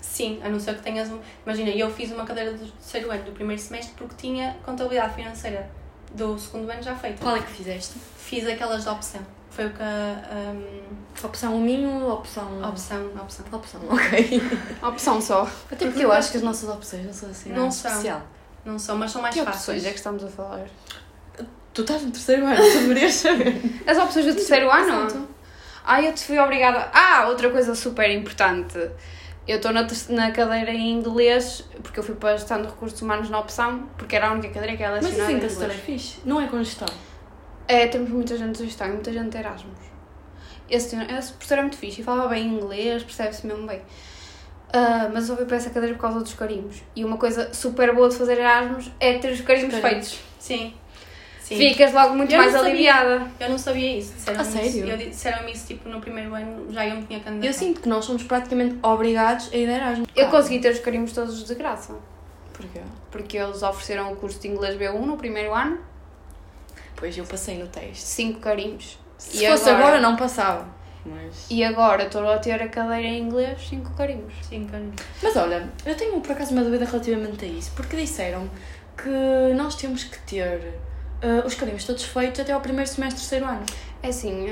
Sim, 0.01 0.39
a 0.43 0.49
não 0.49 0.59
ser 0.59 0.75
que 0.75 0.81
tenhas 0.81 1.09
um. 1.09 1.19
Imagina, 1.45 1.69
eu 1.71 1.89
fiz 1.91 2.11
uma 2.11 2.25
cadeira 2.25 2.53
do 2.53 2.65
terceiro 2.71 3.11
ano 3.11 3.23
do 3.23 3.31
primeiro 3.31 3.61
semestre 3.61 3.93
porque 3.97 4.15
tinha 4.17 4.55
contabilidade 4.65 5.13
financeira 5.15 5.69
do 6.13 6.37
segundo 6.39 6.69
ano 6.69 6.81
já 6.81 6.95
feita. 6.95 7.21
Qual 7.21 7.35
é 7.35 7.39
que 7.41 7.51
fizeste? 7.51 7.95
Fiz 8.17 8.47
aquelas 8.47 8.83
de 8.83 8.89
opção. 8.89 9.21
Foi 9.49 9.65
o 9.65 9.69
que 9.73 9.81
a. 9.81 10.55
Opção 11.25 11.55
um 11.55 11.59
minho, 11.61 12.07
opção... 12.09 12.63
a 12.63 12.69
opção, 12.69 13.11
a 13.17 13.21
opção. 13.21 13.45
Opção, 13.51 13.81
ok. 13.89 14.41
Opção 14.81 15.21
só. 15.21 15.49
Até 15.71 15.85
porque 15.87 16.05
eu 16.05 16.11
acho 16.11 16.31
que 16.31 16.37
as 16.37 16.43
nossas 16.43 16.69
opções 16.69 17.05
não 17.05 17.13
são 17.13 17.29
assim 17.29 17.49
Não 17.49 17.57
nada 17.63 17.71
são. 17.71 17.91
especial. 17.91 18.21
Não 18.63 18.79
são, 18.79 18.97
mas 18.97 19.11
são 19.11 19.21
mais 19.21 19.33
Que 19.33 19.41
fáceis. 19.43 19.59
opções 19.59 19.85
é 19.85 19.89
que 19.89 19.97
estamos 19.97 20.23
a 20.23 20.27
falar? 20.27 20.65
Tu 21.73 21.81
estás 21.81 22.01
no 22.03 22.11
terceiro 22.11 22.45
ano, 22.45 22.55
tu 22.57 22.79
deverias 22.79 23.13
saber. 23.13 23.61
As 23.85 23.97
opções 23.97 24.25
do 24.25 24.33
terceiro 24.35 24.71
ano? 24.71 25.27
Ah, 25.85 26.01
eu 26.01 26.13
te 26.13 26.23
fui 26.25 26.37
obrigada. 26.39 26.89
Ah, 26.93 27.25
outra 27.27 27.49
coisa 27.49 27.73
super 27.75 28.09
importante. 28.11 28.77
Eu 29.49 29.55
estou 29.55 29.71
na, 29.73 29.87
na 30.09 30.31
cadeira 30.31 30.69
em 30.71 30.91
inglês, 30.91 31.65
porque 31.81 31.99
eu 31.99 32.03
fui 32.03 32.13
para 32.13 32.33
a 32.33 32.37
gestão 32.37 32.61
de 32.61 32.67
recursos 32.67 33.01
humanos 33.01 33.31
na 33.31 33.39
opção, 33.39 33.89
porque 33.97 34.15
era 34.15 34.27
a 34.27 34.33
única 34.33 34.49
cadeira 34.49 34.77
que 34.77 34.83
era 34.83 35.01
Mas 35.01 35.19
assim, 35.19 35.37
a 35.37 35.49
setora 35.49 35.73
é 35.73 35.75
fixe. 35.75 36.19
Não 36.23 36.39
é 36.39 36.45
com 36.45 36.59
gestão. 36.59 36.87
É, 37.67 37.87
temos 37.87 38.11
muita 38.11 38.37
gente 38.37 38.59
de 38.59 38.65
gestão 38.65 38.87
e 38.87 38.91
muita 38.91 39.11
gente 39.11 39.29
de 39.29 39.37
Erasmus. 39.37 39.79
Esse, 40.69 40.95
esse 40.95 41.33
professor 41.33 41.57
é 41.57 41.61
muito 41.61 41.77
fixe 41.77 42.01
e 42.01 42.03
falava 42.03 42.27
bem 42.29 42.45
inglês, 42.45 43.01
percebe-se 43.01 43.47
mesmo 43.47 43.65
bem. 43.65 43.81
Ah, 44.71 45.09
mas 45.11 45.27
eu 45.29 45.35
fui 45.35 45.45
para 45.45 45.57
essa 45.57 45.71
cadeira 45.71 45.95
por 45.95 46.01
causa 46.01 46.19
dos 46.19 46.35
carimbos. 46.35 46.83
E 46.95 47.03
uma 47.03 47.17
coisa 47.17 47.51
super 47.51 47.91
boa 47.95 48.07
de 48.07 48.17
fazer 48.17 48.37
Erasmus 48.37 48.91
é 48.99 49.17
ter 49.17 49.31
os 49.31 49.41
carimbos 49.41 49.73
Os 49.73 49.81
carimbos. 49.81 50.09
feitos. 50.11 50.25
Sim. 50.37 50.75
Sim. 51.49 51.57
Ficas 51.57 51.91
logo 51.93 52.13
muito 52.13 52.31
Eu 52.31 52.37
mais 52.37 52.53
aliviada. 52.53 53.25
Eu 53.39 53.49
não 53.49 53.57
sabia 53.57 53.97
isso. 53.97 54.13
Disseram 54.13 54.39
A 54.39 54.43
sério? 54.43 54.67
Isso, 54.69 54.77
eu, 54.79 54.97
disseram 54.97 55.49
isso 55.49 55.65
tipo 55.67 55.89
no 55.89 55.99
primeiro 55.99 56.33
ano, 56.35 56.71
já 56.71 56.85
eu 56.85 56.97
me 56.97 57.03
tinha 57.07 57.19
candidatado. 57.19 57.45
Eu 57.45 57.53
sinto 57.53 57.81
que 57.81 57.89
nós 57.89 58.05
somos 58.05 58.21
praticamente 58.23 58.77
obrigados 58.83 59.51
a 59.51 59.57
ir 59.57 59.67
a 59.67 59.73
Erasmus. 59.73 60.07
Eu 60.09 60.27
Claro. 60.27 60.31
consegui 60.31 60.59
ter 60.59 60.71
os 60.73 60.79
carimbos 60.79 61.11
todos 61.11 61.43
de 61.43 61.55
graça. 61.55 61.95
Porquê? 62.53 62.81
Porque 63.09 63.37
eles 63.37 63.63
ofereceram 63.63 64.13
o 64.13 64.15
curso 64.15 64.39
de 64.39 64.47
inglês 64.47 64.75
B1 64.77 64.99
no 65.05 65.17
primeiro 65.17 65.53
ano, 65.55 65.79
Pois 66.95 67.17
eu 67.17 67.23
passei 67.25 67.57
no 67.57 67.65
teste. 67.67 68.01
5 68.03 68.39
carimbos. 68.41 68.99
Se 69.17 69.43
E 69.43 69.49
fosse 69.49 69.69
agora? 69.69 69.85
agora, 69.85 70.01
não 70.01 70.15
passava. 70.17 70.67
Mas... 71.05 71.47
E 71.49 71.63
agora 71.63 72.03
estou 72.03 72.29
a 72.29 72.37
ter 72.37 72.61
a 72.61 72.67
cadeira 72.67 73.07
em 73.07 73.21
inglês, 73.21 73.57
5 73.69 73.93
carimbos. 73.95 74.33
Sim, 74.43 74.65
cara. 74.69 74.83
Mas 75.23 75.35
olha, 75.37 75.69
eu 75.85 75.95
tenho 75.95 76.19
por 76.19 76.33
acaso 76.33 76.51
uma 76.51 76.61
dúvida 76.61 76.83
relativamente 76.85 77.45
a 77.45 77.47
isso, 77.47 77.71
porque 77.73 77.95
disseram 77.95 78.49
que 79.01 79.53
nós 79.55 79.75
temos 79.75 80.03
que 80.03 80.19
ter 80.19 80.73
eh, 81.21 81.43
os 81.45 81.55
carimbos 81.55 81.83
todos 81.83 82.03
feitos 82.03 82.39
até 82.39 82.51
ao 82.51 82.61
primeiro 82.61 82.89
semestre, 82.89 83.19
terceiro 83.19 83.45
ano. 83.45 83.65
É 84.01 84.09
assim, 84.09 84.47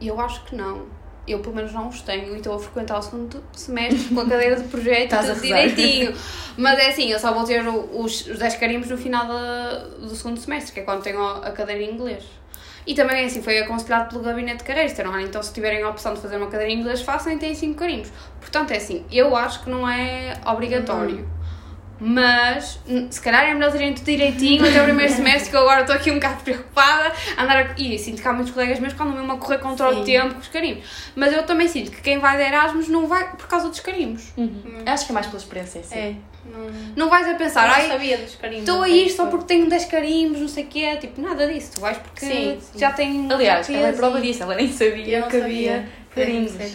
eu 0.00 0.20
acho 0.20 0.44
que 0.44 0.54
não. 0.54 0.86
Eu 1.26 1.40
pelo 1.40 1.56
menos 1.56 1.72
não 1.72 1.88
os 1.88 2.00
tenho 2.02 2.34
e 2.34 2.36
estou 2.36 2.54
a 2.54 2.58
frequentar 2.58 2.98
o 2.98 3.02
segundo 3.02 3.42
semestre 3.52 4.14
com 4.14 4.20
a 4.20 4.28
cadeira 4.28 4.56
de 4.56 4.68
projeto 4.68 5.10
tudo 5.34 5.40
direitinho. 5.40 6.14
Mas 6.56 6.78
é 6.78 6.88
assim, 6.90 7.10
eu 7.10 7.18
só 7.18 7.32
vou 7.32 7.42
ter 7.44 7.66
os, 7.66 8.26
os 8.28 8.38
10 8.38 8.54
carimbos 8.56 8.88
no 8.88 8.96
final 8.96 9.26
da, 9.26 9.78
do 10.00 10.14
segundo 10.14 10.38
semestre, 10.38 10.72
que 10.72 10.80
é 10.80 10.82
quando 10.84 11.02
tenho 11.02 11.20
a 11.20 11.50
cadeira 11.50 11.82
em 11.82 11.92
inglês. 11.92 12.24
E 12.86 12.94
também 12.94 13.22
é 13.22 13.24
assim, 13.24 13.42
foi 13.42 13.58
aconselhado 13.58 14.08
pelo 14.08 14.22
gabinete 14.22 14.58
de 14.58 14.64
carreiras, 14.64 14.96
"Olha, 15.00 15.22
então 15.22 15.42
se 15.42 15.52
tiverem 15.52 15.82
a 15.82 15.90
opção 15.90 16.14
de 16.14 16.20
fazer 16.20 16.36
uma 16.36 16.46
cadeira 16.46 16.72
em 16.72 16.78
inglês, 16.78 17.02
façam 17.02 17.32
e 17.32 17.36
têm 17.36 17.52
5 17.52 17.74
carimbos. 17.74 18.12
Portanto, 18.40 18.70
é 18.70 18.76
assim, 18.76 19.04
eu 19.10 19.34
acho 19.34 19.64
que 19.64 19.70
não 19.70 19.88
é 19.88 20.34
obrigatório. 20.46 21.28
Mas, 21.98 22.78
se 23.10 23.20
calhar 23.20 23.44
é 23.44 23.54
melhor 23.54 23.72
terem 23.72 23.94
tudo 23.94 24.04
direitinho 24.04 24.66
até 24.68 24.80
o 24.80 24.84
primeiro 24.84 25.10
semestre, 25.14 25.50
que 25.50 25.56
eu 25.56 25.60
agora 25.60 25.80
estou 25.80 25.96
aqui 25.96 26.10
um 26.10 26.14
bocado 26.14 26.42
preocupada. 26.42 27.12
Andar 27.38 27.56
a... 27.70 27.74
E 27.80 27.98
sinto 27.98 28.20
que 28.20 28.28
há 28.28 28.32
muitos 28.32 28.52
colegas 28.52 28.78
meus 28.80 28.92
que 28.92 29.02
andam 29.02 29.14
mesmo 29.16 29.32
a 29.32 29.36
correr 29.38 29.58
contra 29.58 29.90
Sim. 29.92 30.00
o 30.00 30.04
tempo 30.04 30.34
com 30.34 30.40
os 30.40 30.48
carimbos. 30.48 30.84
Mas 31.14 31.32
eu 31.32 31.42
também 31.44 31.66
sinto 31.68 31.90
que 31.90 32.00
quem 32.02 32.18
vai 32.18 32.36
de 32.36 32.42
Erasmus 32.42 32.88
não 32.88 33.06
vai 33.06 33.30
por 33.36 33.46
causa 33.48 33.68
dos 33.68 33.80
carimbos. 33.80 34.24
Acho 34.84 35.06
que 35.06 35.12
é 35.12 35.14
mais 35.14 35.26
pela 35.26 35.38
experiência 35.38 35.78
em 35.78 35.82
si. 35.82 35.94
É. 35.94 36.14
Não, 36.44 36.70
Não 36.94 37.08
vais 37.10 37.26
a 37.28 37.34
pensar, 37.34 37.66
não 37.66 37.74
ai, 37.74 37.88
sabia 37.88 38.18
dos 38.18 38.36
carimbos. 38.36 38.68
estou 38.68 38.82
a 38.82 38.88
ir 38.88 39.10
só 39.10 39.22
foi. 39.22 39.30
porque 39.32 39.46
tenho 39.46 39.68
10 39.68 39.84
carimbos, 39.86 40.40
não 40.40 40.48
sei 40.48 40.64
o 40.64 40.66
quê. 40.68 40.96
Tipo, 41.00 41.20
nada 41.20 41.46
disso. 41.52 41.72
Tu 41.74 41.80
vais 41.80 41.96
porque 41.98 42.24
Sim, 42.24 42.58
sim. 42.60 42.78
já 42.78 42.92
tem. 42.92 43.26
Aliás, 43.32 43.68
ela 43.68 43.88
é 43.88 43.92
prova 43.92 44.18
e- 44.18 44.22
disso, 44.22 44.42
ela 44.44 44.54
nem 44.54 44.70
sabia 44.72 45.16
Eu 45.16 45.20
não 45.22 45.28
que 45.28 45.40
sabia. 45.40 45.72
havia 45.78 45.88
carimbos. 46.14 46.60
É. 46.60 46.70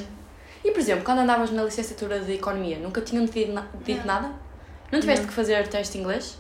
E 0.66 0.72
por 0.72 0.80
exemplo, 0.80 1.04
quando 1.06 1.20
andavas 1.20 1.52
na 1.52 1.64
licenciatura 1.64 2.20
de 2.20 2.34
Economia, 2.34 2.78
nunca 2.80 3.00
tinham 3.02 3.24
dito, 3.26 3.52
na- 3.52 3.66
dito 3.86 4.06
nada? 4.06 4.32
Não 4.92 5.00
tiveste 5.00 5.22
Não. 5.22 5.30
que 5.30 5.34
fazer 5.34 5.68
teste 5.68 5.94
de 5.94 6.00
inglês? 6.00 6.38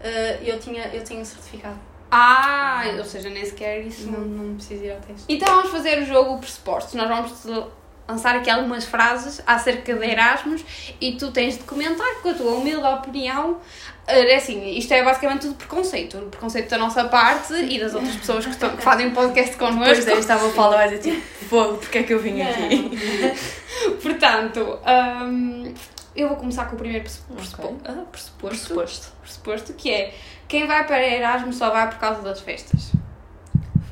Uh, 0.00 0.42
eu, 0.44 0.58
tinha, 0.58 0.88
eu 0.94 1.04
tinha 1.04 1.24
certificado. 1.24 1.78
Ah, 2.10 2.82
ou 2.98 3.04
seja, 3.04 3.28
nem 3.28 3.44
sequer 3.44 3.82
isso. 3.82 4.10
Não, 4.10 4.20
não 4.20 4.54
preciso 4.56 4.84
ir 4.84 4.90
ao 4.90 5.00
teste. 5.00 5.24
Então 5.28 5.54
vamos 5.54 5.70
fazer 5.70 6.02
o 6.02 6.06
jogo 6.06 6.38
pressupostos. 6.38 6.94
Nós 6.94 7.08
vamos 7.08 7.70
lançar 8.08 8.34
aqui 8.34 8.50
algumas 8.50 8.84
frases 8.84 9.40
acerca 9.46 9.94
de 9.94 10.04
Erasmus 10.04 10.64
e 11.00 11.12
tu 11.12 11.30
tens 11.30 11.56
de 11.56 11.62
comentar 11.62 12.14
com 12.22 12.30
a 12.30 12.34
tua 12.34 12.52
humilde 12.52 12.84
opinião. 12.84 13.60
É 14.06 14.34
assim, 14.34 14.76
isto 14.76 14.92
é 14.92 15.04
basicamente 15.04 15.42
tudo 15.42 15.54
preconceito. 15.54 16.16
Preconceito 16.30 16.68
da 16.68 16.78
nossa 16.78 17.04
parte 17.04 17.54
e 17.54 17.78
das 17.78 17.94
outras 17.94 18.16
pessoas 18.16 18.44
que, 18.44 18.50
estão, 18.50 18.70
que 18.76 18.82
fazem 18.82 19.06
um 19.06 19.14
podcast 19.14 19.56
connosco. 19.56 19.84
Depois 19.84 20.04
daí 20.04 20.18
estava 20.18 20.48
a 20.48 20.50
falar 20.50 20.86
e 20.92 20.98
dizer 20.98 21.12
tipo, 21.12 21.46
fogo, 21.48 21.78
porque 21.78 21.98
é 21.98 22.02
que 22.02 22.12
eu 22.12 22.18
vim 22.18 22.42
aqui? 22.42 22.90
Portanto, 24.02 24.80
hum, 24.84 25.72
eu 26.14 26.28
vou 26.28 26.36
começar 26.36 26.66
com 26.66 26.76
o 26.76 26.78
primeiro 26.78 27.04
pressupo- 27.04 27.34
pressupo- 27.34 27.76
ah, 27.84 27.92
pressuposto, 28.10 28.48
Pressuposto. 28.74 29.12
pressuposto, 29.22 29.72
que 29.74 29.90
é 29.92 30.14
quem 30.48 30.66
vai 30.66 30.84
para 30.86 31.06
Erasmus 31.06 31.56
só 31.56 31.70
vai 31.70 31.88
por 31.88 31.98
causa 31.98 32.22
das 32.22 32.40
festas. 32.40 32.90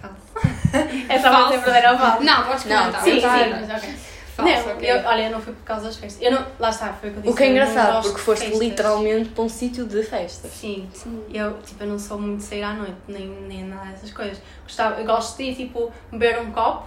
Falso. 0.01 0.49
É 1.09 1.19
só 1.19 1.31
uma 1.31 1.49
verdadeira 1.51 1.93
ou 1.93 1.99
falso? 1.99 2.23
Não, 2.25 2.45
podes 2.45 2.63
comentar. 2.65 3.03
Sim, 3.03 3.15
sim, 3.15 3.21
Vai. 3.21 3.51
mas. 3.67 4.09
Falso, 4.39 4.67
não, 4.69 4.75
ok. 4.77 4.89
eu, 4.93 5.05
olha, 5.05 5.23
eu 5.23 5.31
não 5.33 5.41
fui 5.41 5.53
por 5.53 5.65
causa 5.65 5.87
das 5.87 5.97
festas. 5.97 6.23
Eu 6.23 6.31
não, 6.31 6.47
lá 6.61 6.71
está, 6.71 6.93
foi 6.93 7.09
o 7.09 7.13
que 7.13 7.19
eu 7.19 7.23
disse. 7.23 7.35
O 7.35 7.37
que 7.37 7.43
é 7.43 7.51
engraçado, 7.51 8.03
porque 8.05 8.21
foste 8.21 8.43
festas. 8.45 8.61
literalmente 8.61 9.29
para 9.31 9.43
um 9.45 9.49
sítio 9.49 9.85
de 9.85 10.01
festas. 10.05 10.53
Sim, 10.53 10.89
Sim. 10.95 11.25
eu, 11.35 11.55
tipo, 11.63 11.83
eu 11.83 11.89
não 11.89 11.99
sou 11.99 12.21
muito 12.21 12.39
de 12.39 12.45
sair 12.45 12.63
à 12.63 12.73
noite, 12.73 12.95
nem, 13.09 13.27
nem 13.27 13.65
nada 13.65 13.87
dessas 13.91 14.13
coisas. 14.13 14.41
Gostava, 14.63 15.01
eu 15.01 15.07
gosto 15.07 15.37
de 15.39 15.43
ir, 15.45 15.57
tipo, 15.57 15.91
beber 16.13 16.39
um 16.41 16.53
copo, 16.53 16.87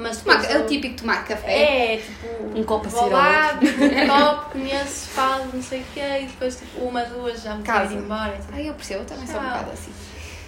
mas 0.00 0.22
Tomar- 0.22 0.44
É 0.44 0.56
o 0.56 0.60
eu- 0.62 0.66
típico 0.66 0.96
tomar 0.96 1.24
café. 1.24 1.94
É, 1.94 1.96
tipo, 1.98 2.58
Um 2.58 2.64
copo 2.64 2.88
vou 2.88 3.10
lá, 3.10 3.52
um 3.54 4.08
copo, 4.08 4.50
conheço, 4.52 5.08
falo, 5.10 5.46
não 5.52 5.62
sei 5.62 5.80
o 5.82 5.84
quê, 5.94 6.00
e 6.22 6.26
depois, 6.26 6.56
tipo, 6.58 6.80
uma, 6.80 7.02
duas, 7.04 7.42
já 7.42 7.54
me 7.54 7.62
quero 7.62 7.92
ir 7.92 7.96
embora. 7.96 8.32
Tipo. 8.32 8.52
Ai, 8.54 8.68
eu 8.68 8.74
percebo, 8.74 9.00
eu 9.02 9.06
também 9.06 9.26
sou 9.26 9.36
um 9.36 9.40
Tchau. 9.40 9.50
bocado 9.50 9.70
assim. 9.72 9.92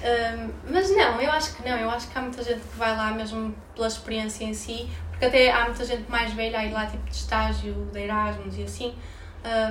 Hum, 0.04 0.50
mas 0.68 0.90
não, 0.90 1.20
eu 1.20 1.30
acho 1.30 1.54
que 1.54 1.68
não, 1.68 1.76
eu 1.78 1.88
acho 1.90 2.08
que 2.08 2.18
há 2.18 2.22
muita 2.22 2.42
gente 2.42 2.60
que 2.60 2.76
vai 2.76 2.96
lá 2.96 3.12
mesmo 3.12 3.54
pela 3.74 3.86
experiência 3.86 4.44
em 4.44 4.52
si, 4.52 4.90
porque 5.10 5.26
até 5.26 5.52
há 5.52 5.64
muita 5.66 5.84
gente 5.84 6.10
mais 6.10 6.32
velha 6.32 6.58
a 6.58 6.64
ir 6.64 6.72
lá 6.72 6.86
tipo 6.86 7.04
de 7.08 7.14
estágio, 7.14 7.88
de 7.92 8.00
Erasmus 8.00 8.56
e 8.58 8.62
assim, 8.64 8.94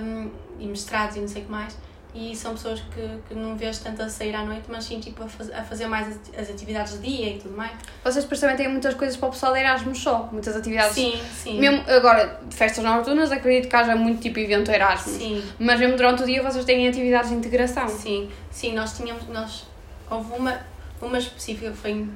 hum, 0.02 0.32
e 0.58 0.68
mestrados 0.68 1.18
e 1.18 1.20
não 1.20 1.28
sei 1.28 1.42
o 1.42 1.46
que 1.46 1.52
mais, 1.52 1.78
e 2.14 2.36
são 2.36 2.54
pessoas 2.54 2.82
que, 2.94 3.10
que 3.28 3.34
não 3.34 3.56
vês 3.56 3.80
tanto 3.80 4.02
a 4.02 4.10
sair 4.10 4.36
à 4.36 4.44
noite, 4.44 4.64
mas 4.68 4.84
sim 4.84 5.00
tipo 5.00 5.24
a, 5.24 5.28
faz- 5.30 5.50
a 5.52 5.64
fazer 5.64 5.88
mais 5.88 6.20
as, 6.38 6.50
atividades 6.50 7.00
de 7.00 7.08
dia 7.10 7.30
e 7.36 7.40
tudo 7.40 7.56
mais. 7.56 7.72
Vocês 8.04 8.26
depois 8.26 8.40
também 8.42 8.56
têm 8.58 8.68
muitas 8.68 8.94
coisas 8.96 9.16
para 9.16 9.30
o 9.30 9.32
pessoal 9.32 9.54
de 9.54 9.60
Erasmus 9.60 9.98
só, 10.00 10.28
muitas 10.32 10.56
atividades. 10.56 10.94
Sim, 10.94 11.22
sim. 11.34 11.60
Mesmo 11.60 11.84
agora, 11.90 12.42
festas 12.52 12.84
noturnas, 12.84 13.32
acredito 13.32 13.70
que 13.70 13.76
haja 13.76 13.96
muito 13.96 14.22
tipo 14.22 14.40
evento 14.40 14.70
Erasmus. 14.72 15.16
Sim, 15.18 15.44
Mas 15.58 15.80
mesmo 15.80 15.96
durante 15.96 16.24
o 16.24 16.26
dia 16.26 16.44
vocês 16.44 16.66
têm 16.66 16.88
atividades 16.88 17.30
de 17.30 17.36
integração. 17.38 17.88
sim, 17.88 18.30
sim, 18.50 18.74
nós 18.74 18.98
tínhamos, 18.98 19.26
nós, 19.30 19.66
houve 20.10 20.34
uma, 20.38 20.60
uma 21.02 21.18
específica 21.18 21.72
que 21.72 21.78
foi 21.78 22.08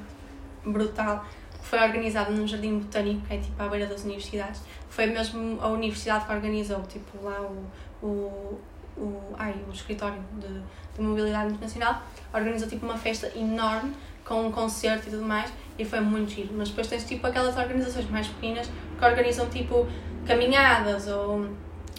brutal, 0.64 1.24
que 1.60 1.66
foi 1.66 1.78
organizada 1.80 2.30
num 2.30 2.46
jardim 2.46 2.78
botânico, 2.78 3.26
que 3.26 3.34
é 3.34 3.38
tipo 3.38 3.62
à 3.62 3.68
beira 3.68 3.86
das 3.86 4.04
universidades. 4.04 4.60
Foi 4.90 5.06
mesmo 5.06 5.58
a 5.60 5.68
universidade 5.68 6.26
que 6.26 6.32
organizou, 6.32 6.82
tipo 6.82 7.22
lá 7.24 7.40
o, 7.40 7.64
o, 8.06 8.58
o, 8.96 9.20
ai, 9.38 9.54
o 9.68 9.72
escritório 9.72 10.22
de, 10.40 10.60
de 10.94 11.00
mobilidade 11.00 11.48
internacional, 11.48 12.02
organizou 12.32 12.68
tipo 12.68 12.84
uma 12.86 12.96
festa 12.96 13.30
enorme 13.36 13.94
com 14.24 14.46
um 14.46 14.50
concerto 14.50 15.08
e 15.08 15.10
tudo 15.10 15.22
mais, 15.22 15.52
e 15.78 15.84
foi 15.84 16.00
muito 16.00 16.32
giro. 16.32 16.50
Mas 16.52 16.68
depois 16.68 16.88
tens 16.88 17.04
tipo 17.04 17.26
aquelas 17.26 17.56
organizações 17.56 18.08
mais 18.10 18.26
pequenas 18.26 18.68
que 18.98 19.04
organizam 19.04 19.48
tipo 19.48 19.86
caminhadas 20.26 21.06
ou 21.06 21.48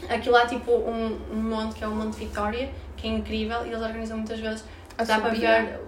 aquilo 0.10 0.36
lá 0.36 0.45
tipo 0.45 0.71
um, 0.71 1.17
um 1.31 1.41
monte 1.41 1.75
que 1.75 1.83
é 1.83 1.88
o 1.88 1.91
Monte 1.91 2.17
Vitória, 2.17 2.69
que 2.97 3.07
é 3.07 3.12
incrível, 3.12 3.65
e 3.65 3.69
eles 3.69 3.81
organizam 3.81 4.17
muitas 4.17 4.39
vezes 4.39 4.65
A 4.97 5.03
dá 5.03 5.19
para 5.19 5.33
ver 5.33 5.79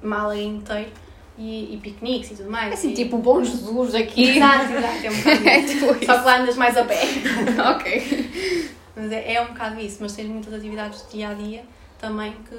Mala 0.00 0.36
inteiro 0.38 0.90
e, 1.38 1.74
e 1.74 1.80
piqueniques 1.82 2.32
e 2.32 2.34
tudo 2.36 2.50
mais. 2.50 2.70
É 2.70 2.74
assim, 2.74 2.90
e... 2.90 2.94
tipo 2.94 3.18
Bom 3.18 3.42
Jesus 3.42 3.94
aqui. 3.94 4.36
Exato, 4.36 4.72
exato, 4.72 5.06
é 5.06 5.10
um 5.10 5.46
É 5.48 5.62
tipo 5.62 5.86
Só 5.86 6.18
que 6.18 6.24
lá 6.24 6.38
andas 6.38 6.56
mais 6.56 6.76
a 6.76 6.84
pé. 6.84 7.00
ok. 7.74 8.70
Mas 8.94 9.10
é, 9.10 9.34
é 9.34 9.42
um 9.42 9.48
bocado 9.48 9.80
isso, 9.80 9.98
mas 10.00 10.14
tens 10.14 10.28
muitas 10.28 10.52
atividades 10.52 11.06
de 11.06 11.12
dia 11.12 11.28
a 11.30 11.34
dia 11.34 11.64
também 11.98 12.32
que. 12.48 12.58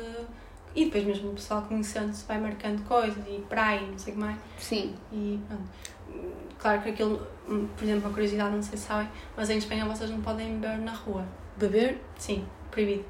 E 0.75 0.85
depois 0.85 1.03
mesmo 1.03 1.31
o 1.31 1.33
pessoal 1.35 1.61
conhecendo-se 1.61 2.25
vai 2.25 2.39
marcando 2.39 2.83
coisas 2.85 3.23
e 3.27 3.39
praia 3.47 3.79
e 3.81 3.91
não 3.91 3.99
sei 3.99 4.13
o 4.13 4.15
que 4.15 4.21
mais. 4.21 4.37
Sim. 4.57 4.95
E 5.11 5.39
pronto. 5.47 5.63
Claro 6.57 6.81
que 6.81 6.89
aquilo, 6.89 7.27
hum, 7.47 7.67
por 7.75 7.83
exemplo, 7.83 8.05
uma 8.05 8.09
curiosidade, 8.13 8.55
não 8.55 8.63
sei 8.63 8.77
se 8.77 8.85
sabem, 8.85 9.09
mas 9.35 9.49
em 9.49 9.57
Espanha 9.57 9.85
vocês 9.85 10.09
não 10.09 10.21
podem 10.21 10.57
beber 10.57 10.79
na 10.79 10.93
rua. 10.93 11.25
Beber? 11.57 12.01
Sim, 12.17 12.45
proibido. 12.71 13.05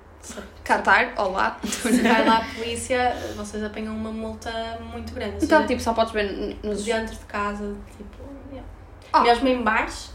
Qatar, 0.63 1.13
olá. 1.17 1.59
se 1.63 2.01
vai 2.01 2.25
lá 2.25 2.37
a 2.37 2.45
polícia, 2.55 3.13
vocês 3.35 3.63
apanham 3.63 3.95
uma 3.95 4.11
multa 4.11 4.79
muito 4.91 5.13
grande. 5.13 5.43
Então, 5.43 5.61
seja, 5.61 5.67
tipo, 5.67 5.81
só 5.81 5.93
podes 5.93 6.13
ver 6.13 6.57
nos. 6.63 6.83
dentro 6.83 7.15
de 7.15 7.25
casa, 7.25 7.75
tipo. 7.95 8.23
yeah. 8.49 8.67
Ah. 9.11 9.21
Mesmo 9.21 9.47
em 9.49 9.61
bares, 9.61 10.12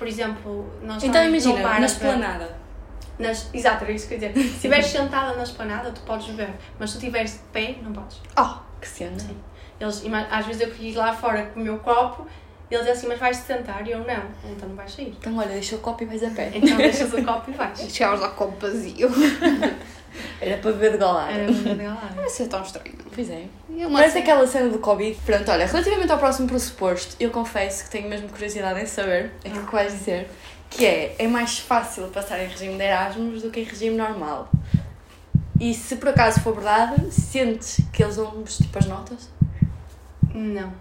por 0.00 0.08
exemplo, 0.08 0.66
nós 0.82 1.04
Então 1.04 1.22
imagina, 1.22 1.78
na 1.78 1.84
esplanada. 1.84 2.58
Nas, 3.18 3.50
exato, 3.52 3.84
era 3.84 3.92
isso 3.92 4.08
que 4.08 4.14
eu 4.14 4.18
ia 4.18 4.30
dizer. 4.30 4.48
Se 4.48 4.54
estiveres 4.54 4.86
sentada 4.86 5.36
na 5.36 5.42
esplanada, 5.42 5.90
tu 5.90 6.00
podes 6.00 6.28
beber, 6.28 6.54
mas 6.78 6.88
se 6.88 6.96
tu 6.96 7.00
estiveres 7.00 7.32
de 7.34 7.38
pé, 7.52 7.76
não 7.82 7.92
podes. 7.92 8.18
Oh, 8.34 8.54
Que 8.80 8.88
cena. 8.88 9.18
Sim. 9.18 9.36
Eles, 9.78 10.02
às 10.30 10.46
vezes 10.46 10.62
eu 10.62 10.70
queria 10.70 10.92
ir 10.92 10.96
lá 10.96 11.12
fora 11.12 11.50
com 11.52 11.60
o 11.60 11.62
meu 11.62 11.78
copo 11.80 12.26
e 12.70 12.74
eles 12.74 12.86
dizem 12.86 12.98
assim, 12.98 13.08
mas 13.08 13.18
vais 13.18 13.36
te 13.36 13.42
sentar? 13.44 13.86
E 13.86 13.90
eu 13.90 13.98
não, 13.98 14.50
então 14.50 14.70
não 14.70 14.76
vais 14.76 14.90
sair. 14.90 15.14
Então 15.18 15.36
olha, 15.36 15.48
deixa 15.48 15.76
o 15.76 15.80
copo 15.80 16.02
e 16.02 16.06
vais 16.06 16.24
a 16.24 16.30
pé. 16.30 16.50
Então 16.54 16.78
deixas 16.78 17.12
o 17.12 17.22
copo 17.22 17.50
e 17.50 17.52
vais. 17.52 17.78
chegavas 17.92 18.20
lá 18.20 18.30
com 18.30 18.44
o 18.44 18.46
copo 18.48 18.66
vazio. 18.66 19.10
Era 20.40 20.56
para 20.58 20.72
beber 20.72 20.92
de 20.92 20.98
golada. 20.98 21.32
Era 21.32 21.50
muito 21.50 21.68
legal. 21.68 21.98
Vai 22.14 22.28
ser 22.28 22.48
tão 22.48 22.62
estranho. 22.62 22.94
Pois 23.14 23.30
é. 23.30 23.46
É 23.78 23.88
Parece 23.90 24.18
aquela 24.18 24.46
cena 24.46 24.68
do 24.68 24.78
Covid. 24.78 25.18
Pronto, 25.24 25.50
olha, 25.50 25.66
relativamente 25.66 26.12
ao 26.12 26.18
próximo 26.18 26.48
pressuposto, 26.48 27.16
eu 27.20 27.30
confesso 27.30 27.84
que 27.84 27.90
tenho 27.90 28.08
mesmo 28.08 28.28
curiosidade 28.28 28.80
em 28.80 28.86
saber 28.86 29.32
aquilo 29.44 29.66
que 29.66 29.72
vais 29.72 29.92
dizer, 29.92 30.28
que 30.68 30.86
é, 30.86 31.16
é 31.18 31.26
mais 31.26 31.58
fácil 31.58 32.08
passar 32.08 32.42
em 32.42 32.48
regime 32.48 32.76
de 32.76 32.84
Erasmus 32.84 33.42
do 33.42 33.50
que 33.50 33.60
em 33.60 33.64
regime 33.64 33.96
normal. 33.96 34.48
E 35.60 35.74
se 35.74 35.96
por 35.96 36.08
acaso 36.08 36.40
for 36.40 36.54
verdade, 36.54 37.10
sentes 37.12 37.80
que 37.92 38.02
eles 38.02 38.16
dão-nos 38.16 38.56
tipo 38.56 38.78
as 38.78 38.86
notas? 38.86 39.28
Não, 40.32 40.72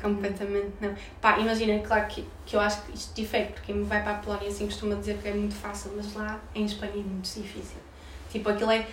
completamente 0.00 0.72
não. 0.80 0.94
Pá, 1.20 1.38
imagina, 1.38 1.78
claro 1.80 2.06
que, 2.06 2.24
que 2.46 2.54
eu 2.54 2.60
acho 2.60 2.82
que 2.82 2.94
isto 2.94 3.14
difere, 3.14 3.46
porque 3.46 3.72
quem 3.72 3.82
vai 3.82 4.02
para 4.02 4.12
a 4.12 4.18
Polónia 4.18 4.48
assim 4.48 4.66
costuma 4.66 4.94
dizer 4.94 5.18
que 5.18 5.28
é 5.28 5.34
muito 5.34 5.56
fácil, 5.56 5.90
mas 5.96 6.14
lá 6.14 6.38
em 6.54 6.64
Espanha 6.64 6.92
é 6.92 6.96
muito 6.96 7.24
difícil. 7.24 7.87
Tipo, 8.30 8.50
aquilo 8.50 8.70
é. 8.70 8.86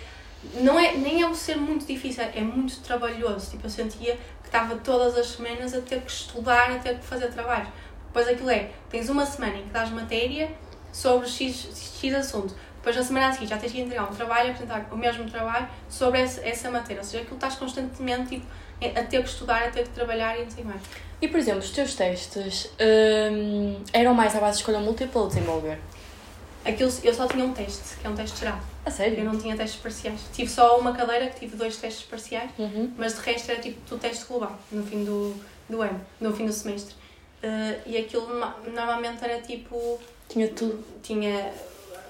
Não 0.60 0.78
é, 0.78 0.96
nem 0.96 1.22
é 1.22 1.28
o 1.28 1.34
ser 1.34 1.56
muito 1.56 1.86
difícil, 1.86 2.22
é 2.22 2.40
muito 2.40 2.80
trabalhoso. 2.80 3.50
Tipo, 3.50 3.66
eu 3.66 3.70
sentia 3.70 4.14
que 4.42 4.48
estava 4.48 4.76
todas 4.76 5.16
as 5.16 5.26
semanas 5.28 5.74
a 5.74 5.80
ter 5.80 6.00
que 6.02 6.10
estudar, 6.10 6.70
a 6.70 6.78
ter 6.78 6.98
que 6.98 7.04
fazer 7.04 7.28
trabalhos. 7.28 7.68
Depois 8.06 8.28
aquilo 8.28 8.50
é, 8.50 8.70
tens 8.88 9.08
uma 9.08 9.26
semana 9.26 9.56
em 9.56 9.64
que 9.64 9.70
dás 9.70 9.90
matéria 9.90 10.50
sobre 10.92 11.28
X, 11.28 11.68
X 12.00 12.14
assunto. 12.14 12.54
depois 12.76 12.96
na 12.96 13.02
semana 13.02 13.28
a 13.28 13.32
seguir 13.32 13.48
já 13.48 13.58
tens 13.58 13.72
que 13.72 13.80
entregar 13.80 14.04
um 14.04 14.14
trabalho, 14.14 14.50
apresentar 14.50 14.86
o 14.90 14.96
mesmo 14.96 15.28
trabalho 15.28 15.68
sobre 15.88 16.20
essa, 16.20 16.40
essa 16.46 16.70
matéria. 16.70 17.00
Ou 17.00 17.04
seja, 17.04 17.22
aquilo 17.22 17.36
estás 17.36 17.56
constantemente 17.56 18.36
tipo, 18.36 18.46
a 18.98 19.02
ter 19.02 19.22
que 19.22 19.28
estudar, 19.28 19.64
a 19.64 19.70
ter 19.70 19.82
que 19.82 19.90
trabalhar 19.90 20.38
e 20.38 20.44
não 20.44 20.50
sei 20.50 20.64
mais. 20.64 20.80
E, 21.20 21.28
por 21.28 21.38
exemplo, 21.38 21.60
os 21.60 21.70
teus 21.70 21.94
testes 21.94 22.70
hum, 22.80 23.82
eram 23.92 24.14
mais 24.14 24.36
à 24.36 24.40
base 24.40 24.58
de 24.58 24.58
escolha 24.60 24.78
múltipla 24.78 25.22
ou 25.22 25.28
desenvolver? 25.28 25.78
Aquilo, 26.66 26.92
eu 27.04 27.14
só 27.14 27.26
tinha 27.28 27.44
um 27.44 27.52
teste, 27.52 27.96
que 28.00 28.06
é 28.06 28.10
um 28.10 28.14
teste 28.16 28.40
geral. 28.40 28.58
A 28.84 28.88
Eu 28.88 28.92
sério? 28.92 29.24
não 29.24 29.38
tinha 29.38 29.56
testes 29.56 29.80
parciais. 29.80 30.20
Tive 30.32 30.50
só 30.50 30.78
uma 30.78 30.92
cadeira 30.92 31.28
que 31.28 31.40
tive 31.40 31.56
dois 31.56 31.76
testes 31.76 32.04
parciais, 32.04 32.50
Uhum. 32.58 32.92
mas 32.96 33.14
de 33.14 33.20
resto 33.20 33.50
era 33.50 33.60
tipo 33.60 33.78
do 33.88 33.98
teste 33.98 34.24
global, 34.26 34.58
no 34.72 34.84
fim 34.84 35.04
do, 35.04 35.34
do 35.68 35.80
ano, 35.82 36.00
no 36.20 36.34
fim 36.34 36.44
do 36.46 36.52
semestre. 36.52 36.94
Eh, 37.42 37.78
e 37.86 37.96
aquilo 37.98 38.26
ma- 38.38 38.56
normalmente 38.74 39.22
era 39.24 39.40
tipo. 39.40 40.00
Tinha 40.28 40.48
tudo. 40.48 40.82
Tinha 41.02 41.52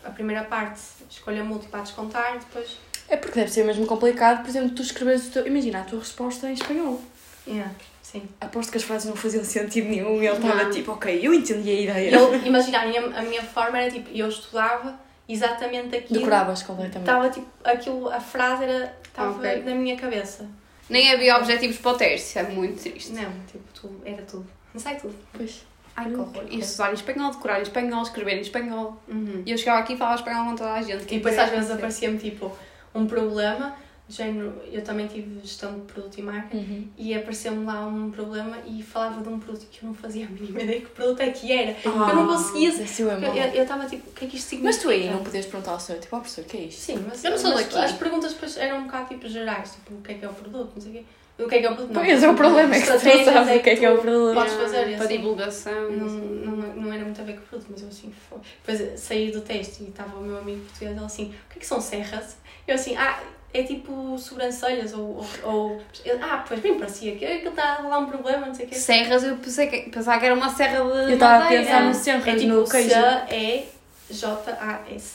a 0.04 0.10
primeira 0.10 0.44
parte, 0.44 0.80
escolha 1.10 1.44
múltipla 1.44 1.80
a 1.80 1.82
descontar, 1.82 2.38
depois. 2.38 2.78
É 3.08 3.16
porque 3.16 3.38
deve 3.38 3.50
ser 3.52 3.64
mesmo 3.64 3.86
complicado, 3.86 4.40
por 4.42 4.48
exemplo, 4.48 4.70
tu 4.70 4.82
escreves 4.82 5.26
o 5.28 5.30
teu. 5.32 5.46
Imagina 5.46 5.80
a 5.80 5.84
tua 5.84 5.98
resposta 5.98 6.48
em 6.48 6.54
espanhol. 6.54 7.00
Yeah, 7.46 7.70
sim. 8.12 8.22
Aposto 8.40 8.70
que 8.70 8.78
as 8.78 8.84
frases 8.84 9.08
não 9.08 9.16
faziam 9.16 9.44
sentido 9.44 9.88
nenhum 9.88 10.22
e 10.22 10.26
ele 10.26 10.36
estava 10.36 10.70
tipo, 10.70 10.92
ok, 10.92 11.20
eu 11.22 11.34
entendi 11.34 11.70
a 11.70 11.80
ideia. 11.80 12.14
Eu, 12.14 12.34
imagina, 12.46 12.80
a 12.80 12.86
minha, 12.86 13.00
a 13.02 13.22
minha 13.22 13.42
forma 13.42 13.78
era 13.78 13.90
tipo, 13.90 14.08
eu 14.10 14.28
estudava 14.28 14.98
exatamente 15.28 15.96
aquilo. 15.96 16.20
Decoravas 16.20 16.62
completamente. 16.62 17.08
Estava 17.08 17.30
tipo, 17.30 17.46
aquilo, 17.64 18.08
a 18.10 18.20
frase 18.20 18.64
era. 18.64 18.96
Estava 19.02 19.30
Ok. 19.38 19.62
na 19.62 19.74
minha 19.74 19.96
cabeça. 19.96 20.48
Nem 20.88 21.12
havia 21.12 21.36
objetivos 21.36 21.78
para 21.78 21.96
o 21.96 22.02
isso 22.14 22.38
é 22.38 22.44
muito 22.44 22.80
triste. 22.80 23.12
Não, 23.12 23.32
tipo, 23.50 23.64
tudo, 23.74 24.00
era 24.04 24.22
tudo. 24.22 24.46
Não 24.72 24.80
sei 24.80 24.94
tudo. 24.94 25.14
Pois. 25.32 25.64
Ai, 25.96 26.10
que 26.10 26.14
horror. 26.16 26.44
E 26.50 26.60
estudar 26.60 26.90
em 26.90 26.94
espanhol, 26.94 27.30
decorar 27.32 27.58
em 27.58 27.62
espanhol, 27.62 28.02
escrever 28.02 28.36
em 28.36 28.42
espanhol. 28.42 29.02
Uhum. 29.08 29.42
E 29.44 29.50
eu 29.50 29.58
chegava 29.58 29.80
aqui 29.80 29.94
e 29.94 29.96
falava 29.96 30.16
espanhol 30.16 30.44
com 30.44 30.54
toda 30.54 30.72
a 30.74 30.82
gente. 30.82 31.02
E 31.12 31.16
depois 31.16 31.38
às 31.38 31.50
vezes 31.50 31.70
aparecia-me 31.70 32.18
tipo 32.18 32.52
um 32.94 33.06
problema, 33.06 33.74
género, 34.08 34.52
eu 34.70 34.82
também 34.84 35.06
tive 35.08 35.40
gestão 35.40 35.74
de 35.74 35.80
produto 35.92 36.16
e 36.18 36.22
marca, 36.22 36.56
Uhum. 36.56 36.86
e 36.96 37.12
apareceu-me 37.14 37.64
lá 37.64 37.84
um 37.86 38.10
problema 38.10 38.58
e 38.66 38.82
falava 38.82 39.20
de 39.20 39.28
um 39.28 39.38
produto 39.40 39.66
que 39.70 39.82
eu 39.82 39.88
não 39.88 39.94
fazia 39.94 40.26
a 40.26 40.28
mínima 40.28 40.60
ideia 40.62 40.80
que 40.80 40.86
produto 40.86 41.20
é 41.20 41.30
que 41.30 41.52
era. 41.52 41.76
Ah, 41.84 42.10
eu 42.10 42.16
não 42.16 42.26
conseguia. 42.28 42.68
Esse 42.68 43.02
é 43.02 43.52
Eu 43.54 43.62
estava 43.62 43.86
tipo, 43.86 44.08
o 44.08 44.12
que 44.12 44.24
é 44.24 44.28
que 44.28 44.36
isto 44.36 44.48
significa? 44.50 44.76
Mas 44.76 44.82
tu 44.82 44.88
aí 44.90 45.10
não 45.10 45.24
podias 45.24 45.46
perguntar 45.46 45.72
ao 45.72 45.80
senhor, 45.80 46.00
tipo, 46.00 46.14
ó 46.16 46.20
professor, 46.20 46.42
o 46.42 46.44
que 46.48 46.56
é 46.56 46.60
isto? 46.60 46.80
Sim, 46.80 47.04
mas, 47.08 47.24
Eu 47.24 47.30
não 47.32 47.38
sou 47.38 47.52
mas 47.54 47.64
daqui. 47.66 47.78
as 47.78 47.92
perguntas 47.92 48.32
depois 48.32 48.56
eram 48.56 48.78
um 48.78 48.84
bocado 48.84 49.08
tipo 49.08 49.28
gerais, 49.28 49.72
tipo 49.72 49.94
o 49.94 50.00
que 50.02 50.12
é 50.12 50.14
que 50.14 50.24
é 50.24 50.28
o 50.28 50.32
produto, 50.32 50.72
não 50.76 50.80
sei 50.82 50.90
o 50.90 50.94
quê. 50.94 51.04
O 51.38 51.46
que 51.48 51.54
é 51.56 51.58
que 51.58 51.66
é 51.66 51.70
o 51.70 51.74
produto? 51.74 51.94
Não, 51.94 52.02
Pois 52.02 52.22
é 52.22 52.30
o 52.30 52.34
problema, 52.34 52.74
é 52.76 52.80
que 52.80 52.86
tu 52.86 52.98
sabes 52.98 53.58
o 53.58 53.62
que 53.62 53.70
é 53.70 53.76
que 53.76 53.84
é 53.84 53.90
o 53.92 53.98
produto. 53.98 54.34
Podes 54.34 54.54
fazer 54.54 54.96
para 54.96 55.04
assim. 55.04 55.16
divulgação. 55.18 55.90
Não, 55.90 56.06
não, 56.06 56.56
não 56.76 56.92
era 56.92 57.04
muito 57.04 57.20
a 57.20 57.24
ver 57.24 57.34
com 57.34 57.40
o 57.40 57.46
produto, 57.48 57.66
mas 57.72 57.82
eu 57.82 57.88
assim, 57.88 58.10
foi. 58.30 58.38
Depois 58.66 58.98
saí 59.00 59.30
do 59.30 59.42
teste 59.42 59.82
e 59.82 59.88
estava 59.88 60.16
o 60.16 60.22
meu 60.22 60.38
amigo 60.38 60.60
português, 60.60 60.92
ele 60.96 61.04
assim, 61.04 61.24
o 61.26 61.52
que 61.52 61.58
é 61.58 61.60
que 61.60 61.66
são 61.66 61.78
serras? 61.78 62.38
Eu 62.66 62.74
assim, 62.76 62.96
ah, 62.96 63.20
é 63.60 63.62
tipo 63.64 64.18
sobrancelhas 64.18 64.92
ou. 64.92 65.24
ou, 65.42 65.52
ou- 65.52 65.82
ele, 66.04 66.22
ah, 66.22 66.44
pois 66.46 66.60
bem 66.60 66.78
parecia 66.78 67.16
que 67.16 67.24
aquilo 67.24 67.50
está 67.50 67.78
lá 67.80 67.98
um 67.98 68.06
problema, 68.06 68.46
não 68.46 68.54
sei 68.54 68.66
o 68.66 68.68
quê. 68.68 68.74
Serras, 68.74 69.22
eu 69.24 69.36
pensei 69.36 69.66
que, 69.68 69.90
pensava 69.90 70.18
que 70.18 70.26
era 70.26 70.34
uma 70.34 70.50
serra 70.54 70.80
de 70.84 70.90
Eu 70.90 71.10
estava 71.14 71.44
a 71.44 71.48
pensar 71.48 71.82
no 71.84 71.90
É 71.90 71.94
serras, 71.94 72.40
tipo 72.40 72.52
no 72.54 72.68
queijo. 72.68 72.90
C-E-J-A-S. 72.90 75.14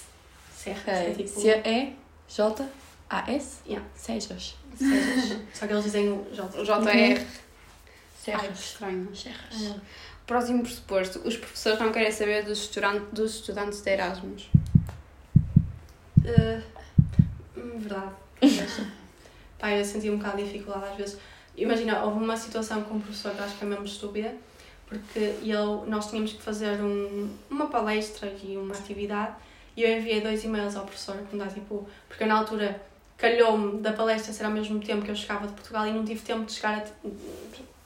Serras. 0.56 0.88
É, 0.88 1.10
É, 1.10 1.14
tipo. 1.14 1.40
C-E-J-A-S? 2.30 3.58
Yeah. 3.68 3.86
Sejas. 3.96 4.56
serras. 4.78 5.38
Só 5.54 5.68
que 5.68 5.74
eles 5.74 5.84
dizem 5.86 6.10
o 6.10 6.26
J. 6.34 6.60
O 6.60 6.64
JR. 6.64 6.88
Ai, 6.88 7.28
Serras. 8.24 8.60
estranho. 8.60 9.16
Serras. 9.16 9.76
Próximo 10.28 10.64
pressuposto. 10.64 11.20
Os 11.26 11.36
professores 11.36 11.80
não 11.80 11.92
querem 11.92 12.12
saber 12.12 12.44
dos, 12.46 12.60
estudan- 12.60 13.02
dos 13.12 13.36
estudantes 13.36 13.82
de 13.82 13.90
Erasmus. 13.92 14.48
Uh, 16.24 16.62
hum, 17.58 17.80
verdade. 17.80 18.12
Mas, 18.42 18.82
Pá, 19.60 19.72
eu 19.72 19.86
senti 19.86 20.10
um 20.10 20.18
bocado 20.18 20.38
de 20.38 20.46
dificuldade 20.46 20.86
às 20.92 20.98
vezes. 20.98 21.18
Imagina, 21.56 22.04
houve 22.04 22.24
uma 22.24 22.36
situação 22.36 22.82
com 22.84 22.96
um 22.96 23.00
professor 23.00 23.32
que 23.36 23.42
acho 23.42 23.58
que 23.58 23.64
é 23.64 23.68
mesmo 23.68 23.86
estúpida, 23.86 24.34
porque 24.88 25.20
ele, 25.20 25.86
nós 25.88 26.10
tínhamos 26.10 26.34
que 26.34 26.42
fazer 26.42 26.82
um, 26.82 27.30
uma 27.50 27.68
palestra 27.68 28.34
e 28.44 28.58
uma 28.58 28.74
atividade 28.74 29.36
e 29.76 29.84
eu 29.84 29.98
enviei 29.98 30.22
dois 30.22 30.44
e-mails 30.44 30.76
ao 30.76 30.86
professor 30.86 31.18
que 31.30 31.36
me 31.36 31.44
dá 31.44 31.48
tipo. 31.48 31.88
Porque 32.08 32.24
eu, 32.24 32.28
na 32.28 32.40
altura 32.40 32.82
calhou-me 33.18 33.80
da 33.82 33.94
palestra 33.94 34.34
ser 34.34 34.44
ao 34.46 34.52
mesmo 34.52 34.80
tempo 34.80 35.04
que 35.04 35.12
eu 35.12 35.16
chegava 35.16 35.46
de 35.48 35.54
Portugal 35.54 35.88
e 35.88 35.94
não 35.94 36.04
tive 36.04 36.22
tempo 36.22 36.44
de 36.46 36.54
chegar. 36.54 36.80
A, 36.80 36.86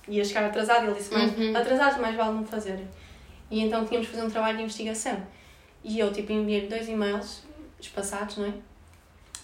ia 0.08 0.24
chegar 0.24 0.46
atrasado 0.46 0.86
ele 0.86 0.96
disse: 0.96 1.14
mais 1.14 1.38
Uhum. 1.38 1.56
atrasados, 1.56 2.00
mais 2.00 2.16
vale 2.16 2.34
não 2.34 2.46
fazerem. 2.46 2.88
E 3.52 3.62
então 3.62 3.86
tínhamos 3.86 4.08
que 4.08 4.16
fazer 4.16 4.26
um 4.26 4.30
trabalho 4.32 4.58
de 4.58 4.64
investigação. 4.64 5.22
E 5.84 6.00
eu 6.00 6.12
tipo 6.12 6.32
enviei 6.32 6.68
dois 6.68 6.88
e-mails 6.88 7.44
espaçados, 7.80 8.38
não 8.38 8.46
é? 8.46 8.54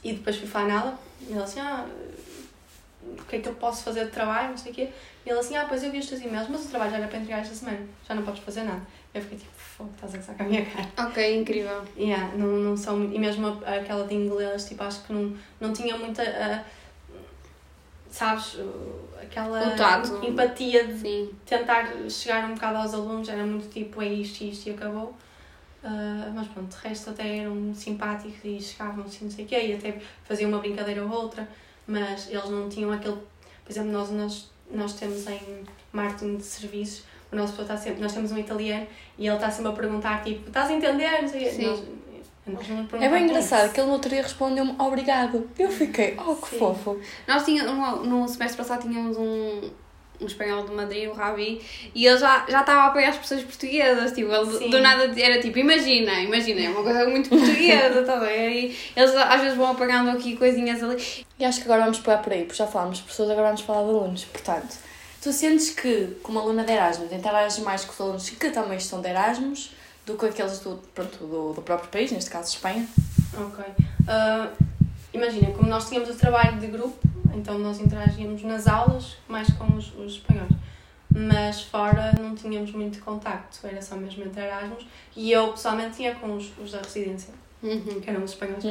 E 0.03 0.13
depois 0.13 0.35
fui 0.37 0.47
falar 0.47 0.67
nela 0.67 0.99
e 1.27 1.33
ela 1.33 1.43
assim, 1.43 1.59
ah, 1.59 1.85
o 3.03 3.23
que 3.25 3.35
é 3.35 3.39
que 3.39 3.49
eu 3.49 3.55
posso 3.55 3.83
fazer 3.83 4.05
de 4.05 4.11
trabalho, 4.11 4.49
não 4.49 4.57
sei 4.57 4.71
o 4.71 4.75
quê. 4.75 4.89
E 5.25 5.29
ela 5.29 5.39
assim, 5.39 5.55
ah, 5.55 5.65
pois 5.67 5.83
eu 5.83 5.91
vi 5.91 5.99
os 5.99 6.07
teus 6.07 6.21
e-mails, 6.21 6.47
mas 6.49 6.65
o 6.65 6.69
trabalho 6.69 6.91
já 6.91 6.97
era 6.97 7.07
para 7.07 7.17
entregar 7.19 7.41
esta 7.41 7.53
semana, 7.53 7.79
já 8.07 8.15
não 8.15 8.23
podes 8.23 8.43
fazer 8.43 8.63
nada. 8.63 8.81
Eu 9.13 9.21
fiquei 9.21 9.37
tipo, 9.37 9.51
fogo, 9.55 9.91
estás 9.93 10.15
a 10.15 10.17
gozar 10.17 10.35
com 10.37 10.43
a 10.43 10.45
minha 10.47 10.65
cara. 10.65 10.87
Ok, 11.09 11.35
incrível. 11.41 11.83
Yeah, 11.97 12.33
não, 12.35 12.47
não 12.47 12.77
são 12.77 12.97
muito- 12.97 13.13
E 13.15 13.19
mesmo 13.19 13.47
aquela 13.65 14.07
de 14.07 14.15
inglês, 14.15 14.65
tipo, 14.65 14.83
acho 14.83 15.03
que 15.03 15.13
não, 15.13 15.35
não 15.59 15.73
tinha 15.73 15.97
muita. 15.97 16.23
ah, 16.23 16.63
sabes, 18.09 18.55
uh, 18.55 19.09
aquela 19.21 19.59
empatia 20.25 20.85
de 20.87 20.99
Sim. 20.99 21.29
tentar 21.45 21.87
chegar 22.09 22.49
um 22.49 22.53
bocado 22.55 22.77
aos 22.77 22.93
alunos, 22.93 23.29
era 23.29 23.43
muito 23.45 23.69
tipo, 23.69 24.01
é 24.01 24.07
isto, 24.07 24.43
isto 24.43 24.67
e 24.69 24.71
acabou. 24.73 25.15
Ah, 25.83 26.31
mas 26.33 26.47
pronto, 26.47 26.75
de 26.75 26.87
resto 26.87 27.09
até 27.09 27.37
eram 27.37 27.73
simpáticos 27.73 28.39
e 28.43 28.59
chegavam 28.61 29.03
assim, 29.03 29.25
não 29.25 29.31
sei 29.31 29.45
o 29.45 29.47
quê, 29.47 29.59
e 29.67 29.73
até 29.73 29.99
faziam 30.23 30.49
uma 30.49 30.59
brincadeira 30.59 31.03
ou 31.03 31.09
outra, 31.11 31.47
mas 31.87 32.29
eles 32.29 32.49
não 32.49 32.69
tinham 32.69 32.91
aquele. 32.91 33.17
Por 33.65 33.71
exemplo, 33.71 33.91
nós, 33.91 34.09
nós, 34.11 34.51
nós 34.71 34.93
temos 34.93 35.25
em 35.27 35.39
marketing 35.91 36.37
de 36.37 36.43
serviços, 36.43 37.03
o 37.31 37.35
nosso 37.35 37.53
professor 37.53 37.73
está 37.75 37.77
sempre. 37.77 38.01
Nós 38.01 38.13
temos 38.13 38.31
um 38.31 38.37
italiano 38.37 38.85
e 39.17 39.25
ele 39.25 39.35
está 39.35 39.49
sempre 39.49 39.71
a 39.71 39.75
perguntar, 39.75 40.23
tipo, 40.23 40.47
estás 40.47 40.69
a 40.69 40.73
entender? 40.73 41.21
Não 41.21 41.27
sei 41.27 41.41
o 41.41 41.43
quê. 41.43 41.51
Sim. 41.51 41.65
Nós, 42.47 42.65
É 42.99 43.07
bem 43.09 43.25
engraçado 43.25 43.65
isso. 43.65 43.73
que 43.73 43.79
ele 43.79 43.87
no 43.87 43.93
outro 43.93 44.09
dia 44.09 44.21
respondeu-me 44.23 44.75
obrigado. 44.79 45.47
Eu 45.57 45.69
fiquei, 45.69 46.17
oh 46.19 46.35
que 46.35 46.49
Sim. 46.49 46.59
fofo. 46.59 46.99
Nós 47.27 47.45
tínhamos, 47.45 47.71
no, 48.05 48.21
no 48.21 48.27
semestre 48.27 48.57
passado 48.57 48.81
tínhamos 48.81 49.15
um, 49.15 49.69
um 50.21 50.25
espanhol 50.25 50.63
de 50.63 50.71
Madrid, 50.71 51.09
o 51.09 51.13
Rabi, 51.13 51.61
e 51.93 52.05
ele 52.05 52.17
já, 52.17 52.45
já 52.47 52.61
estava 52.61 52.81
a 52.81 52.85
apoiar 52.87 53.09
as 53.09 53.17
pessoas 53.17 53.41
portuguesas, 53.41 54.11
tipo, 54.11 54.31
ele 54.31 54.57
Sim. 54.57 54.69
do 54.69 54.79
nada 54.79 55.11
era 55.19 55.41
tipo, 55.41 55.57
imagina, 55.57 56.21
imagina, 56.21 56.61
é 56.61 56.69
uma 56.69 56.83
coisa 56.83 57.05
muito 57.09 57.29
portuguesa, 57.29 58.03
tá 58.03 58.17
bem? 58.17 58.67
E 58.67 58.77
eles 58.95 59.15
às 59.15 59.41
vezes 59.41 59.57
vão 59.57 59.71
apagando 59.71 60.11
aqui 60.11 60.37
coisinhas 60.37 60.83
ali. 60.83 61.25
E 61.39 61.45
acho 61.45 61.59
que 61.59 61.65
agora 61.65 61.81
vamos 61.81 61.99
pegar 61.99 62.19
por 62.19 62.31
aí, 62.31 62.43
porque 62.43 62.57
já 62.57 62.67
falámos 62.67 62.99
de 62.99 63.03
pessoas, 63.03 63.31
agora 63.31 63.47
vamos 63.47 63.61
falar 63.61 63.83
de 63.83 63.89
alunos. 63.89 64.25
Portanto, 64.25 64.77
tu 65.21 65.33
sentes 65.33 65.71
que, 65.71 66.17
como 66.21 66.39
aluna 66.39 66.63
de 66.63 66.71
Erasmus, 66.71 67.11
interages 67.11 67.59
mais 67.59 67.83
com 67.83 67.91
os 67.93 68.01
alunos 68.01 68.29
que 68.29 68.49
também 68.51 68.77
estão 68.77 69.01
de 69.01 69.09
Erasmus 69.09 69.71
do 70.05 70.15
que 70.15 70.25
aqueles 70.25 70.59
do, 70.59 70.81
pronto, 70.93 71.17
do, 71.17 71.53
do 71.53 71.61
próprio 71.61 71.89
país, 71.89 72.11
neste 72.11 72.29
caso 72.29 72.49
Espanha? 72.49 72.87
Ok. 73.37 73.63
Ah, 74.07 74.49
imagina, 75.13 75.51
como 75.51 75.69
nós 75.69 75.87
tínhamos 75.87 76.09
o 76.09 76.15
trabalho 76.15 76.59
de 76.59 76.67
grupo, 76.67 76.99
então 77.35 77.57
nós 77.57 77.79
interagíamos 77.79 78.43
nas 78.43 78.67
aulas 78.67 79.17
mais 79.27 79.51
com 79.53 79.65
os, 79.75 79.93
os 79.97 80.13
espanhóis. 80.13 80.51
Mas 81.13 81.61
fora 81.61 82.13
não 82.19 82.33
tínhamos 82.33 82.71
muito 82.71 83.01
contacto, 83.03 83.67
era 83.67 83.81
só 83.81 83.95
mesmo 83.95 84.23
entre 84.23 84.41
Erasmus. 84.43 84.85
E 85.15 85.31
eu 85.31 85.49
pessoalmente 85.51 85.97
tinha 85.97 86.15
com 86.15 86.35
os, 86.35 86.51
os 86.57 86.71
da 86.71 86.79
residência, 86.79 87.33
Uhum. 87.63 88.01
que 88.01 88.09
eram 88.09 88.23
os 88.23 88.31
espanhóis. 88.31 88.63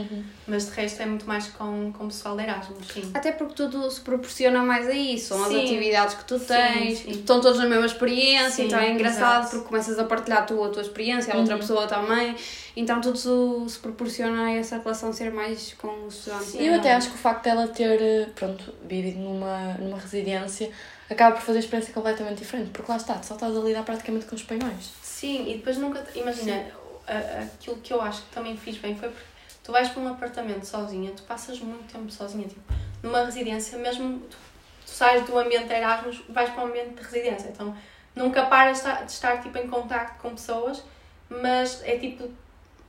Mas 0.49 0.67
de 0.67 0.73
resto 0.73 1.01
é 1.03 1.07
muito 1.07 1.25
mais 1.27 1.47
com, 1.49 1.93
com 1.93 2.05
o 2.05 2.09
pessoal 2.09 2.37
de 2.37 2.43
Erasmus, 2.43 2.87
sim. 2.93 3.11
Até 3.15 3.31
porque 3.33 3.55
tudo 3.55 3.89
se 3.91 4.01
proporciona 4.01 4.63
mais 4.63 4.89
a 4.89 4.93
isso, 4.93 5.29
são 5.29 5.49
Sim. 5.49 5.59
as 5.59 5.65
atividades 5.65 6.15
que 6.17 6.25
tu 6.25 6.39
Sim, 6.39 6.45
tens, 6.47 6.99
sim. 6.99 7.11
estão 7.13 7.41
todos 7.41 7.59
na 7.61 7.67
mesma 7.67 7.87
experiência, 7.87 8.51
Sim, 8.51 8.67
então 8.67 8.79
é 8.81 8.91
engraçado 8.91 9.41
exato. 9.43 9.51
porque 9.51 9.69
começas 9.69 9.99
a 9.99 10.05
partilhar 10.05 10.45
tu 10.45 10.63
a 10.65 10.69
tua 10.71 10.83
experiência, 10.83 11.33
a 11.33 11.37
outra 11.39 11.55
Uhum. 11.55 11.61
pessoa 11.61 11.87
também, 11.87 12.35
então 12.77 13.01
tudo 13.01 13.69
se, 13.69 13.79
proporciona 13.79 14.47
a 14.47 14.53
essa 14.53 14.79
relação 14.79 15.13
ser 15.13 15.33
mais 15.33 15.73
com 15.75 16.07
os 16.07 16.17
estudantes. 16.19 16.47
Sim. 16.49 16.63
E 16.63 16.67
eu 16.67 16.75
até 16.75 16.93
acho 16.95 17.11
que 17.11 17.15
o 17.15 17.19
facto 17.19 17.45
dela 17.45 17.69
ter, 17.69 18.01
eh, 18.03 18.29
pronto, 18.35 18.75
vivido 18.89 19.21
numa, 19.21 19.75
numa 19.75 19.99
residência 19.99 20.71
acaba 21.09 21.37
por 21.37 21.43
fazer 21.43 21.59
a 21.59 21.61
experiência 21.61 21.93
completamente 21.95 22.39
diferente, 22.39 22.71
porque 22.71 22.91
lá 22.91 22.97
está, 22.97 23.15
tu 23.15 23.27
só 23.27 23.35
estás 23.35 23.57
a 23.57 23.61
lidar 23.61 23.85
praticamente 23.85 24.27
com 24.27 24.35
espanhóis. 24.35 24.91
Sim, 25.03 25.51
e 25.51 25.55
depois 25.59 25.77
nunca. 25.77 26.03
Imagina, 26.15 26.65
aquilo 27.43 27.77
que 27.77 27.93
eu 27.93 28.01
acho 28.01 28.23
que 28.23 28.31
também 28.31 28.57
fiz 28.57 28.77
bem 28.79 28.95
foi 28.97 29.09
porque 29.09 29.25
tu 29.63 29.73
vais 29.73 29.89
para 29.89 30.03
um 30.03 30.09
apartamento 30.09 30.65
sozinha, 30.65 31.13
tu 31.13 31.23
passas 31.23 31.59
muito 31.61 31.93
tempo 31.93 32.11
sozinha. 32.11 32.49
Tipo, 32.49 32.61
numa 33.03 33.25
residência, 33.25 33.79
mesmo 33.79 34.21
tu, 34.21 34.37
tu 34.85 34.91
sais 34.91 35.25
do 35.27 35.39
ambiente 35.39 35.73
Erasmus, 35.73 36.23
vais 36.29 36.51
para 36.51 36.65
um 36.65 36.67
ambiente 36.69 36.95
de 36.95 37.03
residência. 37.03 37.49
Então 37.49 37.75
nunca 38.15 38.45
paras 38.47 38.79
de 38.79 38.79
estar, 38.79 39.05
de 39.05 39.13
estar 39.13 39.43
tipo, 39.43 39.57
em 39.59 39.69
contacto 39.69 40.21
com 40.21 40.31
pessoas, 40.31 40.83
mas 41.29 41.83
é 41.85 41.97
tipo 41.99 42.29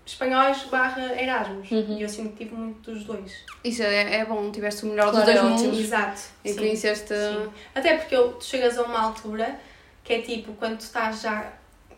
espanhóis 0.06 0.64
barra 0.64 1.22
Erasmus. 1.22 1.70
Uhum. 1.72 1.98
E 1.98 2.02
eu 2.02 2.10
sinto 2.10 2.32
que 2.36 2.44
tive 2.46 2.56
muito 2.56 2.92
dos 2.92 3.04
dois. 3.04 3.46
Isso 3.64 3.84
é, 3.84 4.16
é 4.18 4.26
bom, 4.26 4.52
tiveste 4.52 4.84
o 4.84 4.88
melhor 4.90 5.12
Claro, 5.12 5.26
dos 5.26 5.36
é 5.36 5.40
dois 5.40 5.54
ótimo. 5.54 5.68
mundos 5.70 5.86
Exato. 5.86 6.22
e 6.44 6.50
sim. 6.50 6.56
conheceste. 6.58 7.14
Sim. 7.14 7.50
Até 7.76 7.98
porque 7.98 8.16
eu, 8.16 8.34
tu 8.34 8.44
chegas 8.46 8.78
a 8.78 8.84
uma 8.84 9.00
altura 9.00 9.60
que 10.04 10.14
é 10.14 10.22
tipo 10.22 10.54
quando 10.54 10.78
tu 10.78 10.82
estás 10.82 11.22
já 11.22 11.54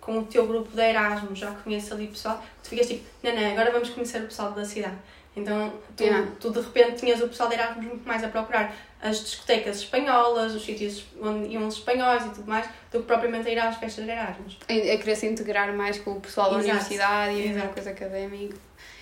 com 0.05 0.19
o 0.19 0.23
teu 0.25 0.45
grupo 0.45 0.69
de 0.75 0.81
Erasmus, 0.81 1.39
já 1.39 1.51
conheces 1.51 1.91
ali 1.91 2.07
pessoal, 2.07 2.43
tu 2.61 2.69
ficas 2.69 2.87
tipo, 2.87 3.05
não, 3.23 3.33
não, 3.33 3.51
agora 3.51 3.71
vamos 3.71 3.89
conhecer 3.89 4.19
o 4.21 4.25
pessoal 4.25 4.51
da 4.51 4.65
cidade. 4.65 4.97
Então 5.35 5.73
tu, 5.97 6.03
Yeah. 6.03 6.27
tu 6.39 6.51
de 6.51 6.59
repente 6.59 6.97
tinhas 6.99 7.19
o 7.21 7.27
pessoal 7.27 7.49
de 7.49 7.55
Erasmus 7.55 7.85
muito 7.85 8.07
mais 8.07 8.23
a 8.23 8.27
procurar 8.27 8.75
as 9.01 9.19
discotecas 9.21 9.77
espanholas, 9.77 10.53
os 10.53 10.63
sítios 10.63 11.05
onde 11.21 11.47
iam 11.53 11.67
os 11.67 11.75
espanhóis 11.75 12.23
e 12.25 12.29
tudo 12.29 12.47
mais, 12.47 12.67
do 12.91 12.99
que 12.99 13.05
propriamente 13.05 13.47
a 13.47 13.51
ir 13.51 13.59
às 13.59 13.75
festas 13.77 14.05
de 14.05 14.11
Erasmus. 14.11 14.57
A, 14.69 14.73
a 14.73 14.97
querer 14.97 15.15
se 15.15 15.25
integrar 15.25 15.73
mais 15.73 15.97
com 15.99 16.11
o 16.11 16.21
pessoal 16.21 16.51
da 16.51 16.59
Exato. 16.59 16.69
universidade 16.69 17.33
e 17.35 17.47
a 17.47 17.51
Exato. 17.51 17.73
coisa 17.73 17.89
académica. 17.89 18.55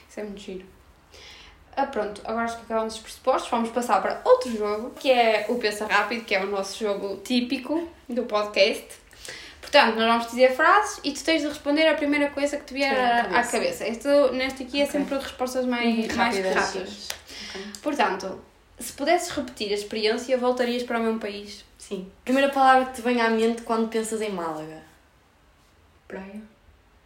Isso 0.09 0.19
é 0.19 0.23
muito 0.23 0.39
giro. 0.39 0.65
Ah, 1.75 1.85
pronto, 1.85 2.21
agora 2.25 2.45
acho 2.45 2.57
que 2.57 2.63
acabamos 2.63 2.95
os 2.95 2.99
pressupostos, 3.01 3.49
vamos 3.49 3.69
passar 3.69 4.01
para 4.01 4.21
outro 4.25 4.51
jogo, 4.55 4.91
que 4.91 5.09
é 5.11 5.45
o 5.49 5.55
Pensa 5.55 5.85
Rápido, 5.85 6.25
que 6.25 6.35
é 6.35 6.43
o 6.43 6.47
nosso 6.47 6.77
jogo 6.83 7.17
típico 7.23 7.87
do 8.09 8.23
podcast. 8.23 9.00
Portanto, 9.71 9.95
nós 9.95 10.05
vamos 10.07 10.27
dizer 10.27 10.53
frases 10.55 10.99
e 11.03 11.11
tu 11.13 11.23
tens 11.23 11.41
de 11.41 11.47
responder 11.47 11.87
a 11.87 11.93
primeira 11.95 12.29
coisa 12.31 12.57
que 12.57 12.65
te 12.65 12.73
vier 12.73 12.93
à 12.93 13.19
à 13.19 13.19
à 13.21 13.23
cabeça. 13.29 13.51
cabeça. 13.51 13.87
Este, 13.87 14.07
neste 14.33 14.63
aqui 14.63 14.81
é 14.81 14.85
sempre 14.85 15.15
respostas 15.17 15.65
mais, 15.65 15.87
Uhum, 15.87 16.15
mais 16.17 16.35
rápidas. 16.35 16.53
rápidas. 16.55 17.07
Portanto, 17.81 18.41
se 18.79 18.91
pudesses 18.93 19.29
repetir 19.31 19.71
a 19.71 19.75
experiência, 19.75 20.37
voltarias 20.37 20.83
para 20.83 20.99
o 20.99 21.03
mesmo 21.03 21.19
país? 21.19 21.63
Sim, 21.77 22.11
Primeira 22.25 22.49
palavra 22.51 22.85
que 22.87 22.95
te 22.95 23.01
vem 23.01 23.21
à 23.21 23.29
mente 23.29 23.61
quando 23.61 23.87
pensas 23.87 24.21
em 24.21 24.29
Málaga. 24.29 24.81
praia. 26.07 26.41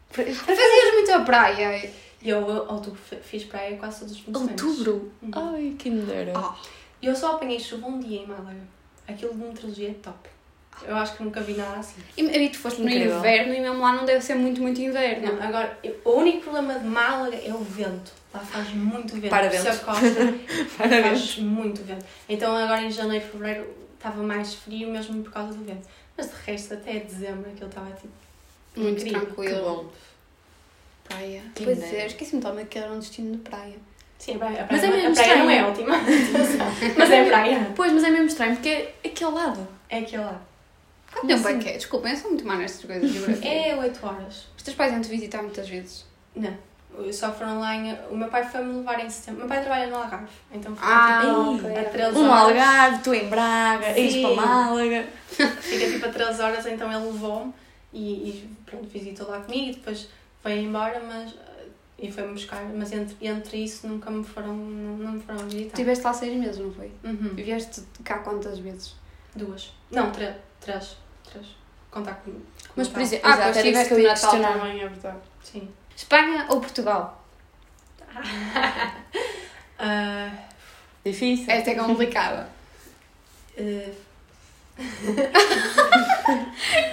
Fazias 0.09 0.93
muito 0.93 1.11
a 1.11 1.19
praia. 1.19 1.91
E 2.21 2.29
eu, 2.29 2.39
outubro, 2.47 2.99
fiz 3.21 3.43
praia 3.43 3.77
quase 3.77 3.99
todos 3.99 4.13
os 4.15 4.19
fins 4.21 4.33
semana. 4.37 4.51
Outubro. 4.51 5.11
Uhum. 5.21 5.31
Ai, 5.53 5.75
quem 5.77 5.91
me 5.91 6.01
dera. 6.05 6.33
Ah. 6.35 6.55
E 7.01 7.05
eu 7.05 7.15
só 7.15 7.33
apanhei 7.35 7.59
chuva 7.59 7.85
um 7.87 7.99
dia 7.99 8.21
em 8.21 8.25
Málaga. 8.27 8.61
Aquilo 9.07 9.33
de 9.33 9.37
meteorologia 9.37 9.91
é 9.91 9.93
top. 9.95 10.29
Eu 10.83 10.95
acho 10.95 11.15
que 11.15 11.23
nunca 11.23 11.41
vi 11.41 11.53
nada 11.53 11.79
assim. 11.79 12.01
E, 12.17 12.21
e 12.21 12.49
tu 12.49 12.59
foste 12.59 12.81
no 12.81 12.89
Incrível. 12.89 13.17
inverno 13.17 13.53
e 13.53 13.59
mesmo 13.61 13.81
lá 13.81 13.93
não 13.93 14.05
deve 14.05 14.21
ser 14.21 14.35
muito, 14.35 14.61
muito 14.61 14.79
inverno. 14.81 15.33
Não, 15.33 15.41
agora, 15.43 15.77
o 16.03 16.11
único 16.11 16.41
problema 16.41 16.77
de 16.77 16.85
Málaga 16.85 17.35
é 17.37 17.53
o 17.53 17.59
vento. 17.59 18.11
Lá 18.33 18.39
faz 18.41 18.69
muito 18.71 19.15
vento. 19.15 19.29
Para 19.29 19.47
vento. 19.49 19.63
costa 19.85 20.33
Para 20.77 21.03
faz 21.03 21.37
muito 21.37 21.81
vento. 21.83 22.05
Então 22.27 22.55
agora 22.55 22.81
em 22.81 22.91
janeiro, 22.91 23.25
fevereiro 23.25 23.67
estava 23.95 24.21
mais 24.21 24.53
frio 24.53 24.89
mesmo 24.89 25.23
por 25.23 25.31
causa 25.31 25.53
do 25.53 25.63
vento. 25.63 25.87
Mas 26.17 26.29
de 26.29 26.35
resto, 26.45 26.73
até 26.73 26.99
dezembro 26.99 27.49
aquilo 27.49 27.69
estava 27.69 27.91
tipo 27.91 28.13
Muito 28.75 28.99
incrível. 29.01 29.21
Que 29.21 29.25
tranquilo. 29.33 29.63
bom. 29.63 29.91
Praia. 31.07 31.43
Quem 31.53 31.65
pois 31.65 31.83
é, 31.93 32.05
esqueci-me 32.07 32.41
também 32.41 32.65
que 32.65 32.77
era 32.79 32.91
um 32.91 32.99
destino 32.99 33.31
de 33.33 33.37
praia. 33.49 33.75
Sim, 34.17 34.35
a 34.35 34.37
praia, 34.39 34.63
a 34.63 34.67
Mas 34.71 34.83
é 34.83 34.87
mesmo 34.87 35.09
a 35.09 35.13
praia 35.13 35.35
não 35.37 35.49
é 35.49 35.69
estranho. 35.69 35.71
ótima. 35.71 35.97
Mas 36.97 37.11
é 37.11 37.25
praia. 37.25 37.71
Pois, 37.75 37.91
mas 37.91 38.03
é 38.03 38.09
mesmo 38.09 38.27
estranho, 38.27 38.55
porque 38.55 38.69
é 38.69 38.93
aqui 39.07 39.23
ao 39.23 39.31
lado. 39.31 39.67
É 39.89 39.99
aquele 39.99 40.23
lá. 40.23 40.41
Quanto 41.15 41.27
tempo 41.27 41.47
é 41.47 41.57
que 41.57 41.69
é? 41.69 41.73
Desculpem, 41.77 42.11
eu 42.11 42.17
sou 42.17 42.29
muito 42.31 42.45
má 42.45 42.55
nestas 42.57 42.85
coisas 42.85 43.09
de 43.11 43.17
geografia. 43.17 43.49
É 43.69 43.75
8 43.77 44.05
horas. 44.05 44.47
Os 44.57 44.63
teus 44.63 44.75
pais 44.75 44.91
vão 44.91 45.01
te 45.01 45.09
visitar 45.09 45.41
muitas 45.41 45.67
vezes. 45.69 46.05
Não. 46.35 46.53
Só 47.11 47.31
foram 47.33 47.59
lá 47.59 47.75
em. 47.75 47.93
O 48.09 48.15
meu 48.17 48.29
pai 48.29 48.43
foi-me 48.49 48.77
levar 48.77 49.03
em 49.03 49.09
setembro. 49.09 49.43
O 49.43 49.47
meu 49.47 49.55
pai 49.55 49.61
trabalha 49.65 49.87
no 49.87 49.95
Algarve. 49.97 50.27
Então 50.51 50.73
foi 50.75 50.87
Ah, 50.89 51.21
tipo, 51.55 51.67
ok. 51.67 51.77
a 51.77 51.83
13 51.89 52.17
Um 52.17 52.29
horas. 52.29 52.41
Algarve, 52.47 53.03
tu 53.03 53.13
em 53.13 53.29
Braga, 53.29 53.93
Sim. 53.93 54.21
para 54.21 54.35
Málaga. 54.35 55.05
Fica 55.61 55.85
tipo 55.91 56.05
a 56.05 56.09
13 56.09 56.41
horas, 56.41 56.65
então 56.65 56.91
ele 56.91 57.05
levou-me 57.11 57.53
e, 57.91 57.99
e 58.29 58.49
pronto, 58.65 58.87
visitou 58.87 59.27
lá 59.29 59.39
comigo 59.41 59.71
e 59.71 59.73
depois 59.75 60.07
foi 60.41 60.59
embora, 60.59 61.01
mas. 61.05 61.33
E 61.97 62.11
foi-me 62.11 62.33
buscar, 62.33 62.61
mas 62.75 62.91
entre, 62.91 63.15
entre 63.25 63.57
isso 63.63 63.87
nunca 63.87 64.11
me 64.11 64.21
foram, 64.23 64.53
não, 64.53 64.97
não 64.97 65.11
me 65.13 65.19
foram 65.21 65.39
visitar. 65.45 65.67
Estiveste 65.73 66.03
lá 66.03 66.13
seis 66.13 66.37
meses, 66.37 66.57
não 66.59 66.71
foi? 66.73 66.91
Uhum. 67.05 67.31
Vieste 67.35 67.81
cá 68.03 68.19
quantas 68.19 68.59
vezes? 68.59 68.95
Duas. 69.33 69.73
Não, 69.91 70.11
três. 70.11 70.35
Três. 70.59 70.97
Contar 71.95 72.15
com. 72.15 72.31
com 72.33 72.39
Mas, 72.75 72.89
por 72.89 73.01
exemplo, 73.01 73.25
Ah, 73.29 73.33
exato, 73.35 73.57
era 73.59 73.67
isso 73.69 73.87
que 73.87 73.93
eu 73.93 73.99
ia 74.01 74.07
Natal 74.09 74.31
questionar. 74.31 74.59
também, 74.59 74.81
é 74.81 74.87
verdade. 74.89 75.17
Sim. 75.41 75.69
Espanha 75.95 76.45
ou 76.49 76.59
Portugal? 76.59 77.23
Ah, 79.77 80.31
Difícil. 81.05 81.45
Esta 81.49 81.71
é 81.71 81.75
complicada. 81.75 82.49
eh, 83.57 83.91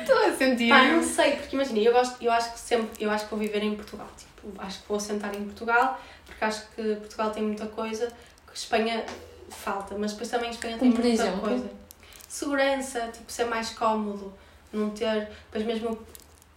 Estou 0.01 0.19
a 0.19 0.33
sentir. 0.37 0.69
Pá, 0.69 0.85
não 0.85 1.03
sei, 1.03 1.33
porque 1.37 1.55
imagina, 1.57 1.79
eu, 1.81 1.93
gosto, 1.93 2.23
eu 2.23 2.31
acho 2.33 2.53
que 2.53 2.59
sempre, 2.61 3.05
eu 3.05 3.11
acho 3.11 3.25
que 3.25 3.31
vou 3.31 3.39
viver 3.39 3.63
em 3.63 3.75
Portugal, 3.75 4.09
tipo, 4.17 4.53
acho 4.61 4.81
que 4.83 4.89
vou 4.89 4.99
sentar 5.01 5.35
em 5.35 5.45
Portugal, 5.45 6.01
porque 6.27 6.45
acho 6.45 6.67
que 6.75 6.83
Portugal 6.97 7.31
tem 7.31 7.43
muita 7.43 7.67
coisa 7.67 8.09
que 8.51 8.57
Espanha 8.59 9.05
falta, 9.49 9.97
mas 9.99 10.13
depois 10.13 10.29
também 10.31 10.51
Espanha 10.51 10.77
tem 10.79 10.91
Como 10.91 11.03
muita 11.03 11.23
exemplo? 11.23 11.41
coisa. 11.41 11.71
Segurança, 12.29 13.09
tipo, 13.13 13.31
ser 13.31 13.45
mais 13.45 13.71
cómodo, 13.71 14.33
não 14.73 14.91
ter, 14.91 15.31
depois 15.51 15.65
mesmo 15.65 15.99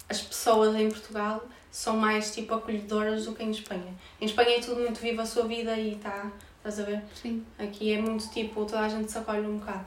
as 0.07 0.21
pessoas 0.21 0.75
em 0.75 0.89
Portugal 0.89 1.43
são 1.71 1.97
mais, 1.97 2.33
tipo, 2.33 2.53
acolhedoras 2.53 3.25
do 3.25 3.33
que 3.33 3.43
em 3.43 3.51
Espanha. 3.51 3.93
Em 4.21 4.25
Espanha 4.25 4.57
é 4.57 4.61
tudo 4.61 4.81
muito 4.81 4.99
viva 5.01 5.23
a 5.23 5.25
sua 5.25 5.45
vida 5.45 5.75
e 5.75 5.95
está, 5.95 6.31
estás 6.57 6.79
a 6.79 6.83
ver? 6.83 7.01
Sim. 7.21 7.45
Aqui 7.59 7.93
é 7.93 8.01
muito 8.01 8.29
tipo, 8.29 8.63
toda 8.65 8.79
a 8.79 8.89
gente 8.89 9.11
se 9.11 9.17
acolhe 9.17 9.45
um 9.45 9.57
bocado. 9.57 9.85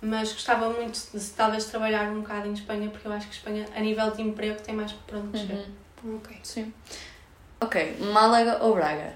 Mas 0.00 0.32
gostava 0.32 0.70
muito 0.70 0.98
de 1.12 1.24
talvez 1.30 1.64
trabalhar 1.66 2.10
um 2.10 2.20
bocado 2.20 2.48
em 2.48 2.52
Espanha, 2.52 2.88
porque 2.88 3.06
eu 3.06 3.12
acho 3.12 3.28
que 3.28 3.34
Espanha, 3.34 3.66
a 3.74 3.80
nível 3.80 4.10
de 4.10 4.22
emprego, 4.22 4.60
tem 4.62 4.74
mais 4.74 4.92
para 4.92 5.18
onde 5.18 5.44
crescer. 5.44 5.68
Uhum. 6.04 6.16
Ok. 6.16 6.36
Sim. 6.42 6.72
Ok, 7.60 7.96
Málaga 8.12 8.62
ou 8.62 8.74
Braga? 8.74 9.14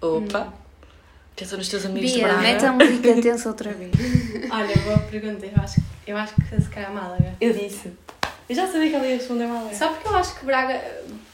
Opa. 0.00 0.52
Pensa 1.36 1.56
nos 1.56 1.68
teus 1.68 1.84
amigos 1.84 2.10
de 2.12 2.18
Bia, 2.18 2.26
Braga. 2.28 2.42
mete 2.42 2.64
a 2.64 2.72
música 2.72 3.20
tensa 3.20 3.48
outra 3.48 3.72
vez. 3.72 3.90
Olha, 4.50 4.76
boa 4.84 4.98
pergunta. 5.10 5.44
Eu 5.46 5.62
acho, 5.62 5.80
eu 6.06 6.16
acho 6.16 6.34
que 6.36 6.60
se 6.62 6.68
calhar 6.68 6.92
Málaga. 6.92 7.34
Eu 7.40 7.52
disse. 7.52 7.92
Eu 8.48 8.54
já 8.54 8.66
sabia 8.66 8.90
que 8.90 8.94
ela 8.94 9.06
ia 9.06 9.16
responder 9.16 9.46
Málaga. 9.46 9.74
Só 9.74 9.88
porque 9.88 10.06
eu 10.06 10.14
acho 10.16 10.38
que 10.38 10.44
Braga, 10.44 10.80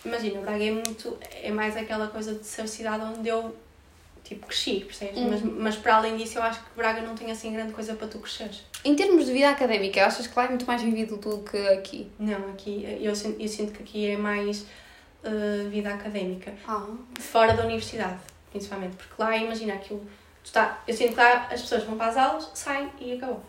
imagina, 0.04 0.40
Braga 0.40 0.64
é 0.64 0.70
muito, 0.70 1.18
é 1.42 1.50
mais 1.50 1.76
aquela 1.76 2.06
coisa 2.08 2.34
de 2.34 2.46
ser 2.46 2.66
cidade 2.66 3.04
onde 3.04 3.28
eu, 3.28 3.54
tipo, 4.24 4.46
cresci, 4.46 4.80
percebes? 4.86 5.18
Uhum. 5.18 5.28
Mas, 5.28 5.42
mas 5.42 5.76
para 5.76 5.96
além 5.96 6.16
disso, 6.16 6.38
eu 6.38 6.42
acho 6.44 6.60
que 6.60 6.70
Braga 6.74 7.02
não 7.02 7.14
tem 7.14 7.30
assim 7.30 7.52
grande 7.52 7.72
coisa 7.74 7.94
para 7.94 8.06
tu 8.08 8.18
cresceres. 8.20 8.62
Em 8.82 8.94
termos 8.94 9.26
de 9.26 9.32
vida 9.32 9.50
académica, 9.50 10.06
achas 10.06 10.26
que 10.26 10.32
lá 10.34 10.46
é 10.46 10.48
muito 10.48 10.64
mais 10.66 10.80
vivido 10.80 11.18
do 11.18 11.38
que 11.42 11.58
aqui? 11.68 12.10
Não, 12.18 12.48
aqui, 12.50 12.86
eu, 13.02 13.14
sinto- 13.14 13.38
eu 13.38 13.48
sinto 13.48 13.72
que 13.72 13.82
aqui 13.82 14.06
é 14.12 14.16
mais 14.16 14.64
eh, 15.22 15.66
vida 15.70 15.92
académica. 15.92 16.54
Ah. 16.66 16.86
fora 17.18 17.52
da 17.52 17.64
universidade, 17.64 18.18
principalmente, 18.50 18.96
porque 18.96 19.14
lá, 19.18 19.36
imagina 19.36 19.74
aquilo, 19.74 20.04
tu 20.44 20.52
tá, 20.52 20.78
eu 20.86 20.94
sinto 20.94 21.10
que 21.14 21.20
lá 21.20 21.46
as 21.50 21.60
pessoas 21.62 21.84
vão 21.84 21.96
para 21.96 22.06
as 22.06 22.16
aulas, 22.16 22.50
saem 22.54 22.90
e 23.00 23.12
acabou. 23.14 23.42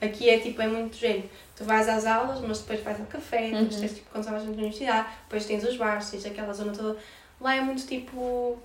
Aqui 0.00 0.30
é 0.30 0.38
tipo, 0.38 0.62
é 0.62 0.68
muito 0.68 0.96
gênio. 0.96 1.28
Tu 1.56 1.64
vais 1.64 1.88
às 1.88 2.06
aulas, 2.06 2.40
mas 2.40 2.60
depois 2.60 2.80
vais 2.84 3.00
ao 3.00 3.06
café, 3.06 3.50
depois 3.50 3.74
Uhum. 3.74 3.80
tens 3.80 3.94
tipo 3.94 4.10
quando 4.12 4.22
estavas 4.24 4.44
na 4.44 4.50
universidade, 4.52 5.08
depois 5.24 5.44
tens 5.44 5.64
os 5.64 5.76
bares, 5.76 6.10
tens 6.10 6.24
aquela 6.24 6.52
zona 6.52 6.72
toda. 6.72 6.96
Lá 7.40 7.56
é 7.56 7.60
muito 7.60 7.84
tipo. 7.84 8.56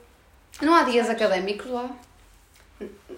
Não 0.62 0.76
há 0.76 0.84
dias 0.84 1.10
académicos 1.10 1.72
lá? 1.72 1.90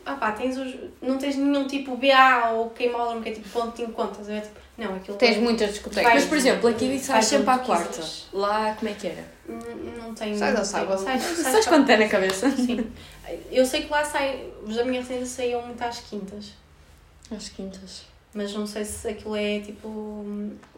Ah 0.06 0.16
pá, 0.16 0.32
tens 0.32 0.58
os. 0.58 0.74
Não 1.02 1.18
tens 1.18 1.36
nenhum 1.36 1.68
tipo 1.68 1.98
BA 1.98 2.52
ou 2.52 2.70
queimódromo 2.70 3.22
que 3.22 3.30
é 3.30 3.34
tipo 3.34 3.50
ponto 3.50 3.76
de 3.76 3.84
encontro, 3.84 4.22
estás 4.22 4.28
ver? 4.28 4.42
Tipo, 4.44 4.60
não, 4.78 4.96
aquilo 4.96 5.18
Tens 5.18 5.36
tem- 5.36 5.44
muitas 5.44 5.70
discotecas. 5.72 6.14
Mas, 6.14 6.26
por 6.26 6.38
exemplo, 6.38 6.70
aqui 6.70 6.88
sais 6.98 7.08
Faz 7.08 7.26
sempre 7.26 7.50
à 7.50 7.58
quarta. 7.60 7.88
quiseres. 7.90 8.26
Lá, 8.34 8.76
como 8.78 8.92
é 8.92 8.94
que 8.94 9.08
era? 9.08 9.24
N- 9.48 9.98
Não 9.98 10.14
tem. 10.14 10.38
Sais 10.38 10.42
ao 10.56 10.58
não 10.60 10.66
sei, 10.66 11.20
sábado. 11.20 11.36
sais- 11.36 11.66
quanto 11.68 11.88
tem 11.88 11.98
na 11.98 12.08
cabeça? 12.10 12.50
Sim. 12.52 12.92
Eu 13.52 13.66
sei 13.66 13.84
que 13.84 13.90
lá 13.92 14.04
sai. 14.04 14.50
Os 14.66 14.76
da 14.76 14.84
minha 14.84 15.00
residência 15.02 15.28
saíam 15.44 15.62
muito 15.66 15.82
às 15.82 16.00
quintas. 16.02 16.54
Às 17.36 17.50
quintas. 17.50 18.04
Mas 18.34 18.54
não 18.54 18.68
sei 18.68 18.84
se 18.84 19.08
aquilo 19.08 19.36
é 19.38 19.62
tipo 19.62 19.88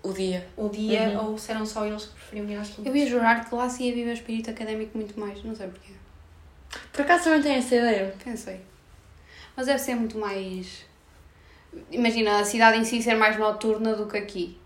O 0.04 0.14
dia. 0.14 0.48
o 0.56 0.70
dia 0.70 1.10
Uhum. 1.20 1.32
ou 1.32 1.38
se 1.40 1.50
eram 1.52 1.66
só 1.66 1.86
eles 1.88 2.06
que 2.06 2.14
preferiam 2.14 2.48
ir 2.50 2.56
às 2.56 2.68
quintas. 2.70 2.86
Eu 2.86 2.96
ia 2.96 3.08
jurar 3.08 3.44
que 3.50 3.56
lá 3.56 3.68
se 3.68 3.82
ia 3.84 3.94
viver 3.96 4.12
o 4.12 4.14
espírito 4.14 4.52
académico 4.52 4.96
muito 4.96 5.20
mais, 5.20 5.44
não 5.44 5.56
sei 5.56 5.68
porquê. 5.68 5.94
Por 6.94 7.02
acaso 7.02 7.24
também 7.26 7.42
tenho 7.42 7.56
essa 7.58 7.76
ideia. 7.76 8.14
Pensei. 8.24 8.62
Mas 9.56 9.66
deve 9.66 9.80
ser 9.80 9.96
muito 9.96 10.20
mais. 10.20 10.86
Imagina 11.92 12.40
a 12.40 12.46
cidade 12.46 12.78
em 12.78 12.84
si 12.84 13.02
ser 13.02 13.16
mais 13.16 13.38
noturna 13.38 13.96
do 13.96 14.06
que 14.08 14.18
aqui. 14.18 14.58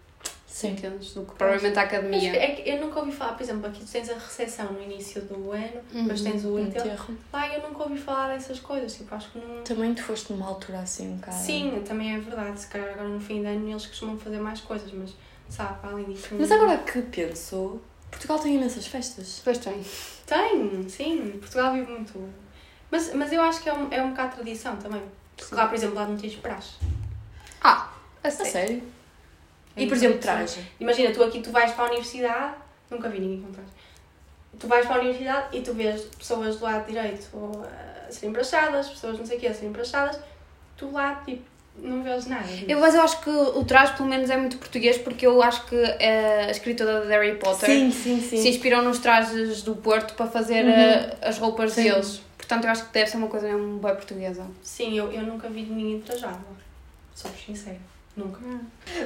Sim. 0.48 0.72
Entendes? 0.72 1.14
Do 1.14 1.26
que 1.26 1.34
provavelmente 1.36 1.80
a 1.80 1.84
Mas 1.84 1.94
academia. 1.94 2.36
é 2.36 2.48
que 2.52 2.70
eu 2.70 2.82
nunca 2.82 3.00
ouvi 3.00 3.12
falar, 3.12 3.34
por 3.34 3.42
exemplo, 3.44 3.68
aqui 3.68 3.80
tu 3.86 3.92
tens 3.92 4.10
a 4.10 4.14
recepção 4.16 4.74
no 4.74 4.82
início 4.84 5.22
do 5.22 5.52
ano, 5.52 5.82
depois 5.94 6.20
Uhum. 6.22 6.32
tens 6.32 6.46
o 6.46 6.60
enterro. 6.60 7.18
Lá 7.32 7.48
eu 7.56 7.62
nunca 7.68 7.84
ouvi 7.84 7.98
falar 7.98 8.28
dessas 8.34 8.60
coisas, 8.60 8.94
tipo, 8.94 9.16
acho 9.16 9.32
que 9.32 9.40
não. 9.40 9.64
Também 9.64 9.94
tu 9.94 10.04
foste 10.04 10.34
numa 10.34 10.46
altura 10.48 10.80
assim 10.80 11.10
um 11.14 11.16
bocado. 11.16 11.38
Sim, 11.38 11.82
também 11.88 12.16
é 12.16 12.20
verdade, 12.20 12.60
se 12.60 12.68
calhar 12.68 12.90
agora 12.90 13.08
no 13.08 13.20
fim 13.20 13.42
de 13.42 13.48
ano 13.48 13.70
eles 13.70 13.86
costumam 13.86 14.18
fazer 14.20 14.40
mais 14.40 14.60
coisas, 14.60 14.92
mas 14.92 15.14
sabe, 15.50 15.80
além 15.84 16.06
disso. 16.06 16.28
Mas 16.38 16.50
não- 16.50 16.62
agora 16.64 16.78
que 16.80 17.02
penso, 17.02 17.80
Portugal 18.12 18.38
tem 18.40 18.56
imensas 18.56 18.86
festas. 18.86 19.38
Depois 19.38 19.58
tem. 19.58 19.82
Tem, 20.28 20.90
sim, 20.90 21.38
Portugal 21.40 21.74
vive 21.74 21.90
muito. 21.92 22.30
Mas, 22.92 23.14
mas 23.16 23.32
eu 23.32 23.42
acho 23.42 23.64
que 23.64 23.70
é 23.70 23.74
um, 23.74 23.88
é 23.90 24.04
um 24.04 24.10
bocado 24.10 24.36
tradição 24.36 24.76
também. 24.76 25.02
Porque 25.42 25.56
lá, 25.56 25.68
por 25.68 25.76
exemplo, 25.76 25.96
lá 25.96 26.06
não 26.08 26.18
tens 26.18 26.36
praxe. 26.36 26.72
Ah, 27.62 27.90
a 28.24 28.28
A 28.28 28.32
sério. 28.32 28.52
sério? 28.52 28.84
É 29.76 29.84
E 29.84 29.88
por 29.88 29.96
exemplo, 29.96 30.18
traje. 30.20 30.66
Imagina, 30.80 31.12
tu 31.14 31.24
aqui 31.24 31.42
tu 31.42 31.52
vais 31.52 31.72
para 31.74 31.86
a 31.86 31.88
universidade, 31.88 32.54
nunca 32.90 33.10
vi 33.10 33.20
ninguém 33.20 33.42
com 33.42 33.52
traje. 33.52 33.70
Tu 34.60 34.68
vais 34.68 34.86
para 34.86 34.98
a 34.98 35.00
universidade 35.00 35.58
e 35.58 35.62
tu 35.62 35.74
vês 35.74 36.02
pessoas 36.18 36.58
do 36.58 36.64
lado 36.66 36.86
direito 36.86 37.28
ou, 37.34 37.64
a 37.66 38.12
serem 38.12 38.34
praxadas, 38.34 38.90
pessoas 38.90 39.18
não 39.18 39.26
sei 39.26 39.38
o 39.38 39.40
quê 39.40 39.48
a 39.48 39.54
serem 39.54 39.72
praxadas, 39.72 40.20
tu 40.76 40.92
lá, 40.92 41.22
tipo, 41.26 41.42
não 41.78 42.04
vejo 42.04 42.28
nada. 42.28 42.44
disso. 42.44 42.66
Eu, 42.68 42.80
mas 42.82 42.94
eu 42.94 43.02
acho 43.02 43.22
que 43.22 43.30
o 43.30 43.64
traje, 43.64 43.94
pelo 43.96 44.10
menos, 44.10 44.30
é 44.30 44.36
muito 44.36 44.58
português, 44.58 44.98
porque 44.98 45.26
eu 45.26 45.42
acho 45.42 45.66
que 45.68 45.76
eh, 45.76 46.46
a 46.48 46.52
escritora 46.52 47.02
de 47.02 47.08
Harry 47.08 47.36
Potter 47.38 47.70
Sim, 47.70 47.92
sim, 47.92 48.20
sim. 48.22 48.42
se 48.42 48.50
inspirou 48.50 48.82
nos 48.82 49.00
trajes 49.00 49.62
do 49.64 49.74
Porto 49.78 50.14
para 50.16 50.28
fazer 50.28 50.66
Uhum. 50.66 50.70
eh, 50.70 51.18
as 51.22 51.38
roupas 51.38 51.74
deles. 51.76 52.22
Portanto, 52.52 52.66
eu 52.66 52.72
acho 52.72 52.86
que 52.88 52.92
deve 52.94 53.10
ser 53.10 53.16
uma 53.16 53.28
coisa 53.30 53.48
mesmo 53.48 53.80
bem 53.80 53.96
portuguesa. 53.96 54.46
Sim, 54.62 54.98
eu, 54.98 55.10
eu 55.10 55.22
nunca 55.22 55.48
vi 55.48 55.62
ninguém 55.62 56.02
trajado. 56.02 56.40
Sou 57.16 57.32
sincera. 57.32 57.80
Nunca. 58.18 58.42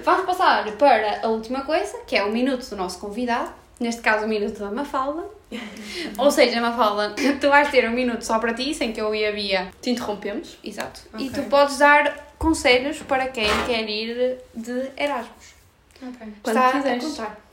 Vamos 0.04 0.26
passar 0.26 0.66
para 0.78 1.22
a 1.24 1.28
última 1.28 1.62
coisa, 1.62 1.96
que 2.08 2.16
é 2.16 2.24
o 2.24 2.32
minuto 2.32 2.68
do 2.68 2.76
nosso 2.76 2.98
convidado. 2.98 3.54
Neste 3.80 4.02
caso, 4.02 4.26
o 4.26 4.28
minuto 4.28 4.58
da 4.58 4.72
Mafalda. 4.72 5.26
Ou 6.18 6.32
seja, 6.32 6.60
Mafalda, 6.60 7.14
tu 7.40 7.48
vais 7.50 7.70
ter 7.70 7.88
um 7.88 7.94
minuto 7.94 8.24
só 8.24 8.40
para 8.40 8.52
ti, 8.52 8.74
sem 8.74 8.92
que 8.92 9.00
eu 9.00 9.14
e 9.14 9.24
a 9.28 9.32
Bia. 9.32 9.72
Te 9.80 9.92
interrompemos? 9.92 10.58
Exato. 10.64 11.02
E 11.20 11.30
Ok. 11.30 11.44
tu 11.44 11.48
podes 11.48 11.78
dar 11.78 12.34
conselhos 12.40 12.98
para 13.04 13.28
quem 13.28 13.46
quer 13.68 13.88
ir 13.88 14.40
de 14.56 14.90
Erasmus. 14.98 15.54
Ok. 16.02 16.34
Quando 16.42 16.58
Está 16.58 16.72
quiseres. 16.72 17.04
a 17.04 17.08
contar. 17.10 17.45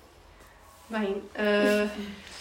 Bem, 0.93 1.23
ah, 1.37 1.89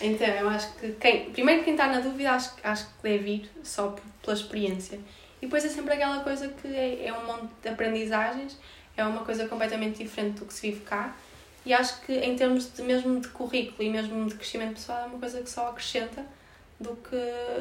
então 0.01 0.27
eu 0.27 0.49
acho 0.49 0.73
que 0.75 0.91
quem, 0.93 1.29
primeiro 1.31 1.63
quem 1.63 1.73
está 1.73 1.87
na 1.87 2.01
dúvida 2.01 2.31
acho, 2.31 2.51
acho 2.63 2.85
que 2.85 3.03
deve 3.03 3.29
ir 3.35 3.51
só 3.63 3.87
por- 3.87 4.03
pela 4.21 4.35
experiência. 4.35 4.99
E 5.41 5.45
depois 5.45 5.63
é 5.63 5.69
sempre 5.69 5.93
aquela 5.93 6.19
coisa 6.21 6.49
que 6.49 6.67
é, 6.67 7.07
é 7.07 7.13
um 7.13 7.25
monte 7.25 7.49
de 7.63 7.69
aprendizagens, 7.69 8.57
é 8.97 9.03
uma 9.05 9.23
coisa 9.23 9.47
completamente 9.47 10.03
diferente 10.03 10.39
do 10.39 10.45
que 10.45 10.53
se 10.53 10.69
vive 10.69 10.81
cá. 10.81 11.15
E 11.65 11.73
acho 11.73 12.01
que 12.01 12.13
em 12.13 12.35
termos 12.35 12.73
de 12.73 12.81
mesmo 12.81 13.19
de 13.21 13.29
currículo 13.29 13.81
e 13.83 13.89
mesmo 13.89 14.27
de 14.27 14.35
crescimento 14.35 14.73
pessoal 14.73 15.03
é 15.03 15.05
uma 15.05 15.19
coisa 15.19 15.41
que 15.41 15.49
só 15.49 15.69
acrescenta 15.69 16.25
do 16.79 16.95
que 16.97 17.17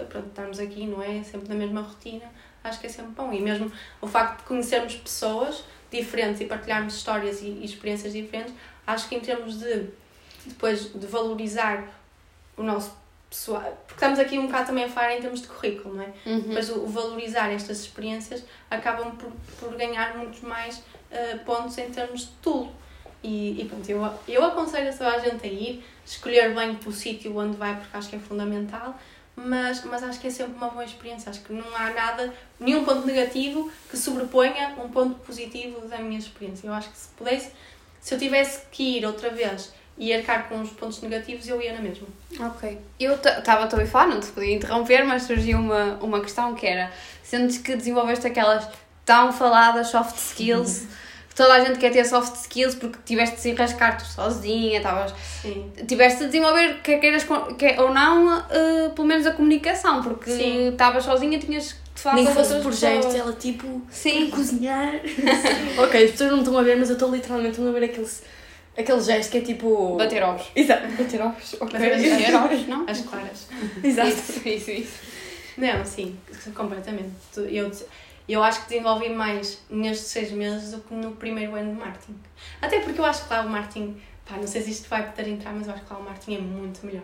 pronto, 0.08 0.28
estarmos 0.28 0.58
aqui, 0.58 0.86
não 0.86 1.02
é? 1.02 1.22
Sempre 1.22 1.48
na 1.50 1.54
mesma 1.54 1.82
rotina, 1.82 2.24
acho 2.64 2.80
que 2.80 2.86
é 2.86 2.90
sempre 2.90 3.12
bom. 3.12 3.32
E 3.32 3.40
mesmo 3.40 3.70
o 4.00 4.06
facto 4.08 4.38
de 4.38 4.44
conhecermos 4.44 4.96
pessoas 4.96 5.62
diferentes 5.90 6.40
e 6.40 6.46
partilharmos 6.46 6.94
histórias 6.96 7.42
e, 7.42 7.46
e 7.46 7.64
experiências 7.64 8.12
diferentes, 8.14 8.54
acho 8.86 9.08
que 9.08 9.14
em 9.14 9.20
termos 9.20 9.60
de 9.60 9.86
depois 10.50 10.92
de 10.92 11.06
valorizar 11.06 11.88
o 12.56 12.62
nosso 12.62 12.92
pessoal, 13.28 13.62
porque 13.86 13.94
estamos 13.94 14.18
aqui 14.18 14.38
um 14.38 14.46
bocado 14.46 14.66
também 14.66 14.84
a 14.84 14.88
falar 14.88 15.16
em 15.16 15.20
termos 15.20 15.40
de 15.40 15.48
currículo, 15.48 15.94
não 15.94 16.02
é? 16.02 16.12
Uhum. 16.26 16.52
Mas 16.52 16.68
o, 16.68 16.80
o 16.80 16.86
valorizar 16.88 17.48
estas 17.50 17.80
experiências 17.80 18.44
acabam 18.68 19.12
por, 19.16 19.30
por 19.58 19.76
ganhar 19.76 20.16
muitos 20.16 20.40
mais 20.40 20.82
eh, 21.10 21.36
pontos 21.46 21.78
em 21.78 21.90
termos 21.90 22.22
de 22.22 22.32
tudo. 22.42 22.70
E, 23.22 23.60
e 23.60 23.64
pronto, 23.66 23.88
eu, 23.88 24.12
eu 24.26 24.44
aconselho 24.44 24.88
a 24.88 24.92
toda 24.92 25.10
a 25.10 25.18
gente 25.18 25.46
a 25.46 25.50
ir, 25.50 25.84
escolher 26.04 26.54
bem 26.54 26.78
o 26.84 26.92
sítio 26.92 27.36
onde 27.36 27.56
vai, 27.56 27.76
porque 27.76 27.96
acho 27.96 28.08
que 28.08 28.16
é 28.16 28.18
fundamental, 28.18 28.98
mas, 29.36 29.84
mas 29.84 30.02
acho 30.02 30.20
que 30.20 30.26
é 30.26 30.30
sempre 30.30 30.54
uma 30.54 30.68
boa 30.68 30.84
experiência. 30.84 31.30
Acho 31.30 31.42
que 31.42 31.52
não 31.52 31.76
há 31.76 31.90
nada, 31.90 32.32
nenhum 32.58 32.84
ponto 32.84 33.06
negativo 33.06 33.70
que 33.88 33.96
sobreponha 33.96 34.74
um 34.82 34.88
ponto 34.88 35.14
positivo 35.20 35.86
da 35.86 35.98
minha 35.98 36.18
experiência. 36.18 36.66
Eu 36.66 36.72
acho 36.72 36.90
que 36.90 36.98
se 36.98 37.08
pudesse, 37.10 37.52
se 38.00 38.14
eu 38.14 38.18
tivesse 38.18 38.66
que 38.70 38.98
ir 38.98 39.06
outra 39.06 39.30
vez 39.30 39.72
e 40.00 40.14
arcar 40.14 40.48
com 40.48 40.62
os 40.62 40.70
pontos 40.70 41.00
negativos, 41.02 41.46
eu 41.46 41.60
ia 41.60 41.74
na 41.74 41.80
mesma. 41.80 42.08
Ok. 42.40 42.78
Eu 42.98 43.14
estava 43.14 43.66
a 43.66 43.86
falar, 43.86 44.06
não 44.06 44.18
te 44.18 44.28
podia 44.28 44.54
interromper, 44.54 45.04
mas 45.04 45.24
surgiu 45.24 45.58
uma, 45.58 45.98
uma 46.00 46.20
questão 46.20 46.54
que 46.54 46.66
era: 46.66 46.90
sentes 47.22 47.58
que 47.58 47.76
desenvolveste 47.76 48.26
aquelas 48.26 48.66
tão 49.04 49.30
faladas 49.30 49.88
soft 49.88 50.16
skills? 50.16 50.86
que 51.28 51.36
Toda 51.36 51.54
a 51.54 51.64
gente 51.64 51.78
quer 51.78 51.92
ter 51.92 52.04
soft 52.04 52.34
skills 52.34 52.74
porque 52.74 52.98
tiveste 53.04 53.36
de 53.36 53.42
se 53.42 53.50
enrascar 53.50 53.96
tu 53.96 54.04
sozinha, 54.04 54.78
estavas 54.78 55.14
Sim. 55.40 55.70
tiveste 55.86 56.20
de 56.20 56.26
desenvolver, 56.26 56.80
quer 56.82 56.98
queiras 56.98 57.24
quer, 57.56 57.80
ou 57.80 57.94
não, 57.94 58.44
eh, 58.50 58.90
pelo 58.94 59.06
menos 59.06 59.26
a 59.26 59.32
comunicação, 59.32 60.02
porque 60.02 60.30
estavas 60.30 61.04
sozinha, 61.04 61.38
tinhas 61.38 61.76
de 61.94 62.02
falar 62.02 62.16
Nem 62.16 62.26
com 62.26 62.32
fosse 62.32 62.60
por 62.60 62.72
gestos, 62.72 63.14
ela 63.14 63.32
tipo. 63.32 63.80
Sim. 63.90 64.28
Cozinhar. 64.30 64.94
ok, 65.78 66.04
as 66.04 66.10
pessoas 66.10 66.30
não 66.30 66.38
estão 66.38 66.58
a 66.58 66.62
ver, 66.62 66.76
mas 66.76 66.88
eu 66.88 66.94
estou 66.94 67.10
literalmente 67.14 67.60
a 67.60 67.70
ver 67.70 67.84
aqueles, 67.84 68.22
aquele 68.80 69.00
gesto 69.00 69.30
que 69.30 69.38
é 69.38 69.40
tipo. 69.40 69.96
Bater 69.96 70.22
ovos. 70.22 70.46
Exato, 70.54 70.86
bater 70.88 71.20
ovos. 71.22 71.54
Bater 71.60 72.34
ovos, 72.34 72.66
não? 72.68 72.86
As 72.88 73.00
claras. 73.00 73.48
Exato. 73.82 74.08
Isso, 74.08 74.48
isso, 74.48 74.70
isso. 74.70 75.00
Não, 75.56 75.84
sim, 75.84 76.16
completamente. 76.54 77.10
Eu, 77.36 77.70
eu 78.28 78.42
acho 78.42 78.62
que 78.62 78.70
desenvolvi 78.70 79.08
mais 79.10 79.60
nestes 79.68 80.08
seis 80.08 80.30
meses 80.30 80.72
do 80.72 80.80
que 80.80 80.94
no 80.94 81.12
primeiro 81.12 81.54
ano 81.54 81.72
de 81.74 81.78
marketing. 81.78 82.16
Até 82.62 82.80
porque 82.80 83.00
eu 83.00 83.04
acho 83.04 83.26
que 83.26 83.32
lá 83.34 83.42
o 83.42 83.48
marketing, 83.48 84.00
pá, 84.24 84.36
não 84.36 84.46
sei 84.46 84.62
se 84.62 84.70
isto 84.70 84.88
vai 84.88 85.10
poder 85.10 85.28
entrar, 85.28 85.52
mas 85.52 85.66
eu 85.66 85.74
acho 85.74 85.84
que 85.84 85.92
lá 85.92 85.98
o 85.98 86.02
marketing 86.02 86.34
é 86.36 86.38
muito 86.40 86.86
melhor. 86.86 87.02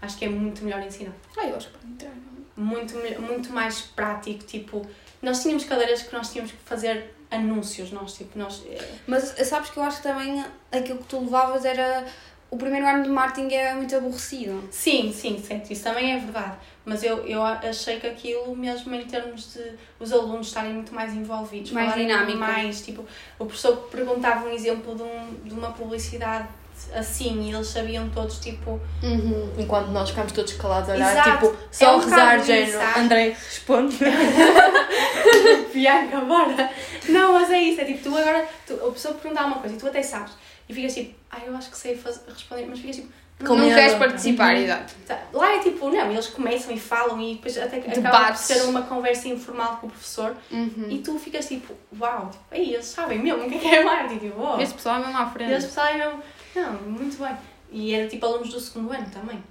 Acho 0.00 0.16
que 0.16 0.24
é 0.24 0.28
muito 0.28 0.64
melhor 0.64 0.80
ensinar. 0.82 1.12
Ah, 1.36 1.46
eu 1.46 1.56
acho 1.56 1.68
que 1.68 1.78
pode 1.78 1.92
entrar. 1.92 2.10
não? 2.10 2.64
Muito, 2.64 2.94
muito 3.20 3.50
mais 3.52 3.80
prático, 3.80 4.44
tipo, 4.44 4.86
nós 5.22 5.42
tínhamos 5.42 5.64
cadeiras 5.64 6.02
que 6.02 6.12
nós 6.14 6.30
tínhamos 6.32 6.52
que 6.52 6.58
fazer 6.64 7.14
anúncios, 7.30 7.92
nós, 7.92 8.14
tipo, 8.14 8.38
nós... 8.38 8.62
eh, 8.68 8.88
Mas 9.06 9.34
sabes 9.46 9.70
que 9.70 9.76
eu 9.78 9.82
acho 9.82 9.98
que 9.98 10.02
também 10.04 10.44
aquilo 10.72 10.98
que 10.98 11.04
tu 11.04 11.20
levavas 11.20 11.64
era. 11.64 12.04
O 12.50 12.56
primeiro 12.56 12.84
ano 12.84 13.04
de 13.04 13.08
marketing 13.08 13.54
é 13.54 13.72
muito 13.74 13.94
aborrecido. 13.94 14.68
Sim, 14.72 15.12
sim, 15.12 15.40
certo, 15.40 15.70
isso 15.72 15.84
também 15.84 16.12
é 16.14 16.18
verdade. 16.18 16.56
Mas 16.84 17.04
eu, 17.04 17.18
eu 17.24 17.40
achei 17.44 18.00
que 18.00 18.08
aquilo, 18.08 18.56
mesmo 18.56 18.92
em 18.92 19.04
termos 19.04 19.54
de 19.54 19.74
os 20.00 20.12
alunos 20.12 20.48
estarem 20.48 20.72
muito 20.74 20.92
mais 20.92 21.14
envolvidos, 21.14 21.70
Mais 21.70 21.94
dinâmico. 21.94 22.38
mais, 22.38 22.84
tipo, 22.84 23.06
o 23.38 23.46
professor 23.46 23.76
perguntava 23.88 24.48
um 24.48 24.52
exemplo 24.52 24.96
de, 24.96 25.02
um, 25.04 25.34
de 25.44 25.54
uma 25.54 25.70
publicidade 25.70 26.48
assim 26.94 27.42
e 27.48 27.52
eles 27.54 27.66
sabiam 27.68 28.08
todos, 28.10 28.38
tipo, 28.38 28.80
Uhum. 29.02 29.52
Enquanto 29.58 29.88
nós 29.88 30.10
ficamos 30.10 30.32
todos 30.32 30.52
calados 30.54 30.90
a 30.90 30.94
olhar, 30.94 31.12
Exato. 31.12 31.30
tipo, 31.48 31.56
só 31.70 31.84
É 31.84 31.92
um 31.96 31.98
rezar, 32.00 32.42
género. 32.42 32.78
André, 32.98 33.28
responde. 33.28 33.96
Bianca, 35.72 36.20
bora! 36.20 36.70
Não, 37.08 37.32
mas 37.34 37.50
é 37.50 37.60
isso, 37.60 37.80
é 37.80 37.84
tipo, 37.84 38.02
tu 38.10 38.16
agora, 38.16 38.46
tu, 38.66 38.74
a 38.74 38.90
pessoa 38.92 39.14
perguntar 39.14 39.46
uma 39.46 39.56
coisa 39.56 39.74
e 39.74 39.78
tu 39.78 39.86
até 39.86 40.02
sabes, 40.02 40.32
e 40.68 40.74
ficas 40.74 40.94
tipo, 40.94 41.14
ah, 41.30 41.38
eu 41.46 41.56
acho 41.56 41.70
que 41.70 41.76
sei 41.76 41.96
faz, 41.96 42.20
responder, 42.28 42.66
mas 42.68 42.78
ficas 42.78 42.96
tipo, 42.96 43.08
Com 43.46 43.54
não 43.56 43.68
queres 43.72 43.94
participar, 43.94 44.54
Uhum. 44.54 44.62
exato. 44.62 44.94
Tá, 45.06 45.18
Lá 45.32 45.54
é 45.54 45.58
tipo, 45.60 45.88
não, 45.90 46.10
eles 46.10 46.26
começam 46.28 46.72
e 46.74 46.78
falam 46.78 47.20
e 47.20 47.34
depois 47.36 47.56
até 47.56 47.78
acaba 47.78 48.26
por 48.32 48.36
ser 48.36 48.62
uma 48.64 48.82
conversa 48.82 49.28
informal 49.28 49.78
com 49.80 49.86
o 49.86 49.90
professor 49.90 50.36
Uhum. 50.50 50.86
e 50.90 50.98
tu 50.98 51.18
ficas 51.18 51.46
tipo, 51.48 51.72
uau, 51.98 52.28
tipo, 52.30 52.44
aí 52.50 52.74
eles 52.74 52.86
sabem 52.86 53.18
mesmo 53.18 53.44
o 53.44 53.48
que 53.48 53.54
é 53.54 53.58
que 53.58 53.68
é 53.68 53.84
marketing, 53.84 54.18
tipo, 54.26 54.40
oh. 54.42 54.60
Este 54.60 54.74
pessoal 54.74 54.96
é 54.96 54.98
mesmo 55.00 55.18
à 55.18 55.26
frente. 55.26 55.50
eles 55.52 55.64
sabem 55.64 55.98
mesmo, 55.98 56.22
não, 56.54 56.72
muito 56.82 57.18
bem. 57.22 57.36
E 57.70 57.94
era 57.94 58.08
tipo 58.08 58.26
alunos 58.26 58.50
do 58.52 58.60
segundo 58.60 58.92
ano 58.92 59.08
também. 59.10 59.42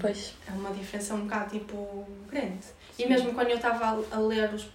Pois. 0.00 0.34
É 0.48 0.50
uma 0.52 0.70
diferença 0.72 1.14
um 1.14 1.22
bocado 1.24 1.50
tipo 1.58 2.06
grande. 2.28 2.66
E 2.98 3.06
mesmo 3.06 3.32
quando 3.32 3.48
eu 3.50 3.56
estava 3.56 4.04
a, 4.10 4.18
ler 4.18 4.52
os, 4.52 4.66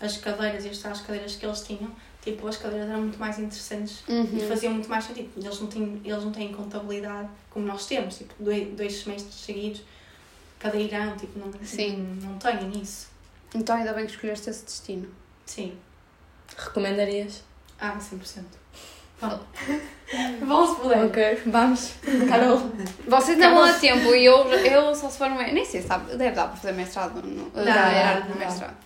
as 0.00 0.16
cadeiras 0.18 0.64
e 0.64 0.68
as 0.68 0.84
as 0.84 1.00
cadeiras 1.02 1.36
que 1.36 1.46
eles 1.46 1.60
tinham, 1.62 1.90
tipo, 2.20 2.46
as 2.48 2.56
cadeiras 2.56 2.88
eram 2.90 3.02
muito 3.02 3.18
mais 3.18 3.38
interessantes 3.38 4.02
e 4.08 4.12
Uhum. 4.12 4.48
faziam 4.48 4.72
muito 4.72 4.88
mais 4.88 5.04
sentido. 5.04 5.30
Eles 5.36 5.60
não, 5.60 5.68
têm, 5.68 6.00
eles 6.04 6.24
não 6.24 6.32
têm 6.32 6.52
contabilidade 6.52 7.28
como 7.50 7.64
nós 7.66 7.86
temos, 7.86 8.18
tipo, 8.18 8.34
dois, 8.42 8.66
dois 8.76 8.92
semestres 9.02 9.34
seguidos, 9.36 9.82
cadeirão, 10.58 11.16
tipo, 11.16 11.38
não, 11.38 11.52
Sim. 11.62 12.18
não, 12.20 12.32
não 12.32 12.38
têm 12.38 12.82
isso. 12.82 13.08
Então 13.54 13.76
ainda 13.76 13.92
bem 13.92 14.04
que 14.06 14.12
escolheste 14.12 14.50
esse 14.50 14.64
destino. 14.64 15.08
Sim. 15.46 15.76
Recomendarias? 16.56 17.42
Ah, 17.78 17.96
100%. 17.98 18.42
Se 19.20 20.74
puder. 20.80 21.04
Ok, 21.06 21.42
vamos. 21.46 21.94
Carol. 22.28 22.70
Vocês 23.06 23.40
ainda 23.40 23.50
vão 23.54 23.64
a 23.64 23.72
tempo 23.72 24.14
e 24.14 24.24
eu, 24.24 24.36
eu 24.50 24.94
só 24.94 25.08
se 25.08 25.18
for 25.18 25.28
um. 25.28 25.36
Nem 25.36 25.64
sei, 25.64 25.82
sabe? 25.82 26.16
Deve 26.16 26.32
dar 26.36 26.48
para 26.48 26.56
fazer 26.56 26.72
mestrado. 26.72 27.22
No, 27.22 27.50
Dá, 27.50 27.62
dá, 27.64 27.72
dá, 28.20 28.20
no 28.28 28.34
dá. 28.34 28.46
mestrado. 28.46 28.76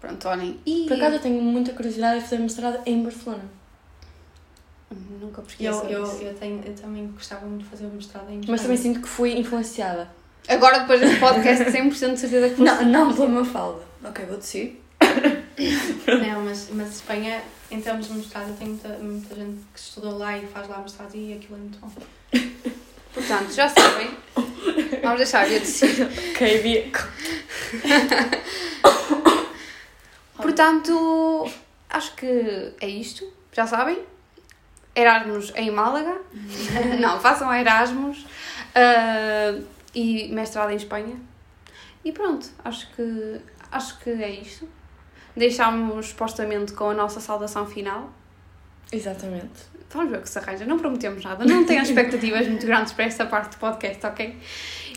Pronto, 0.00 0.28
olhem. 0.28 0.60
E. 0.66 0.86
Por 0.88 0.96
acaso 0.96 1.16
eu 1.16 1.20
tenho 1.20 1.42
muita 1.42 1.72
curiosidade 1.72 2.16
de 2.20 2.24
fazer 2.24 2.38
mestrado 2.38 2.80
em 2.86 3.02
Barcelona. 3.02 3.44
Nunca 5.20 5.42
pesquisei 5.42 5.72
Eu, 5.72 5.88
eu, 5.88 6.04
isso. 6.04 6.22
eu, 6.22 6.34
tenho, 6.34 6.62
eu 6.64 6.74
também 6.74 7.06
gostava 7.08 7.46
muito 7.46 7.64
de 7.64 7.68
fazer 7.70 7.86
mestrado 7.86 8.30
em 8.30 8.40
Mas 8.46 8.60
também 8.62 8.76
sinto 8.76 9.00
que 9.00 9.08
fui 9.08 9.36
influenciada. 9.36 10.08
Agora, 10.46 10.80
depois 10.80 11.00
deste 11.00 11.18
podcast, 11.18 11.64
100% 11.64 11.90
de 12.12 12.18
certeza 12.20 12.48
que 12.50 12.54
foste. 12.56 12.84
Não, 12.84 13.06
não 13.06 13.14
pela 13.14 13.28
Mafalda. 13.28 13.80
Ok, 14.04 14.24
vou 14.26 14.36
descer. 14.36 14.80
Não, 16.06 16.42
mas, 16.44 16.68
mas 16.70 16.96
Espanha, 16.96 17.40
em 17.74 17.80
termos 17.80 18.06
de 18.06 18.12
mestrado, 18.12 18.56
tenho 18.56 18.70
muita, 18.70 18.88
muita 18.98 19.34
gente 19.34 19.60
que 19.72 19.78
estudou 19.78 20.16
lá 20.16 20.38
e 20.38 20.46
faz 20.46 20.68
lá 20.68 20.78
mestrado 20.78 21.14
e 21.14 21.32
aquilo 21.34 21.56
é 21.56 21.58
muito 21.58 21.78
bom. 21.78 21.90
Portanto, 23.12 23.52
já 23.52 23.68
sabem. 23.68 24.10
Vamos 25.02 25.18
deixar 25.18 25.50
eu 25.50 25.60
decidir. 25.60 26.08
Ok. 26.30 26.62
Portanto, 30.36 31.50
acho 31.90 32.14
que 32.14 32.72
é 32.80 32.88
isto. 32.88 33.32
Já 33.52 33.66
sabem. 33.66 33.98
Erasmus 34.94 35.52
em 35.56 35.70
Málaga. 35.70 36.20
Não, 37.00 37.20
façam 37.20 37.52
Erasmus. 37.52 38.24
ah, 38.74 39.60
e 39.94 40.28
mestrado 40.28 40.70
em 40.70 40.76
Espanha. 40.76 41.16
E 42.04 42.12
pronto, 42.12 42.48
acho 42.64 42.88
que, 42.94 43.40
acho 43.70 43.98
que 43.98 44.10
é 44.10 44.30
isto. 44.30 44.68
Deixámos 45.36 46.08
supostamente 46.08 46.72
com 46.72 46.90
a 46.90 46.94
nossa 46.94 47.20
saudação 47.20 47.66
final. 47.66 48.12
Exatamente. 48.92 49.74
Vamos 49.92 50.10
ver 50.10 50.18
o 50.18 50.22
que 50.22 50.28
se 50.28 50.38
arranja. 50.38 50.64
Não 50.64 50.78
prometemos 50.78 51.24
nada. 51.24 51.44
Não 51.44 51.64
tenho 51.64 51.82
expectativas 51.84 52.46
muito 52.48 52.66
grandes 52.66 52.92
para 52.92 53.04
esta 53.04 53.26
parte 53.26 53.52
do 53.52 53.58
podcast, 53.58 54.04
ok? 54.06 54.36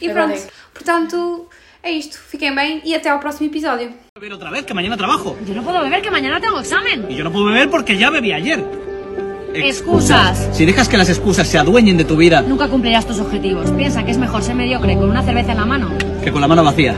E 0.02 0.10
pronto. 0.10 0.40
Portanto, 0.74 1.48
é 1.84 1.92
isto. 1.92 2.18
Fiquem 2.18 2.54
bem 2.54 2.82
e 2.84 2.96
até 2.96 3.10
ao 3.10 3.20
próximo 3.20 3.50
episódio. 3.50 3.92
Beber 4.20 4.34
otra 4.34 4.50
vez, 4.50 4.66
que 4.66 4.74
mañana 4.74 4.98
trabajo. 4.98 5.36
Yo 5.46 5.54
no 5.54 5.64
puedo 5.64 5.82
beber 5.82 6.02
que 6.02 6.12
mañana 6.12 6.40
tengo 6.40 6.60
examen. 6.60 7.06
Y 7.10 7.16
yo 7.16 7.24
no 7.24 7.32
puedo 7.32 7.46
beber 7.46 7.70
porque 7.70 7.98
ya 7.98 8.10
bebí 8.10 8.32
ayer. 8.32 8.64
Excusas. 9.54 10.50
Si 10.54 10.66
dejas 10.66 10.88
que 10.88 10.98
las 10.98 11.10
excusas 11.10 11.48
se 11.48 11.58
adueñen 11.58 11.98
de 11.98 12.06
tu 12.06 12.16
vida, 12.16 12.42
Nunca 12.42 12.68
cumplirás 12.68 13.08
tus 13.08 13.20
objetivos. 13.20 13.72
Piensa 13.72 14.04
que 14.04 14.12
es 14.12 14.18
mejor 14.18 14.44
ser 14.44 14.56
mediocre 14.56 14.96
con 14.96 15.10
una 15.10 15.24
cerveza 15.24 15.52
en 15.54 15.58
la 15.58 15.66
mano 15.66 15.90
que 16.28 16.32
con 16.34 16.42
la 16.42 16.48
mano 16.48 16.64
vacía. 16.64 16.94